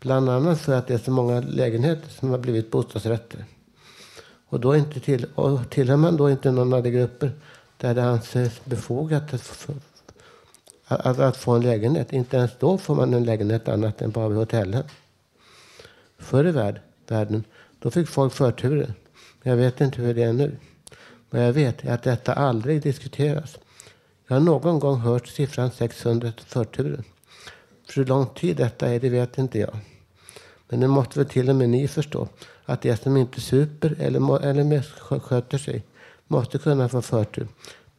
Bland 0.00 0.30
annat 0.30 0.60
för 0.60 0.74
att 0.74 0.86
det 0.86 0.94
är 0.94 0.98
så 0.98 1.10
många 1.10 1.40
lägenheter 1.40 2.10
som 2.10 2.30
har 2.30 2.38
blivit 2.38 2.70
bostadsrätter. 2.70 3.44
Och, 4.48 4.60
då 4.60 4.76
inte 4.76 5.00
till, 5.00 5.26
och 5.34 5.70
tillhör 5.70 5.96
man 5.96 6.16
då 6.16 6.30
inte 6.30 6.50
någon 6.50 6.72
av 6.72 6.82
de 6.82 6.90
grupper 6.90 7.32
där 7.76 7.94
det 7.94 8.04
anses 8.04 8.64
befogat 8.64 9.34
att 9.34 9.40
få, 9.40 9.72
att, 10.96 11.18
att 11.18 11.36
få 11.36 11.52
en 11.52 11.62
lägenhet. 11.62 12.12
Inte 12.12 12.36
ens 12.36 12.50
då 12.58 12.78
får 12.78 12.94
man 12.94 13.14
en 13.14 13.24
lägenhet 13.24 13.68
annat 13.68 14.02
än 14.02 14.10
bara 14.10 14.28
vid 14.28 14.38
hotellen. 14.38 14.84
Förr 16.18 16.46
i 16.46 16.50
värld, 16.50 16.80
världen, 17.08 17.44
då 17.78 17.90
fick 17.90 18.08
folk 18.08 18.32
förturer. 18.32 18.94
Jag 19.42 19.56
vet 19.56 19.80
inte 19.80 20.02
hur 20.02 20.14
det 20.14 20.22
är 20.22 20.32
nu. 20.32 20.56
Vad 21.30 21.46
jag 21.46 21.52
vet 21.52 21.84
är 21.84 21.94
att 21.94 22.02
detta 22.02 22.32
aldrig 22.32 22.82
diskuteras. 22.82 23.58
Jag 24.28 24.36
har 24.36 24.40
någon 24.40 24.78
gång 24.78 25.00
hört 25.00 25.28
siffran 25.28 25.70
600 25.70 26.32
förturer. 26.46 27.02
För 27.88 27.94
hur 27.94 28.04
lång 28.04 28.26
tid 28.26 28.56
detta 28.56 28.88
är, 28.88 29.00
det 29.00 29.08
vet 29.08 29.38
inte 29.38 29.58
jag. 29.58 29.76
Men 30.68 30.80
det 30.80 30.88
måste 30.88 31.18
väl 31.18 31.28
till 31.28 31.50
och 31.50 31.56
med 31.56 31.68
ni 31.68 31.88
förstå. 31.88 32.28
Att 32.64 32.82
de 32.82 32.96
som 32.96 33.16
inte 33.16 33.40
super 33.40 33.94
eller, 33.98 34.44
eller 34.44 34.82
sköter 35.20 35.58
sig 35.58 35.82
måste 36.26 36.58
kunna 36.58 36.88
få 36.88 37.02
förtur 37.02 37.46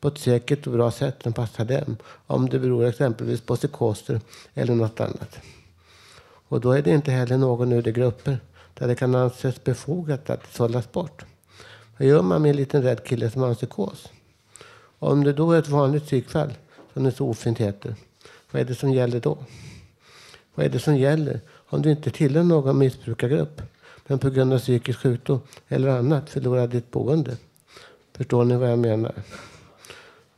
på 0.04 0.08
ett 0.08 0.18
säkert 0.18 0.68
och 0.68 0.74
bra 0.74 0.91
sätt 0.91 1.24
som 1.24 1.34
passar 1.34 1.66
dem. 1.66 1.97
Om 2.28 2.49
det 2.49 2.60
beror 2.60 2.86
exempelvis 2.86 3.41
på 3.41 3.56
psykoser 3.56 4.22
eller 4.54 4.76
något 4.76 4.99
annat. 4.99 5.39
Och 6.47 6.62
då 6.62 6.72
är 6.72 6.82
det 6.82 6.91
inte 6.91 7.12
heller 7.12 7.38
någon 7.38 7.72
ur 7.72 7.82
de 7.82 7.91
grupper 7.91 8.39
där 8.74 8.88
det 8.88 8.95
kan 8.95 9.16
anses 9.16 9.64
befogat 9.64 10.30
att 10.30 10.54
sållas 10.54 10.91
bort. 10.91 11.26
Vad 11.97 12.08
gör 12.08 12.22
man 12.22 12.41
med 12.41 12.49
en 12.49 12.56
liten 12.56 12.84
rädd 12.84 13.04
kille 13.04 13.32
som 13.32 13.41
har 13.41 13.49
en 13.49 13.56
psykos? 13.56 14.10
Om 14.99 15.24
det 15.24 15.34
då 15.34 15.51
är 15.51 15.60
ett 15.60 15.68
vanligt 15.68 16.06
psykfall, 16.06 16.54
som 16.93 17.04
det 17.04 17.12
så 17.12 17.28
ofint 17.28 17.58
heter, 17.58 17.95
vad 18.51 18.62
är 18.62 18.66
det 18.66 18.76
som 18.76 18.91
gäller 18.91 19.20
då? 19.20 19.38
Vad 20.56 20.66
är 20.66 20.70
det 20.70 20.80
som 20.80 20.97
gäller 20.97 21.39
om 21.51 21.82
du 21.82 21.91
inte 21.91 22.12
tillhör 22.12 22.43
någon 22.43 22.78
missbrukargrupp 22.78 23.62
men 24.08 24.20
på 24.20 24.30
grund 24.30 24.54
av 24.54 24.60
psykisk 24.60 24.99
sjukdom 24.99 25.41
eller 25.68 25.88
annat 25.88 26.30
förlorar 26.30 26.68
ditt 26.68 26.91
boende? 26.91 27.38
Förstår 28.14 28.45
ni 28.45 28.56
vad 28.56 28.72
jag 28.72 28.80
menar? 28.80 29.14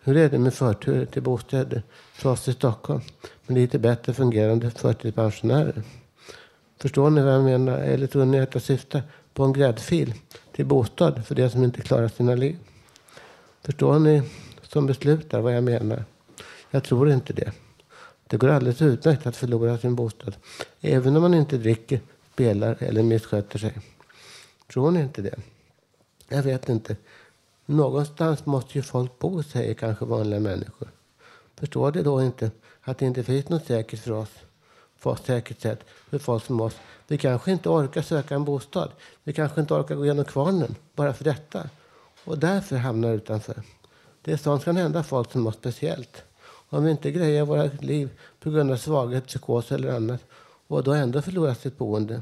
Hur 0.08 0.18
är 0.18 0.30
det 0.30 0.40
med 0.40 0.54
förtur 0.54 1.06
till 1.06 1.22
bostäder 1.22 1.84
för 2.14 2.30
oss 2.30 2.48
i 2.48 2.54
Stockholm 2.54 3.02
med 3.48 3.58
lite 3.58 3.80
bättre 3.80 4.14
fungerande 4.14 4.72
förtidspensionärer? 4.72 5.84
Förstår 6.82 7.10
ni 7.10 7.22
vad 7.22 7.34
jag 7.34 7.44
menar? 7.44 7.78
Eller 7.78 8.08
tror 8.08 8.26
ni 8.26 8.40
att 8.40 8.54
jag 8.54 8.64
syftar 8.64 9.04
på 9.34 9.44
en 9.44 9.54
gräddfil 9.54 10.14
till 10.52 10.66
bostad 10.66 11.26
för 11.26 11.36
de 11.36 11.50
som 11.50 11.64
inte 11.64 11.82
klarar 11.82 12.08
sina 12.08 12.36
liv? 12.36 12.58
Förstår 13.62 14.00
ni 14.00 14.22
som 14.62 14.86
beslutar 14.86 15.42
vad 15.42 15.56
jag 15.56 15.64
menar? 15.64 16.06
Jag 16.72 16.84
tror 16.84 17.12
inte 17.12 17.34
det. 17.34 17.52
Det 18.28 18.38
går 18.38 18.50
alldeles 18.50 18.82
utmärkt 18.82 19.28
att 19.28 19.36
förlora 19.36 19.78
sin 19.78 19.96
bostad. 19.96 20.36
Även 20.82 21.16
om 21.16 21.22
man 21.22 21.34
inte 21.34 21.58
dricker, 21.58 22.00
spelar 22.34 22.84
eller 22.84 23.04
missköter 23.04 23.60
sig. 23.60 23.78
Tror 24.74 24.92
ni 24.92 25.00
inte 25.00 25.22
det? 25.22 25.36
Jag 26.30 26.44
vet 26.44 26.70
inte. 26.70 26.96
Någonstans 27.66 28.46
måste 28.46 28.78
ju 28.78 28.82
folk 28.82 29.20
bo, 29.20 29.44
säger 29.44 29.74
kanske 29.74 30.06
vanliga 30.06 30.40
människor. 30.40 30.92
Förstår 31.56 31.92
de 31.92 32.02
då 32.02 32.24
inte 32.24 32.52
att 32.82 32.98
det 32.98 33.06
inte 33.06 33.24
finns 33.24 33.50
något 33.50 33.66
säkert 33.66 34.00
för 34.00 34.12
oss? 34.12 34.30
För 34.98 35.10
oss 35.10 35.26
säkert 35.26 35.62
sätt 35.62 35.80
för 36.10 36.20
folk 36.20 36.46
som 36.46 36.62
oss. 36.62 36.76
Vi 37.08 37.18
kanske 37.18 37.52
inte 37.52 37.70
orkar 37.70 38.02
söka 38.02 38.36
en 38.36 38.46
bostad. 38.46 38.92
Vi 39.24 39.34
kanske 39.34 39.62
inte 39.62 39.74
orkar 39.74 39.96
gå 39.96 40.06
igenom 40.06 40.26
kvarnen 40.26 40.76
bara 40.96 41.14
för 41.14 41.24
detta. 41.24 41.70
Och 42.26 42.38
därför 42.38 42.76
hamnar 42.78 43.14
utanför. 43.14 43.62
Det 44.22 44.32
är 44.32 44.38
sånt 44.38 44.64
som 44.64 44.74
kan 44.74 44.82
hända 44.82 45.04
folk 45.04 45.32
som 45.32 45.48
oss 45.48 45.56
speciellt. 45.56 46.24
Om 46.70 46.84
vi 46.84 46.92
inte 46.92 47.12
grejer 47.12 47.46
våra 47.46 47.70
liv 47.80 48.10
på 48.40 48.50
grund 48.50 48.72
av 48.72 48.78
svaghet, 48.78 49.28
psykos 49.28 49.72
eller 49.72 49.96
annat 49.96 50.22
och 50.68 50.84
då 50.84 50.94
ändå 50.94 51.22
förlorar 51.22 51.54
sitt 51.54 51.78
boende. 51.78 52.22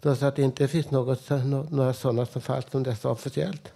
Då 0.00 0.16
så 0.16 0.26
att 0.26 0.36
det 0.36 0.42
inte 0.42 0.68
finns 0.68 0.90
något, 0.90 1.30
några 1.70 1.94
sådana 1.94 2.26
som 2.26 2.42
fall 2.42 2.62
som 2.70 2.82
dessa 2.82 3.10
officiellt. 3.10 3.72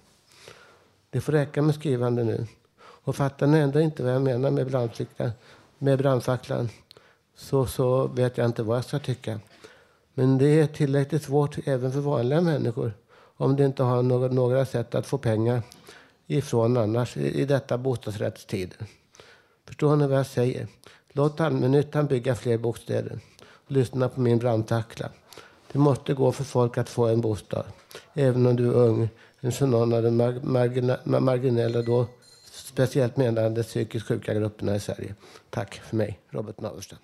Det 1.10 1.20
får 1.20 1.32
räcka 1.32 1.62
med 1.62 1.74
skrivande 1.74 2.24
nu. 2.24 2.46
Och 2.80 3.16
fattar 3.16 3.46
ni 3.46 3.58
ändå 3.58 3.80
inte 3.80 4.02
vad 4.02 4.14
jag 4.14 4.22
menar 4.22 4.50
med 4.50 4.66
brandfacklan, 4.66 5.30
med 5.78 5.98
brandfacklan 5.98 6.68
så, 7.36 7.66
så 7.66 8.06
vet 8.06 8.38
jag 8.38 8.46
inte 8.46 8.62
vad 8.62 8.76
jag 8.76 8.84
ska 8.84 8.98
tycka. 8.98 9.40
Men 10.14 10.38
det 10.38 10.60
är 10.60 10.66
tillräckligt 10.66 11.22
svårt 11.22 11.58
även 11.64 11.92
för 11.92 12.00
vanliga 12.00 12.40
människor 12.40 12.92
om 13.36 13.56
de 13.56 13.64
inte 13.64 13.82
har 13.82 14.02
några, 14.02 14.28
några 14.28 14.66
sätt 14.66 14.94
att 14.94 15.06
få 15.06 15.18
pengar 15.18 15.62
ifrån 16.26 16.76
annars 16.76 17.16
i, 17.16 17.40
i 17.40 17.44
detta 17.44 17.78
bostadsrättstider. 17.78 18.78
Förstår 19.66 19.96
ni 19.96 20.06
vad 20.06 20.18
jag 20.18 20.26
säger? 20.26 20.66
Låt 21.12 21.40
allmännyttan 21.40 22.06
bygga 22.06 22.34
fler 22.34 22.58
bostäder. 22.58 23.20
Lyssna 23.66 24.08
på 24.08 24.20
min 24.20 24.38
brandtackla. 24.38 25.08
Det 25.72 25.78
måste 25.78 26.14
gå 26.14 26.32
för 26.32 26.44
folk 26.44 26.78
att 26.78 26.88
få 26.88 27.06
en 27.06 27.20
bostad. 27.20 27.64
Även 28.14 28.46
om 28.46 28.56
du 28.56 28.66
är 28.68 28.74
ung. 28.74 29.08
Än 29.40 29.70
någon 29.70 29.92
av 29.92 30.02
de 30.02 30.20
mar- 30.22 30.40
margina- 30.42 31.20
marginella 31.20 31.82
då 31.82 32.06
speciellt 32.52 33.16
menande 33.16 33.62
psykiskt 33.62 34.06
sjuka 34.06 34.34
grupperna 34.34 34.76
i 34.76 34.80
Sverige. 34.80 35.14
Tack 35.50 35.74
för 35.74 35.96
mig, 35.96 36.18
Robert 36.30 36.60
Naversten. 36.60 36.98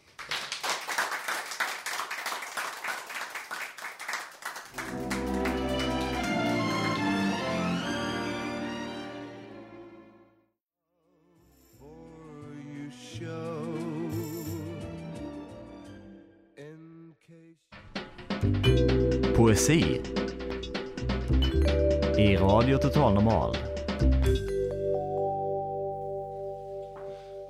Total 23.04 23.14
Normal. 23.14 23.56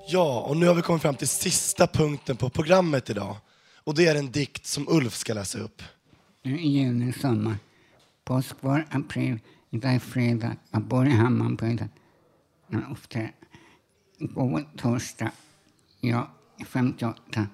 Ja, 0.06 0.40
och 0.40 0.56
nu 0.56 0.66
har 0.66 0.74
vi 0.74 0.82
kommit 0.82 1.02
fram 1.02 1.14
till 1.14 1.28
sista 1.28 1.86
punkten 1.86 2.36
på 2.36 2.50
programmet 2.50 3.10
idag. 3.10 3.36
Och 3.84 3.94
det 3.94 4.06
är 4.06 4.14
en 4.14 4.30
dikt 4.30 4.66
som 4.66 4.88
Ulf 4.88 5.14
ska 5.14 5.34
läsa 5.34 5.58
upp. 5.58 5.82
Nu 6.42 6.54
är 6.54 6.58
juni 6.58 7.12
sommar. 7.12 7.56
Påsk 8.24 8.56
var 8.60 8.86
april. 8.90 9.38
Idag 9.70 9.94
är 9.94 9.98
fredag. 9.98 10.56
Jag 10.70 10.82
bor 10.82 11.06
i 11.06 11.10
Hammarbyhöjden. 11.10 11.88
Men 12.66 12.86
ofta 12.92 13.20
går 14.18 14.64
torsdag. 14.76 15.30
Jag 16.00 16.26
är 16.58 16.64
58. 16.64 17.46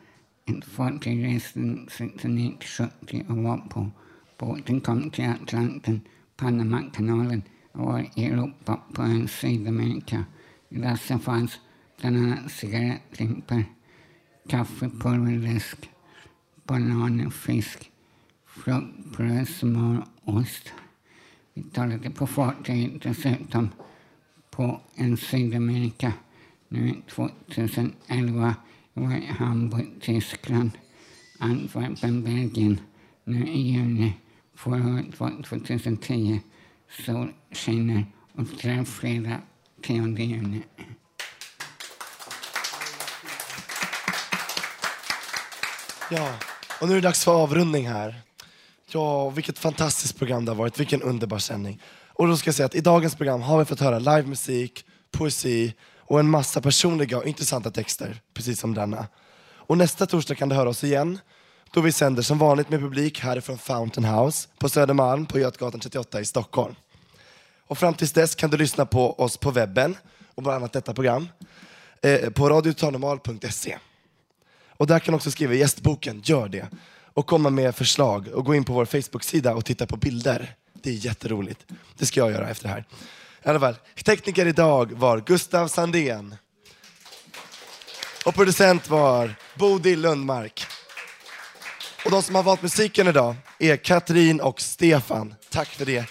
Ett 0.47 0.65
fartyg 0.65 1.25
reste 1.25 1.59
69-70 1.59 3.31
och 3.31 3.37
var 3.37 3.59
på 3.59 3.91
båten 4.39 4.81
kom 4.81 5.11
till 5.11 5.29
Atlanten, 5.43 6.01
Panamakanalen 6.37 7.43
och 7.73 7.87
var 7.87 8.07
i 8.15 8.25
Europa 8.25 8.81
på 8.93 9.03
en 9.03 9.29
Sydamerika. 9.29 10.25
I 10.69 10.79
dessa 10.79 11.19
fanns 11.19 11.61
bland 12.01 12.17
annat 12.17 12.53
cigarettlimpor, 12.53 13.65
kaffepulverläsk, 14.49 15.91
bananer, 16.65 17.31
fisk, 17.31 17.91
frukt, 18.47 19.17
bröd, 19.17 19.49
smör, 19.49 20.05
ost. 20.25 20.73
Vi 21.55 21.63
talade 21.63 22.11
på 22.11 22.27
fartyget 22.27 23.03
dessutom 23.03 23.69
på 24.51 24.81
en 24.95 25.17
Sydamerika. 25.17 26.13
Nu 26.69 26.89
är 26.89 26.95
2011. 27.11 28.55
Jag 28.95 29.03
var 29.03 29.17
i 29.17 29.27
Hamburg, 29.27 29.89
Tyskland, 30.01 30.71
Antwerpen, 31.39 32.23
Belgien. 32.23 32.81
Nu 33.25 33.47
i 33.47 33.61
juni. 33.61 34.15
Förra 34.55 34.95
året 34.95 35.21
var 35.21 35.43
2010. 35.43 36.41
Så, 36.91 37.29
skiner 37.53 38.05
och 38.35 38.45
det 38.63 38.69
är 38.69 39.41
10 39.83 40.17
juni. 40.17 40.63
Ja, 46.11 46.35
och 46.81 46.89
nu 46.89 46.93
är 46.93 47.01
det 47.01 47.09
dags 47.09 47.25
för 47.25 47.43
avrundning 47.43 47.89
här. 47.89 48.21
Ja, 48.87 49.31
vilket 49.31 49.59
fantastiskt 49.59 50.19
program 50.19 50.45
det 50.45 50.51
har 50.51 50.57
varit. 50.57 50.81
Vilken 50.81 51.03
underbar 51.03 51.39
sändning. 51.39 51.83
Och 52.07 52.29
då 52.29 52.37
ska 52.37 52.49
jag 52.49 52.55
säga 52.55 52.67
att 52.67 52.75
i 52.75 52.81
dagens 52.81 53.15
program 53.15 53.43
har 53.43 53.59
vi 53.59 53.65
fått 53.65 53.81
höra 53.81 53.99
livemusik, 53.99 54.85
poesi 55.11 55.75
och 55.99 56.21
en 56.21 56.31
massa 56.31 56.61
personliga 56.61 57.19
och 57.19 57.27
intressanta 57.27 57.71
texter, 57.71 58.21
precis 58.35 58.61
som 58.61 58.75
denna. 58.75 59.07
Och 59.55 59.79
nästa 59.79 60.07
torsdag 60.07 60.35
kan 60.35 60.49
du 60.49 60.55
höra 60.55 60.69
oss 60.69 60.85
igen, 60.85 61.19
då 61.73 61.81
vi 61.81 61.93
sänder 61.93 62.23
som 62.23 62.39
vanligt 62.39 62.71
med 62.71 62.81
publik 62.81 63.21
härifrån 63.21 63.59
Fountain 63.59 64.05
House 64.05 64.49
på 64.59 64.69
Södermalm 64.69 65.27
på 65.27 65.39
Götgatan 65.39 65.81
38 65.81 66.21
i 66.21 66.25
Stockholm. 66.25 66.75
Och 67.67 67.79
fram 67.79 67.95
tills 67.95 68.13
dess 68.13 68.35
kan 68.35 68.51
du 68.51 68.57
lyssna 68.57 68.87
på 68.87 69.21
oss 69.21 69.37
på 69.37 69.51
webben 69.51 69.97
och 70.35 70.43
bland 70.43 70.57
annat 70.57 70.73
detta 70.73 70.95
program 70.95 71.29
eh, 72.03 72.31
på 72.31 72.49
radiototalnormal.se. 72.49 73.79
Och 74.69 74.87
där 74.87 74.99
kan 74.99 75.13
du 75.13 75.17
också 75.17 75.31
skriva 75.31 75.55
i 75.55 75.59
gästboken, 75.59 76.23
gör 76.25 76.49
det. 76.49 76.69
Och 77.15 77.27
komma 77.27 77.51
med 77.51 77.75
förslag 77.75 78.29
och 78.29 78.45
gå 78.45 78.55
in 78.55 78.65
på 78.65 78.73
vår 78.73 78.85
Facebook-sida 78.85 79.55
och 79.55 79.65
titta 79.65 79.87
på 79.87 79.97
bilder. 79.97 80.55
Det 80.73 80.91
är 80.91 80.95
jätteroligt. 80.95 81.67
Det 81.99 82.07
ska 82.07 82.21
jag 82.21 82.31
göra 82.31 82.49
efter 82.49 82.69
det 82.69 82.75
här. 82.75 82.85
I 83.45 83.49
alla 83.49 83.61
fall, 83.61 83.77
tekniker 84.05 84.47
idag 84.47 84.93
var 84.93 85.21
Gustav 85.21 85.69
Sandén. 85.69 86.35
Och 88.27 88.35
producent 88.35 88.89
var 88.89 89.35
Bodil 89.55 90.01
Lundmark. 90.01 90.67
Och 92.05 92.11
de 92.11 92.23
som 92.23 92.35
har 92.35 92.43
valt 92.43 92.63
musiken 92.63 93.09
idag 93.09 93.35
är 93.59 93.77
Katrin 93.77 94.41
och 94.41 94.61
Stefan. 94.61 95.35
Tack 95.51 95.69
för 95.69 95.85
det. 95.85 96.05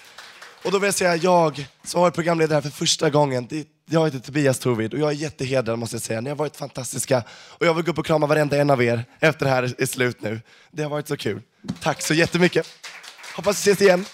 Och 0.64 0.72
då 0.72 0.80
vill 0.80 0.88
jag 0.88 0.94
säga 0.96 1.16
jag 1.16 1.68
som 1.84 1.98
har 2.00 2.06
varit 2.06 2.16
programledare 2.16 2.54
här 2.56 2.62
för 2.62 2.70
första 2.70 3.10
gången. 3.10 3.48
Det- 3.50 3.68
Jag 3.92 4.06
heter 4.06 4.20
Tobias 4.20 4.60
Torvid 4.60 4.94
och 4.94 5.00
jag 5.00 5.10
är 5.10 5.14
jättehedrad 5.16 5.80
måste 5.80 5.96
jag 5.96 6.02
säga. 6.04 6.22
Ni 6.22 6.30
har 6.30 6.38
varit 6.38 6.56
fantastiska 6.58 7.24
och 7.32 7.66
jag 7.66 7.74
vill 7.74 7.86
gå 7.86 7.92
upp 7.92 7.98
och 7.98 8.06
krama 8.06 8.28
varenda 8.28 8.58
en 8.58 8.70
av 8.70 8.84
er 8.84 9.06
efter 9.20 9.46
det 9.46 9.52
här 9.52 9.76
är 9.78 9.86
slut 9.86 10.22
nu. 10.22 10.42
Det 10.72 10.84
har 10.84 10.90
varit 10.90 11.08
så 11.08 11.18
kul. 11.18 11.42
Tack 11.82 12.02
så 12.02 12.14
jättemycket. 12.14 12.68
Hoppas 13.36 13.68
vi 13.68 13.72
ses 13.72 13.82
igen. 13.82 14.06